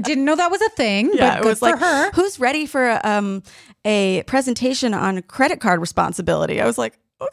Didn't 0.02 0.26
know 0.26 0.36
that 0.36 0.52
was 0.52 0.62
a 0.62 0.70
thing, 0.70 1.10
Yeah, 1.14 1.38
but 1.38 1.44
good 1.44 1.58
for 1.58 1.76
her. 1.76 2.12
who's 2.12 2.40
ready 2.40 2.68
for 2.68 3.00
um, 3.04 3.42
a 3.84 4.22
presentation 4.28 4.94
on 4.94 5.24
credit 5.24 5.60
card 5.60 5.80
responsibility? 5.82 6.62
I 6.62 6.68
was 6.68 6.78
like, 6.78 7.00
okay, 7.20 7.30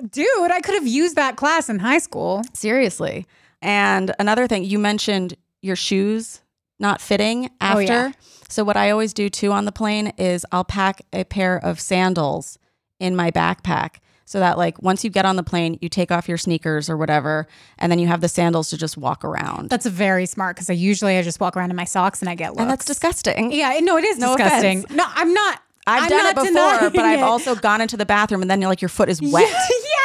Luya. 0.00 0.10
Dude, 0.10 0.50
I 0.50 0.60
could 0.62 0.74
have 0.76 0.86
used 0.86 1.16
that 1.16 1.36
class 1.36 1.68
in 1.68 1.78
high 1.80 1.98
school. 1.98 2.42
Seriously. 2.54 3.26
And 3.62 4.14
another 4.18 4.46
thing, 4.46 4.64
you 4.64 4.78
mentioned 4.78 5.34
your 5.62 5.76
shoes 5.76 6.40
not 6.78 7.00
fitting 7.00 7.50
after. 7.60 7.80
Oh, 7.80 7.84
yeah. 8.06 8.12
So 8.48 8.64
what 8.64 8.76
I 8.76 8.90
always 8.90 9.12
do 9.12 9.28
too 9.28 9.52
on 9.52 9.64
the 9.64 9.72
plane 9.72 10.12
is 10.16 10.46
I'll 10.52 10.64
pack 10.64 11.02
a 11.12 11.24
pair 11.24 11.58
of 11.58 11.80
sandals 11.80 12.58
in 13.00 13.14
my 13.16 13.30
backpack 13.30 13.96
so 14.24 14.38
that 14.40 14.58
like 14.58 14.80
once 14.82 15.04
you 15.04 15.10
get 15.10 15.24
on 15.26 15.36
the 15.36 15.42
plane, 15.42 15.78
you 15.80 15.88
take 15.88 16.12
off 16.12 16.28
your 16.28 16.38
sneakers 16.38 16.88
or 16.88 16.96
whatever, 16.96 17.46
and 17.78 17.90
then 17.90 17.98
you 17.98 18.06
have 18.06 18.20
the 18.20 18.28
sandals 18.28 18.70
to 18.70 18.76
just 18.78 18.96
walk 18.96 19.24
around. 19.24 19.70
That's 19.70 19.86
very 19.86 20.26
smart 20.26 20.54
because 20.56 20.70
I 20.70 20.74
usually 20.74 21.16
I 21.18 21.22
just 21.22 21.40
walk 21.40 21.56
around 21.56 21.70
in 21.70 21.76
my 21.76 21.84
socks 21.84 22.20
and 22.20 22.28
I 22.28 22.34
get 22.34 22.50
looks. 22.50 22.60
and 22.62 22.70
that's 22.70 22.84
disgusting. 22.84 23.50
Yeah, 23.52 23.76
no, 23.80 23.96
it 23.96 24.04
is 24.04 24.18
No 24.18 24.36
disgusting. 24.36 24.78
offense. 24.84 24.96
No, 24.96 25.04
I'm 25.08 25.32
not. 25.34 25.62
I've 25.86 26.02
I'm 26.04 26.08
done 26.10 26.26
it 26.26 26.34
before, 26.34 26.90
but 26.90 26.98
I've 27.00 27.20
it. 27.20 27.22
also 27.22 27.54
gone 27.54 27.80
into 27.80 27.96
the 27.96 28.04
bathroom 28.04 28.42
and 28.42 28.50
then 28.50 28.60
you're 28.60 28.68
like 28.68 28.82
your 28.82 28.90
foot 28.90 29.08
is 29.08 29.20
wet. 29.22 29.50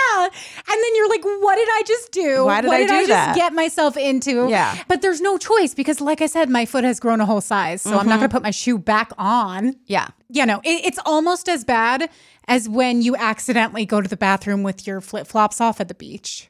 Yeah, 0.04 0.26
and 0.26 0.84
then 0.84 0.96
you're 0.96 1.10
like, 1.10 1.24
"What 1.24 1.56
did 1.56 1.68
I 1.70 1.84
just 1.86 2.12
do? 2.12 2.46
Why 2.46 2.62
did 2.62 2.68
what 2.68 2.76
I 2.76 2.80
did 2.80 2.88
do 2.88 2.94
I 2.94 3.00
just 3.00 3.10
that?" 3.10 3.36
get 3.36 3.54
myself 3.54 3.98
into?" 3.98 4.48
Yeah. 4.50 4.82
but 4.88 5.02
there's 5.02 5.22
no 5.22 5.38
choice 5.38 5.74
because, 5.74 6.02
like 6.02 6.22
I 6.22 6.28
said, 6.28 6.50
my 6.50 6.66
foot 6.66 6.84
has 6.84 7.00
grown 7.00 7.22
a 7.22 7.26
whole 7.26 7.42
size, 7.42 7.82
so 7.82 7.92
I'm 7.92 8.08
not 8.08 8.20
going 8.20 8.20
to 8.20 8.26
mm-hmm. 8.26 8.32
put 8.38 8.44
my 8.44 8.52
shoe 8.52 8.78
back 8.78 9.12
on. 9.18 9.76
Yeah. 9.86 10.08
You 10.30 10.46
know, 10.46 10.62
it, 10.64 10.86
it's 10.86 11.00
almost 11.06 11.48
as 11.48 11.64
bad 11.64 12.10
as 12.48 12.68
when 12.68 13.02
you 13.02 13.16
accidentally 13.16 13.86
go 13.86 14.02
to 14.02 14.10
the 14.10 14.18
bathroom 14.18 14.64
with 14.64 14.88
your 14.88 15.02
flip 15.02 15.28
flops 15.28 15.62
off 15.62 15.80
at 15.80 15.88
the 15.88 15.94
beach. 15.94 16.50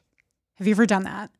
Have 0.56 0.66
you 0.66 0.72
ever 0.72 0.86
done 0.86 1.04
that? 1.04 1.30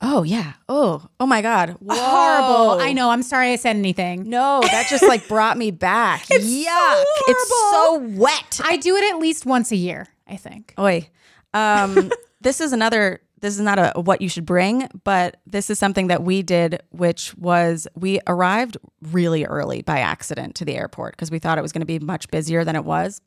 Oh 0.00 0.22
yeah. 0.22 0.54
Oh. 0.68 1.06
Oh 1.20 1.26
my 1.26 1.42
God. 1.42 1.76
Whoa. 1.80 1.94
Horrible. 1.94 2.80
I 2.80 2.92
know. 2.92 3.10
I'm 3.10 3.22
sorry 3.22 3.52
I 3.52 3.56
said 3.56 3.76
anything. 3.76 4.28
No, 4.28 4.60
that 4.62 4.86
just 4.88 5.04
like 5.04 5.28
brought 5.28 5.56
me 5.56 5.70
back. 5.70 6.24
It's 6.30 6.44
Yuck. 6.44 7.04
so 7.04 7.24
it's 7.28 7.48
so 7.48 8.20
wet. 8.20 8.60
I 8.64 8.76
do 8.76 8.96
it 8.96 9.14
at 9.14 9.18
least 9.18 9.46
once 9.46 9.72
a 9.72 9.76
year, 9.76 10.08
I 10.26 10.36
think. 10.36 10.74
Oi. 10.78 11.08
Um, 11.54 12.10
this 12.40 12.60
is 12.60 12.72
another 12.72 13.20
this 13.40 13.54
is 13.54 13.60
not 13.60 13.78
a 13.78 13.92
what 14.00 14.20
you 14.22 14.28
should 14.28 14.46
bring, 14.46 14.88
but 15.04 15.36
this 15.46 15.68
is 15.70 15.78
something 15.78 16.06
that 16.08 16.22
we 16.22 16.42
did, 16.42 16.82
which 16.90 17.34
was 17.36 17.86
we 17.94 18.18
arrived 18.26 18.76
really 19.02 19.44
early 19.44 19.82
by 19.82 19.98
accident 20.00 20.54
to 20.56 20.64
the 20.64 20.74
airport 20.76 21.12
because 21.14 21.30
we 21.30 21.38
thought 21.38 21.58
it 21.58 21.62
was 21.62 21.72
going 21.72 21.80
to 21.80 21.86
be 21.86 21.98
much 21.98 22.28
busier 22.30 22.64
than 22.64 22.74
it 22.76 22.84
was. 22.84 23.20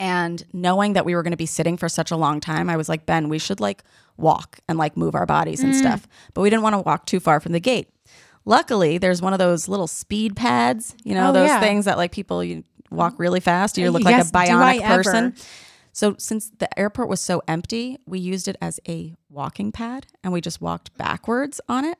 And 0.00 0.44
knowing 0.52 0.94
that 0.94 1.04
we 1.04 1.14
were 1.14 1.22
going 1.22 1.32
to 1.32 1.36
be 1.36 1.46
sitting 1.46 1.76
for 1.76 1.88
such 1.88 2.10
a 2.10 2.16
long 2.16 2.40
time, 2.40 2.68
I 2.70 2.76
was 2.76 2.88
like, 2.88 3.06
Ben, 3.06 3.28
we 3.28 3.38
should 3.38 3.60
like 3.60 3.82
walk 4.16 4.58
and 4.68 4.78
like 4.78 4.96
move 4.96 5.14
our 5.14 5.26
bodies 5.26 5.60
Mm. 5.60 5.64
and 5.66 5.76
stuff. 5.76 6.08
But 6.34 6.40
we 6.42 6.50
didn't 6.50 6.62
want 6.62 6.74
to 6.74 6.80
walk 6.80 7.06
too 7.06 7.20
far 7.20 7.38
from 7.40 7.52
the 7.52 7.60
gate. 7.60 7.88
Luckily, 8.44 8.98
there's 8.98 9.22
one 9.22 9.32
of 9.32 9.38
those 9.38 9.68
little 9.68 9.86
speed 9.86 10.34
pads, 10.34 10.96
you 11.04 11.14
know, 11.14 11.30
Oh, 11.30 11.32
those 11.32 11.48
yeah. 11.48 11.60
things 11.60 11.84
that 11.84 11.96
like 11.96 12.10
people 12.10 12.42
you 12.42 12.64
walk 12.90 13.14
really 13.18 13.38
fast, 13.40 13.78
you 13.78 13.90
look 13.90 14.02
Yes, 14.02 14.32
like 14.34 14.48
a 14.48 14.52
bionic 14.52 14.80
ever. 14.82 15.32
So 15.92 16.16
since 16.18 16.50
the 16.58 16.76
airport 16.78 17.08
was 17.08 17.20
so 17.20 17.42
empty, 17.46 17.98
we 18.06 18.18
used 18.18 18.48
it 18.48 18.56
as 18.60 18.80
a 18.88 19.14
walking 19.28 19.72
pad 19.72 20.06
and 20.24 20.32
we 20.32 20.40
just 20.40 20.60
walked 20.60 20.96
backwards 20.96 21.60
on 21.68 21.84
it. 21.84 21.98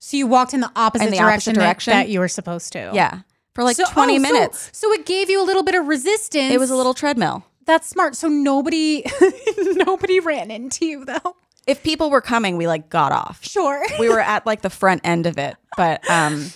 So 0.00 0.16
you 0.16 0.26
walked 0.26 0.54
in 0.54 0.60
the 0.60 0.70
opposite 0.76 1.04
In 1.06 1.10
the 1.12 1.16
direction, 1.18 1.52
opposite 1.52 1.54
that- 1.54 1.60
direction? 1.64 1.92
That, 1.92 2.08
you 2.08 2.20
were 2.20 2.28
supposed 2.28 2.72
to. 2.72 2.90
Yeah. 2.92 3.20
For 3.54 3.64
like 3.64 3.76
So- 3.76 3.84
20 3.90 4.14
oh, 4.14 4.16
so- 4.16 4.22
minutes. 4.22 4.70
So, 4.72 4.92
it 4.92 5.06
gave 5.06 5.30
you 5.30 5.42
a 5.42 5.46
little 5.46 5.62
bit 5.62 5.74
of 5.74 5.86
resistance. 5.86 6.52
it 6.52 6.58
was 6.60 6.70
a 6.70 6.76
little 6.76 6.94
treadmill. 6.94 7.44
That's 7.64 7.88
smart. 7.88 8.14
So 8.14 8.28
nobody, 8.28 9.04
nobody 9.58 10.20
ran 10.20 10.50
into 10.50 10.86
you 10.86 11.04
though. 11.04 11.36
If 11.66 11.82
people 11.82 12.10
were 12.10 12.20
coming, 12.20 12.56
we 12.56 12.66
like 12.68 12.90
got 12.90 13.10
off. 13.12 13.44
Sure. 13.44 13.84
We 13.98 14.08
were 14.08 14.20
at 14.20 14.46
like 14.46 14.62
the 14.62 14.70
front 14.70 15.00
end 15.04 15.26
of 15.26 15.36
it, 15.38 15.56
but 15.76 16.08
um 16.08 16.50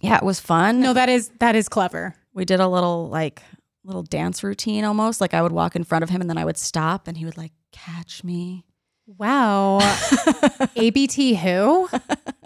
yeah, 0.00 0.16
it 0.16 0.24
was 0.24 0.40
fun. 0.40 0.80
no, 0.80 0.92
that 0.94 1.08
is 1.08 1.30
that 1.38 1.54
is 1.54 1.68
clever. 1.68 2.16
we 2.34 2.44
did 2.44 2.58
a 2.58 2.66
little 2.66 3.08
like 3.08 3.40
little 3.84 4.02
dance 4.02 4.42
routine 4.42 4.84
almost. 4.84 5.20
Like 5.20 5.34
I 5.34 5.42
would 5.42 5.52
walk 5.52 5.76
in 5.76 5.84
front 5.84 6.02
of 6.02 6.10
him 6.10 6.20
and 6.20 6.30
then 6.30 6.38
I 6.38 6.44
would 6.44 6.58
stop 6.58 7.08
and 7.08 7.16
he 7.16 7.24
would 7.24 7.36
like 7.36 7.52
catch 7.72 8.22
me. 8.24 8.64
Wow. 9.06 9.80
ABT 10.76 11.34
who? 11.34 11.88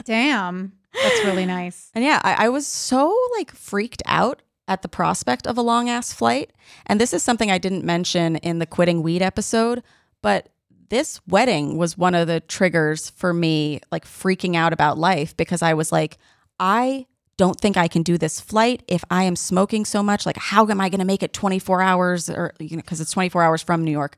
Damn. 0.05 0.72
That's 0.93 1.24
really 1.24 1.47
nice. 1.47 1.91
And 1.95 2.05
yeah, 2.05 2.20
I, 2.24 2.47
I 2.47 2.49
was 2.49 2.66
so 2.66 3.16
like 3.37 3.53
freaked 3.53 4.03
out 4.07 4.43
at 4.68 4.82
the 4.82 4.89
prospect 4.89 5.47
of 5.47 5.59
a 5.59 5.62
long 5.62 5.89
ass 5.89 6.12
flight. 6.12 6.53
And 6.87 7.01
this 7.01 7.12
is 7.12 7.22
something 7.22 7.51
I 7.51 7.59
didn't 7.59 7.84
mention 7.84 8.37
in 8.37 8.59
the 8.59 8.66
quitting 8.66 9.03
weed 9.03 9.22
episode, 9.22 9.82
but 10.22 10.49
this 10.89 11.20
wedding 11.26 11.76
was 11.76 11.99
one 11.99 12.14
of 12.14 12.26
the 12.26 12.41
triggers 12.41 13.11
for 13.11 13.32
me 13.32 13.80
like 13.91 14.05
freaking 14.05 14.57
out 14.57 14.72
about 14.72 14.99
life 14.99 15.37
because 15.37 15.62
I 15.62 15.74
was 15.74 15.93
like, 15.93 16.18
I 16.59 17.07
don't 17.37 17.61
think 17.61 17.76
I 17.76 17.87
can 17.89 18.03
do 18.03 18.16
this 18.16 18.41
flight 18.41 18.82
if 18.89 19.05
I 19.11 19.24
am 19.24 19.37
smoking 19.37 19.84
so 19.84 20.03
much. 20.03 20.24
Like, 20.24 20.39
how 20.39 20.66
am 20.68 20.80
I 20.80 20.89
going 20.89 21.01
to 21.01 21.05
make 21.05 21.22
it 21.22 21.32
24 21.32 21.82
hours 21.82 22.30
or, 22.30 22.55
you 22.59 22.76
know, 22.76 22.82
because 22.82 23.01
it's 23.01 23.11
24 23.11 23.43
hours 23.43 23.62
from 23.62 23.84
New 23.84 23.91
York? 23.91 24.16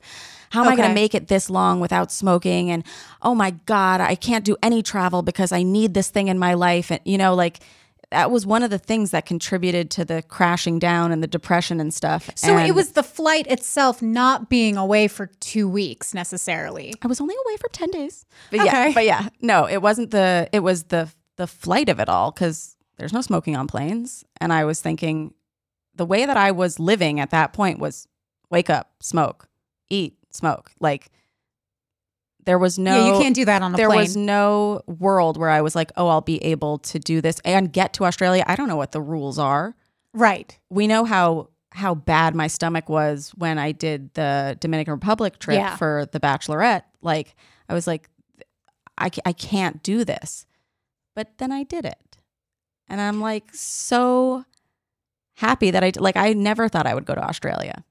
How 0.51 0.61
am 0.63 0.69
I 0.69 0.75
going 0.75 0.87
to 0.87 0.95
make 0.95 1.13
it 1.13 1.27
this 1.27 1.49
long 1.49 1.79
without 1.79 2.11
smoking? 2.11 2.71
And 2.71 2.83
oh 3.21 3.35
my 3.35 3.51
God, 3.65 4.01
I 4.01 4.15
can't 4.15 4.45
do 4.45 4.55
any 4.63 4.81
travel 4.81 5.21
because 5.21 5.51
I 5.51 5.63
need 5.63 5.93
this 5.93 6.09
thing 6.09 6.27
in 6.29 6.39
my 6.39 6.53
life. 6.53 6.91
And, 6.91 7.01
you 7.03 7.17
know, 7.17 7.35
like, 7.35 7.59
that 8.11 8.31
was 8.31 8.45
one 8.45 8.63
of 8.63 8.71
the 8.71 8.79
things 8.79 9.11
that 9.11 9.27
contributed 9.27 9.91
to 9.91 10.03
the 10.05 10.23
crashing 10.23 10.79
down 10.79 11.11
and 11.11 11.21
the 11.21 11.27
depression 11.27 11.79
and 11.79 11.93
stuff. 11.93 12.31
So 12.33 12.57
it 12.57 12.73
was 12.73 12.93
the 12.93 13.03
flight 13.03 13.45
itself 13.47 14.01
not 14.01 14.49
being 14.49 14.77
away 14.77 15.07
for 15.07 15.27
two 15.27 15.69
weeks 15.69 16.13
necessarily. 16.15 16.93
I 17.03 17.07
was 17.07 17.21
only 17.21 17.35
away 17.45 17.57
for 17.57 17.67
10 17.69 17.91
days. 17.91 18.25
But 18.49 18.61
Okay. 18.61 18.87
yeah, 18.87 18.93
but 18.95 19.05
yeah, 19.05 19.29
no, 19.41 19.67
it 19.67 19.83
wasn't 19.83 20.09
the 20.09 20.49
it 20.51 20.61
was 20.61 20.85
the 20.85 21.09
the 21.35 21.45
flight 21.45 21.87
of 21.87 21.99
it 21.99 22.09
all 22.09 22.31
cuz 22.31 22.75
there's 22.99 23.13
no 23.13 23.21
smoking 23.21 23.55
on 23.55 23.65
planes 23.67 24.23
and 24.39 24.53
I 24.53 24.65
was 24.65 24.81
thinking 24.81 25.33
the 25.95 26.05
way 26.05 26.25
that 26.25 26.37
I 26.37 26.51
was 26.51 26.79
living 26.79 27.19
at 27.19 27.31
that 27.31 27.51
point 27.53 27.79
was 27.79 28.07
wake 28.51 28.69
up, 28.69 28.91
smoke, 29.01 29.47
eat, 29.89 30.17
smoke. 30.29 30.71
Like 30.79 31.09
there 32.45 32.57
was 32.59 32.79
no 32.79 32.95
yeah, 32.95 33.13
you 33.13 33.21
can't 33.21 33.35
do 33.35 33.45
that 33.45 33.61
on 33.61 33.73
a 33.73 33.77
there 33.77 33.87
plane. 33.87 33.99
was 33.99 34.15
no 34.15 34.81
world 34.87 35.37
where 35.37 35.49
I 35.49 35.61
was 35.61 35.75
like, 35.75 35.91
"Oh, 35.97 36.07
I'll 36.07 36.21
be 36.21 36.43
able 36.43 36.79
to 36.79 36.99
do 36.99 37.21
this 37.21 37.39
and 37.45 37.71
get 37.71 37.93
to 37.93 38.05
Australia." 38.05 38.43
I 38.47 38.55
don't 38.55 38.67
know 38.67 38.75
what 38.77 38.91
the 38.91 39.01
rules 39.01 39.37
are. 39.37 39.75
right. 40.13 40.57
we 40.69 40.87
know 40.87 41.03
how 41.05 41.49
how 41.73 41.93
bad 41.93 42.33
my 42.33 42.47
stomach 42.47 42.89
was 42.89 43.31
when 43.37 43.59
I 43.59 43.71
did 43.73 44.11
the 44.15 44.57
Dominican 44.59 44.93
Republic 44.93 45.37
trip 45.37 45.57
Yeah. 45.59 45.75
for 45.75 46.07
the 46.11 46.19
Bachelorette. 46.19 46.83
Like 47.01 47.35
I 47.67 47.73
was 47.75 47.85
like, 47.85 48.09
I 48.97 49.11
I 49.25 49.33
can't 49.33 49.83
do 49.83 50.03
this, 50.03 50.45
but 51.15 51.37
then 51.37 51.51
I 51.51 51.63
did 51.63 51.85
it, 51.85 52.08
and 52.89 52.99
I'm 52.99 53.21
like 53.21 53.45
so 53.53 54.45
happy 55.35 55.71
that 55.71 55.83
I 55.83 55.91
like. 55.97 56.17
I 56.17 56.33
never 56.33 56.67
thought 56.67 56.85
I 56.87 56.93
would 56.93 57.05
go 57.05 57.15
to 57.15 57.23
Australia. 57.23 57.83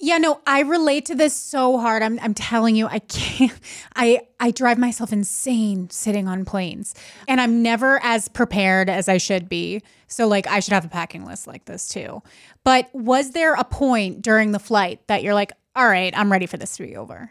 Yeah, 0.00 0.18
no, 0.18 0.40
I 0.46 0.60
relate 0.60 1.06
to 1.06 1.16
this 1.16 1.34
so 1.34 1.76
hard. 1.78 2.02
I'm 2.02 2.20
I'm 2.20 2.34
telling 2.34 2.76
you, 2.76 2.86
I 2.86 3.00
can't 3.00 3.52
I 3.96 4.20
I 4.38 4.52
drive 4.52 4.78
myself 4.78 5.12
insane 5.12 5.90
sitting 5.90 6.28
on 6.28 6.44
planes. 6.44 6.94
And 7.26 7.40
I'm 7.40 7.62
never 7.62 8.00
as 8.02 8.28
prepared 8.28 8.88
as 8.88 9.08
I 9.08 9.18
should 9.18 9.48
be. 9.48 9.82
So 10.06 10.28
like 10.28 10.46
I 10.46 10.60
should 10.60 10.72
have 10.72 10.84
a 10.84 10.88
packing 10.88 11.26
list 11.26 11.46
like 11.46 11.64
this 11.64 11.88
too. 11.88 12.22
But 12.64 12.88
was 12.94 13.32
there 13.32 13.54
a 13.54 13.64
point 13.64 14.22
during 14.22 14.52
the 14.52 14.58
flight 14.58 15.06
that 15.08 15.22
you're 15.22 15.34
like, 15.34 15.52
"All 15.74 15.88
right, 15.88 16.16
I'm 16.16 16.30
ready 16.30 16.46
for 16.46 16.56
this 16.56 16.76
to 16.76 16.84
be 16.84 16.96
over?" 16.96 17.30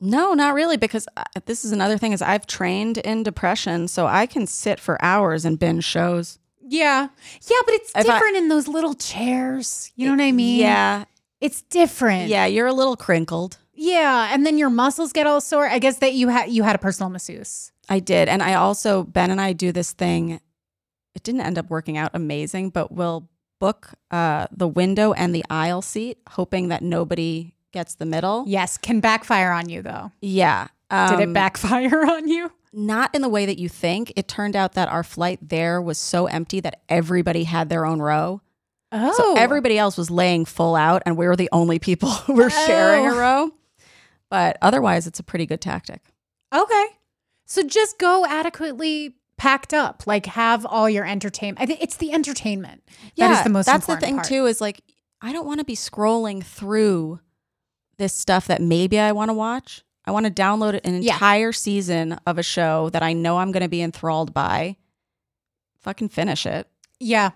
No, 0.00 0.34
not 0.34 0.54
really, 0.54 0.76
because 0.76 1.08
uh, 1.16 1.24
this 1.46 1.64
is 1.64 1.72
another 1.72 1.96
thing 1.98 2.12
is 2.12 2.20
I've 2.20 2.46
trained 2.46 2.98
in 2.98 3.22
depression, 3.22 3.88
so 3.88 4.06
I 4.06 4.26
can 4.26 4.46
sit 4.46 4.78
for 4.78 5.02
hours 5.02 5.44
and 5.44 5.58
binge 5.58 5.84
shows. 5.84 6.38
Yeah. 6.60 7.08
Yeah, 7.48 7.56
but 7.64 7.74
it's 7.74 7.90
If 7.90 7.96
I- 7.96 8.02
different 8.14 8.36
in 8.36 8.48
those 8.48 8.68
little 8.68 8.94
chairs. 8.94 9.92
You 9.96 10.06
know 10.08 10.12
what 10.12 10.20
I 10.22 10.32
mean? 10.32 10.60
Yeah, 10.60 11.04
It's 11.40 11.62
different. 11.62 12.28
yeah, 12.28 12.44
you're 12.46 12.66
a 12.66 12.72
little 12.72 12.96
crinkled. 12.96 13.56
Yeah, 13.72 14.28
and 14.32 14.44
then 14.46 14.58
your 14.58 14.70
muscles 14.70 15.12
get 15.12 15.26
all 15.26 15.40
sore. 15.40 15.68
I 15.68 15.78
guess 15.78 15.98
that 15.98 16.14
you 16.14 16.28
had 16.28 16.50
you 16.50 16.62
had 16.62 16.74
a 16.74 16.78
personal 16.78 17.10
masseuse. 17.10 17.72
I 17.88 18.00
did. 18.00 18.28
And 18.28 18.42
I 18.42 18.54
also, 18.54 19.02
Ben 19.04 19.30
and 19.30 19.40
I 19.40 19.52
do 19.52 19.70
this 19.70 19.92
thing. 19.92 20.40
It 21.14 21.22
didn't 21.22 21.42
end 21.42 21.56
up 21.58 21.70
working 21.70 21.96
out 21.96 22.10
amazing, 22.14 22.70
but 22.70 22.90
we'll 22.90 23.28
book 23.60 23.90
uh, 24.10 24.46
the 24.50 24.66
window 24.68 25.12
and 25.12 25.34
the 25.34 25.44
aisle 25.48 25.82
seat, 25.82 26.18
hoping 26.30 26.68
that 26.68 26.82
nobody 26.82 27.54
gets 27.76 27.94
the 27.96 28.06
middle. 28.06 28.44
Yes, 28.46 28.78
can 28.78 29.00
backfire 29.00 29.52
on 29.52 29.68
you 29.68 29.82
though. 29.82 30.10
Yeah. 30.22 30.68
Did 30.90 31.20
it 31.20 31.26
Um, 31.28 31.32
backfire 31.34 32.04
on 32.10 32.26
you? 32.28 32.50
Not 32.72 33.14
in 33.14 33.20
the 33.22 33.28
way 33.28 33.44
that 33.46 33.58
you 33.58 33.68
think. 33.68 34.12
It 34.16 34.28
turned 34.28 34.56
out 34.56 34.72
that 34.72 34.88
our 34.88 35.02
flight 35.02 35.38
there 35.42 35.80
was 35.82 35.98
so 35.98 36.26
empty 36.26 36.60
that 36.60 36.80
everybody 36.88 37.44
had 37.44 37.68
their 37.68 37.84
own 37.84 38.00
row. 38.00 38.40
Oh, 38.92 39.12
So 39.16 39.34
everybody 39.36 39.76
else 39.78 39.96
was 39.98 40.10
laying 40.10 40.44
full 40.46 40.74
out, 40.76 41.02
and 41.04 41.16
we 41.18 41.26
were 41.26 41.36
the 41.36 41.48
only 41.52 41.78
people 41.78 42.08
who 42.26 42.34
were 42.34 42.50
sharing 42.50 43.06
a 43.06 43.14
Oh. 43.14 43.18
row. 43.18 43.50
But 44.30 44.56
otherwise, 44.62 45.06
it's 45.06 45.18
a 45.20 45.22
pretty 45.22 45.44
good 45.46 45.60
tactic. 45.60 46.00
okay. 46.54 46.84
So 47.46 47.62
just 47.62 47.98
go 47.98 48.24
adequately 48.26 49.16
packed 49.36 49.72
up. 49.74 50.04
Like 50.06 50.26
have 50.26 50.64
all 50.66 50.88
your 50.90 51.04
entertainment. 51.06 51.60
I 51.60 51.66
think 51.66 51.80
it's 51.82 51.96
the 51.96 52.12
entertainment. 52.12 52.82
that 53.16 53.30
is 53.38 53.44
the 53.44 53.50
most. 53.50 53.66
That's 53.66 53.86
the 53.86 53.96
thing 53.98 54.16
part. 54.16 54.26
too. 54.28 54.46
Is 54.46 54.60
like 54.60 54.82
I 55.22 55.32
don't 55.32 55.46
want 55.46 55.60
to 55.60 55.64
be 55.64 55.76
scrolling 55.76 56.42
through 56.44 57.20
this 57.98 58.12
stuff 58.14 58.46
that 58.48 58.60
maybe 58.60 58.98
I 58.98 59.12
want 59.12 59.30
to 59.30 59.34
watch. 59.34 59.82
I 60.04 60.10
want 60.12 60.26
to 60.26 60.32
download 60.32 60.78
an 60.84 61.02
Yeah. 61.02 61.14
entire 61.14 61.52
season 61.52 62.18
of 62.26 62.38
a 62.38 62.42
show 62.42 62.90
that 62.90 63.02
I 63.02 63.12
know 63.12 63.38
I'm 63.38 63.50
going 63.52 63.62
to 63.62 63.68
be 63.68 63.82
enthralled 63.82 64.32
by. 64.32 64.76
Fucking 65.80 66.08
finish 66.08 66.46
it, 66.46 66.68
Yeah, 66.98 67.30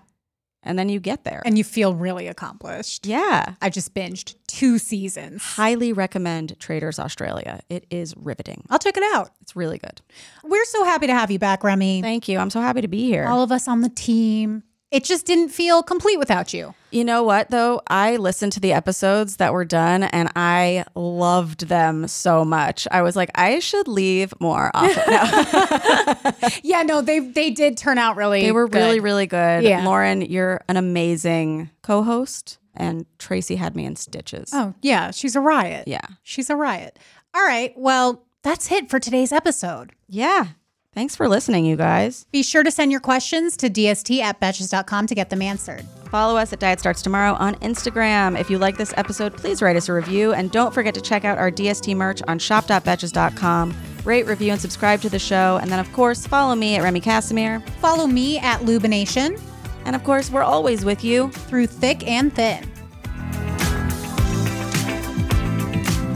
and 0.63 0.77
then 0.77 0.89
you 0.89 0.99
get 0.99 1.23
there. 1.23 1.41
and 1.45 1.57
you 1.57 1.63
feel 1.63 1.95
really 1.95 2.27
accomplished. 2.27 3.05
yeah, 3.05 3.55
I 3.61 3.69
just 3.69 3.93
binged 3.93 4.35
two 4.47 4.77
seasons. 4.77 5.41
highly 5.41 5.93
recommend 5.93 6.59
Traitors 6.59 6.99
Australia. 6.99 7.61
It 7.69 7.85
is 7.89 8.13
riveting. 8.17 8.65
I'll 8.69 8.79
check 8.79 8.97
it 8.97 9.03
out. 9.15 9.31
It's 9.41 9.55
really 9.55 9.77
good. 9.77 10.01
We're 10.43 10.65
so 10.65 10.83
happy 10.83 11.07
to 11.07 11.13
have 11.13 11.31
you 11.31 11.39
back, 11.39 11.63
Remy. 11.63 12.01
Thank 12.01 12.27
you. 12.27 12.39
I'm 12.39 12.49
so 12.49 12.59
happy 12.61 12.81
to 12.81 12.87
be 12.89 13.05
here. 13.05 13.25
All 13.25 13.41
of 13.41 13.51
us 13.51 13.67
on 13.69 13.81
the 13.81 13.89
team. 13.89 14.63
It 14.91 15.05
just 15.05 15.25
didn't 15.25 15.49
feel 15.49 15.81
complete 15.83 16.19
without 16.19 16.53
you. 16.53 16.73
You 16.91 17.05
know 17.05 17.23
what 17.23 17.49
though? 17.49 17.81
I 17.87 18.17
listened 18.17 18.51
to 18.53 18.59
the 18.59 18.73
episodes 18.73 19.37
that 19.37 19.53
were 19.53 19.63
done 19.63 20.03
and 20.03 20.29
I 20.35 20.83
loved 20.95 21.67
them 21.69 22.07
so 22.09 22.43
much. 22.43 22.89
I 22.91 23.01
was 23.01 23.15
like, 23.15 23.29
I 23.35 23.59
should 23.59 23.87
leave 23.87 24.33
more 24.41 24.69
often. 24.73 25.03
No. 25.07 26.15
Yeah, 26.63 26.83
no, 26.83 27.01
they 27.01 27.19
they 27.19 27.49
did 27.51 27.77
turn 27.77 27.97
out 27.97 28.15
really. 28.17 28.41
they 28.41 28.51
were 28.51 28.67
really, 28.67 28.97
good. 28.97 29.03
really 29.03 29.27
good. 29.27 29.63
Yeah. 29.63 29.83
Lauren, 29.85 30.21
you're 30.21 30.61
an 30.67 30.75
amazing 30.77 31.69
co-host. 31.81 32.57
And 32.73 33.05
Tracy 33.19 33.55
had 33.57 33.75
me 33.75 33.85
in 33.85 33.95
stitches. 33.95 34.49
Oh 34.53 34.73
yeah, 34.81 35.11
she's 35.11 35.35
a 35.35 35.41
riot. 35.41 35.87
Yeah. 35.87 36.01
she's 36.23 36.49
a 36.49 36.55
riot. 36.55 36.97
All 37.33 37.45
right, 37.45 37.73
well 37.77 38.25
that's 38.43 38.71
it 38.71 38.89
for 38.89 38.99
today's 38.99 39.31
episode. 39.31 39.91
Yeah. 40.07 40.47
Thanks 40.93 41.15
for 41.15 41.29
listening, 41.29 41.63
you 41.65 41.77
guys. 41.77 42.25
Be 42.33 42.43
sure 42.43 42.63
to 42.63 42.71
send 42.71 42.91
your 42.91 42.99
questions 42.99 43.55
to 43.57 43.69
dst 43.69 44.19
at 44.19 44.41
betches.com 44.41 45.07
to 45.07 45.15
get 45.15 45.29
them 45.29 45.41
answered. 45.41 45.85
Follow 46.09 46.35
us 46.37 46.51
at 46.51 46.59
Diet 46.59 46.81
Starts 46.81 47.01
Tomorrow 47.01 47.35
on 47.35 47.55
Instagram. 47.55 48.37
If 48.37 48.49
you 48.49 48.57
like 48.57 48.75
this 48.75 48.93
episode, 48.97 49.37
please 49.37 49.61
write 49.61 49.77
us 49.77 49.87
a 49.87 49.93
review. 49.93 50.33
And 50.33 50.51
don't 50.51 50.73
forget 50.73 50.93
to 50.95 51.01
check 51.01 51.23
out 51.23 51.37
our 51.37 51.49
DST 51.49 51.95
merch 51.95 52.21
on 52.27 52.37
shop.betches.com. 52.39 53.73
Rate, 54.03 54.25
review, 54.25 54.51
and 54.51 54.59
subscribe 54.59 54.99
to 55.01 55.09
the 55.09 55.17
show. 55.19 55.59
And 55.61 55.71
then, 55.71 55.79
of 55.79 55.91
course, 55.93 56.27
follow 56.27 56.55
me 56.55 56.75
at 56.75 56.83
Remy 56.83 56.99
Casimir. 56.99 57.61
Follow 57.79 58.05
me 58.05 58.39
at 58.39 58.59
Lubination 58.59 59.41
And 59.85 59.95
of 59.95 60.03
course, 60.03 60.29
we're 60.29 60.43
always 60.43 60.83
with 60.83 61.05
you. 61.05 61.29
through 61.31 61.67
thick 61.67 62.05
and 62.05 62.35
thin. 62.35 62.69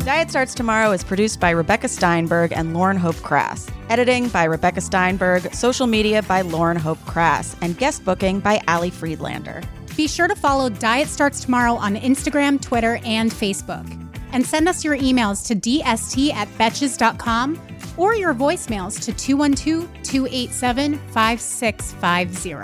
Diet 0.04 0.30
Starts 0.30 0.54
Tomorrow 0.54 0.92
is 0.92 1.04
produced 1.04 1.40
by 1.40 1.52
Rebecca 1.52 1.88
Steinberg 1.88 2.52
and 2.52 2.74
Lauren 2.74 2.98
Hope 2.98 3.16
Crass. 3.18 3.70
Editing 3.90 4.30
by 4.30 4.46
Rebecca 4.46 4.82
Steinberg, 4.82 5.54
social 5.54 5.86
media 5.86 6.24
by 6.24 6.42
Lauren 6.42 6.78
Hope 6.78 6.98
Crass, 7.06 7.56
and 7.62 7.78
guest 7.78 8.04
booking 8.04 8.40
by 8.40 8.60
Ali 8.68 8.90
Friedlander. 8.90 9.62
Be 9.96 10.08
sure 10.08 10.28
to 10.28 10.36
follow 10.36 10.70
Diet 10.70 11.08
Starts 11.08 11.42
Tomorrow 11.42 11.76
on 11.76 11.96
Instagram, 11.96 12.60
Twitter, 12.60 13.00
and 13.06 13.32
Facebook. 13.32 13.88
And 14.32 14.44
send 14.46 14.68
us 14.68 14.84
your 14.84 14.98
emails 14.98 15.46
to 15.48 15.56
dst 15.56 16.34
at 16.34 16.48
betches.com 16.58 17.62
or 17.96 18.16
your 18.16 18.34
voicemails 18.34 19.00
to 19.02 19.14
212 19.14 19.88
287 20.04 20.98
5650. 21.12 22.56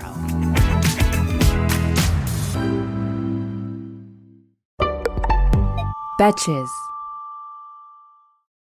Betches. 6.20 6.91